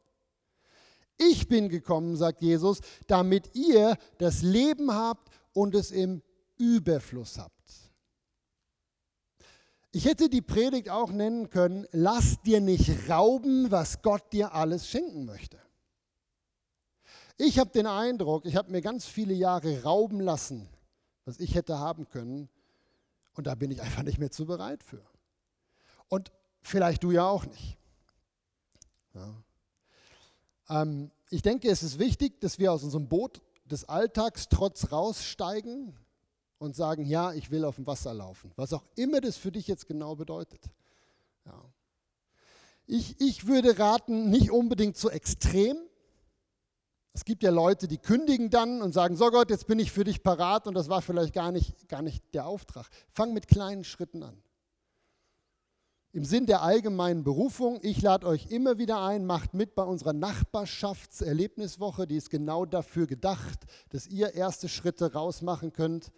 Ich 1.17 1.47
bin 1.47 1.69
gekommen, 1.69 2.15
sagt 2.15 2.41
Jesus, 2.41 2.79
damit 3.07 3.55
ihr 3.55 3.97
das 4.17 4.41
Leben 4.41 4.93
habt 4.93 5.29
und 5.53 5.75
es 5.75 5.91
im 5.91 6.21
Überfluss 6.57 7.37
habt. 7.37 7.53
Ich 9.95 10.05
hätte 10.05 10.27
die 10.27 10.41
Predigt 10.41 10.89
auch 10.89 11.11
nennen 11.11 11.51
können, 11.51 11.85
lass 11.91 12.41
dir 12.41 12.59
nicht 12.59 13.09
rauben, 13.09 13.69
was 13.69 14.01
Gott 14.01 14.33
dir 14.33 14.55
alles 14.55 14.87
schenken 14.87 15.25
möchte. 15.25 15.59
Ich 17.37 17.59
habe 17.59 17.71
den 17.71 17.87
Eindruck, 17.87 18.45
ich 18.45 18.55
habe 18.55 18.71
mir 18.71 18.81
ganz 18.81 19.05
viele 19.05 19.33
Jahre 19.33 19.83
rauben 19.83 20.19
lassen, 20.19 20.69
was 21.25 21.39
ich 21.39 21.55
hätte 21.55 21.79
haben 21.79 22.07
können. 22.07 22.49
Und 23.33 23.47
da 23.47 23.55
bin 23.55 23.71
ich 23.71 23.81
einfach 23.81 24.03
nicht 24.03 24.19
mehr 24.19 24.31
zu 24.31 24.45
bereit 24.45 24.83
für. 24.83 25.01
Und 26.07 26.31
vielleicht 26.61 27.03
du 27.03 27.11
ja 27.11 27.27
auch 27.27 27.45
nicht. 27.45 27.77
Ja. 29.15 29.43
Ähm, 30.69 31.11
ich 31.29 31.41
denke, 31.41 31.69
es 31.69 31.81
ist 31.81 31.97
wichtig, 31.97 32.39
dass 32.41 32.59
wir 32.59 32.71
aus 32.71 32.83
unserem 32.83 33.07
Boot 33.07 33.41
des 33.65 33.89
Alltags 33.89 34.49
trotz 34.49 34.91
raussteigen 34.91 35.97
und 36.59 36.75
sagen, 36.75 37.05
ja, 37.05 37.33
ich 37.33 37.49
will 37.49 37.65
auf 37.65 37.75
dem 37.75 37.87
Wasser 37.87 38.13
laufen. 38.13 38.51
Was 38.55 38.73
auch 38.73 38.85
immer 38.95 39.19
das 39.19 39.37
für 39.37 39.51
dich 39.51 39.67
jetzt 39.67 39.87
genau 39.87 40.15
bedeutet. 40.15 40.61
Ja. 41.45 41.59
Ich, 42.85 43.19
ich 43.19 43.47
würde 43.47 43.79
raten, 43.79 44.29
nicht 44.29 44.51
unbedingt 44.51 44.97
so 44.97 45.09
extrem. 45.09 45.77
Es 47.13 47.25
gibt 47.25 47.43
ja 47.43 47.51
Leute, 47.51 47.87
die 47.87 47.99
kündigen 47.99 48.49
dann 48.49 48.81
und 48.81 48.91
sagen, 48.91 49.15
so 49.15 49.29
Gott, 49.29 49.51
jetzt 49.51 49.67
bin 49.67 49.77
ich 49.77 49.91
für 49.91 50.03
dich 50.03 50.23
parat 50.23 50.65
und 50.65 50.73
das 50.73 50.89
war 50.89 51.03
vielleicht 51.03 51.33
gar 51.33 51.51
nicht, 51.51 51.87
gar 51.87 52.01
nicht 52.01 52.23
der 52.33 52.47
Auftrag. 52.47 52.89
Fang 53.11 53.33
mit 53.33 53.47
kleinen 53.47 53.83
Schritten 53.83 54.23
an. 54.23 54.41
Im 56.11 56.25
Sinn 56.25 56.45
der 56.47 56.61
allgemeinen 56.61 57.23
Berufung, 57.23 57.79
ich 57.81 58.01
lade 58.01 58.27
euch 58.27 58.51
immer 58.51 58.77
wieder 58.77 59.01
ein, 59.01 59.25
macht 59.25 59.53
mit 59.53 59.73
bei 59.75 59.83
unserer 59.83 60.13
Nachbarschaftserlebniswoche, 60.13 62.05
die 62.07 62.17
ist 62.17 62.29
genau 62.29 62.65
dafür 62.65 63.07
gedacht, 63.07 63.65
dass 63.89 64.07
ihr 64.07 64.33
erste 64.33 64.69
Schritte 64.69 65.13
rausmachen 65.13 65.73
könnt 65.73 66.11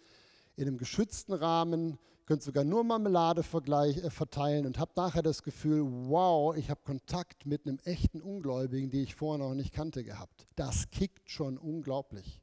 in 0.54 0.66
einem 0.66 0.78
geschützten 0.78 1.32
Rahmen, 1.32 1.98
könnt 2.26 2.42
sogar 2.42 2.64
nur 2.64 2.84
Marmelade 2.84 3.40
äh, 3.40 4.10
verteilen 4.10 4.66
und 4.66 4.78
habt 4.78 4.96
nachher 4.96 5.22
das 5.22 5.42
Gefühl, 5.42 5.82
wow, 5.84 6.54
ich 6.56 6.70
habe 6.70 6.80
Kontakt 6.84 7.46
mit 7.46 7.66
einem 7.66 7.78
echten 7.84 8.20
Ungläubigen, 8.20 8.90
die 8.90 9.02
ich 9.02 9.14
vorher 9.14 9.44
noch 9.44 9.54
nicht 9.54 9.72
kannte 9.72 10.04
gehabt. 10.04 10.46
Das 10.56 10.90
kickt 10.90 11.30
schon 11.30 11.56
unglaublich. 11.56 12.42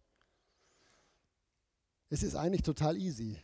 Es 2.09 2.23
ist 2.23 2.35
eigentlich 2.35 2.63
total 2.63 2.97
easy. 2.97 3.39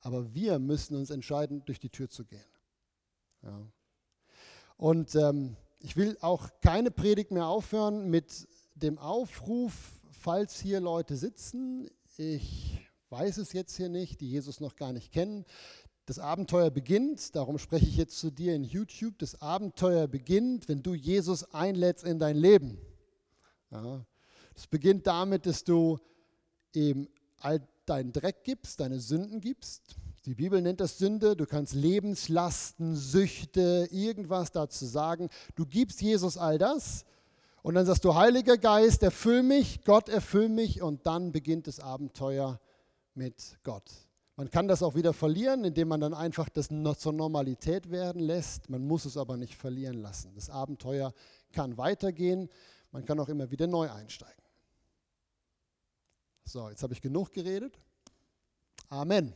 Aber 0.00 0.34
wir 0.34 0.58
müssen 0.58 0.96
uns 0.96 1.10
entscheiden, 1.10 1.64
durch 1.64 1.80
die 1.80 1.90
Tür 1.90 2.10
zu 2.10 2.24
gehen. 2.24 2.44
Ja. 3.42 3.66
Und 4.76 5.14
ähm, 5.14 5.56
ich 5.80 5.96
will 5.96 6.16
auch 6.20 6.48
keine 6.60 6.90
Predigt 6.90 7.30
mehr 7.30 7.46
aufhören 7.46 8.10
mit 8.10 8.48
dem 8.74 8.98
Aufruf 8.98 9.94
falls 10.24 10.58
hier 10.58 10.80
Leute 10.80 11.16
sitzen, 11.16 11.90
ich 12.16 12.80
weiß 13.10 13.38
es 13.38 13.52
jetzt 13.52 13.76
hier 13.76 13.88
nicht, 13.88 14.20
die 14.20 14.30
Jesus 14.30 14.60
noch 14.60 14.76
gar 14.76 14.92
nicht 14.92 15.12
kennen. 15.12 15.44
Das 16.06 16.18
Abenteuer 16.18 16.70
beginnt, 16.70 17.34
darum 17.34 17.58
spreche 17.58 17.86
ich 17.86 17.96
jetzt 17.96 18.18
zu 18.18 18.30
dir 18.30 18.54
in 18.54 18.62
YouTube, 18.62 19.18
das 19.18 19.40
Abenteuer 19.40 20.06
beginnt, 20.06 20.68
wenn 20.68 20.82
du 20.82 20.94
Jesus 20.94 21.54
einlädst 21.54 22.04
in 22.04 22.18
dein 22.18 22.36
Leben. 22.36 22.78
Ja, 23.70 24.04
es 24.54 24.66
beginnt 24.66 25.06
damit, 25.06 25.46
dass 25.46 25.64
du 25.64 25.98
eben 26.74 27.08
all 27.38 27.66
deinen 27.86 28.12
Dreck 28.12 28.44
gibst, 28.44 28.80
deine 28.80 29.00
Sünden 29.00 29.40
gibst. 29.40 29.96
Die 30.26 30.34
Bibel 30.34 30.60
nennt 30.62 30.80
das 30.80 30.98
Sünde. 30.98 31.36
Du 31.36 31.44
kannst 31.44 31.74
Lebenslasten, 31.74 32.96
Süchte, 32.96 33.88
irgendwas 33.90 34.52
dazu 34.52 34.86
sagen. 34.86 35.28
Du 35.54 35.66
gibst 35.66 36.00
Jesus 36.00 36.36
all 36.38 36.58
das 36.58 37.04
und 37.62 37.74
dann 37.74 37.86
sagst 37.86 38.04
du, 38.04 38.14
Heiliger 38.14 38.58
Geist, 38.58 39.02
erfüll 39.02 39.42
mich, 39.42 39.84
Gott 39.84 40.08
erfüll 40.08 40.48
mich 40.48 40.82
und 40.82 41.06
dann 41.06 41.32
beginnt 41.32 41.66
das 41.66 41.80
Abenteuer 41.80 42.60
mit 43.14 43.58
Gott. 43.62 43.90
Man 44.36 44.50
kann 44.50 44.66
das 44.66 44.82
auch 44.82 44.96
wieder 44.96 45.12
verlieren, 45.12 45.64
indem 45.64 45.88
man 45.88 46.00
dann 46.00 46.12
einfach 46.14 46.48
das 46.48 46.68
zur 46.98 47.12
Normalität 47.12 47.90
werden 47.90 48.20
lässt. 48.20 48.68
Man 48.68 48.84
muss 48.84 49.04
es 49.04 49.16
aber 49.16 49.36
nicht 49.36 49.54
verlieren 49.54 49.98
lassen. 49.98 50.34
Das 50.34 50.50
Abenteuer 50.50 51.12
kann 51.52 51.76
weitergehen. 51.78 52.48
Man 52.90 53.04
kann 53.04 53.20
auch 53.20 53.28
immer 53.28 53.50
wieder 53.50 53.68
neu 53.68 53.90
einsteigen. 53.90 54.42
So, 56.44 56.68
jetzt 56.68 56.82
habe 56.82 56.92
ich 56.92 57.00
genug 57.00 57.32
geredet. 57.32 57.78
Amen. 58.88 59.32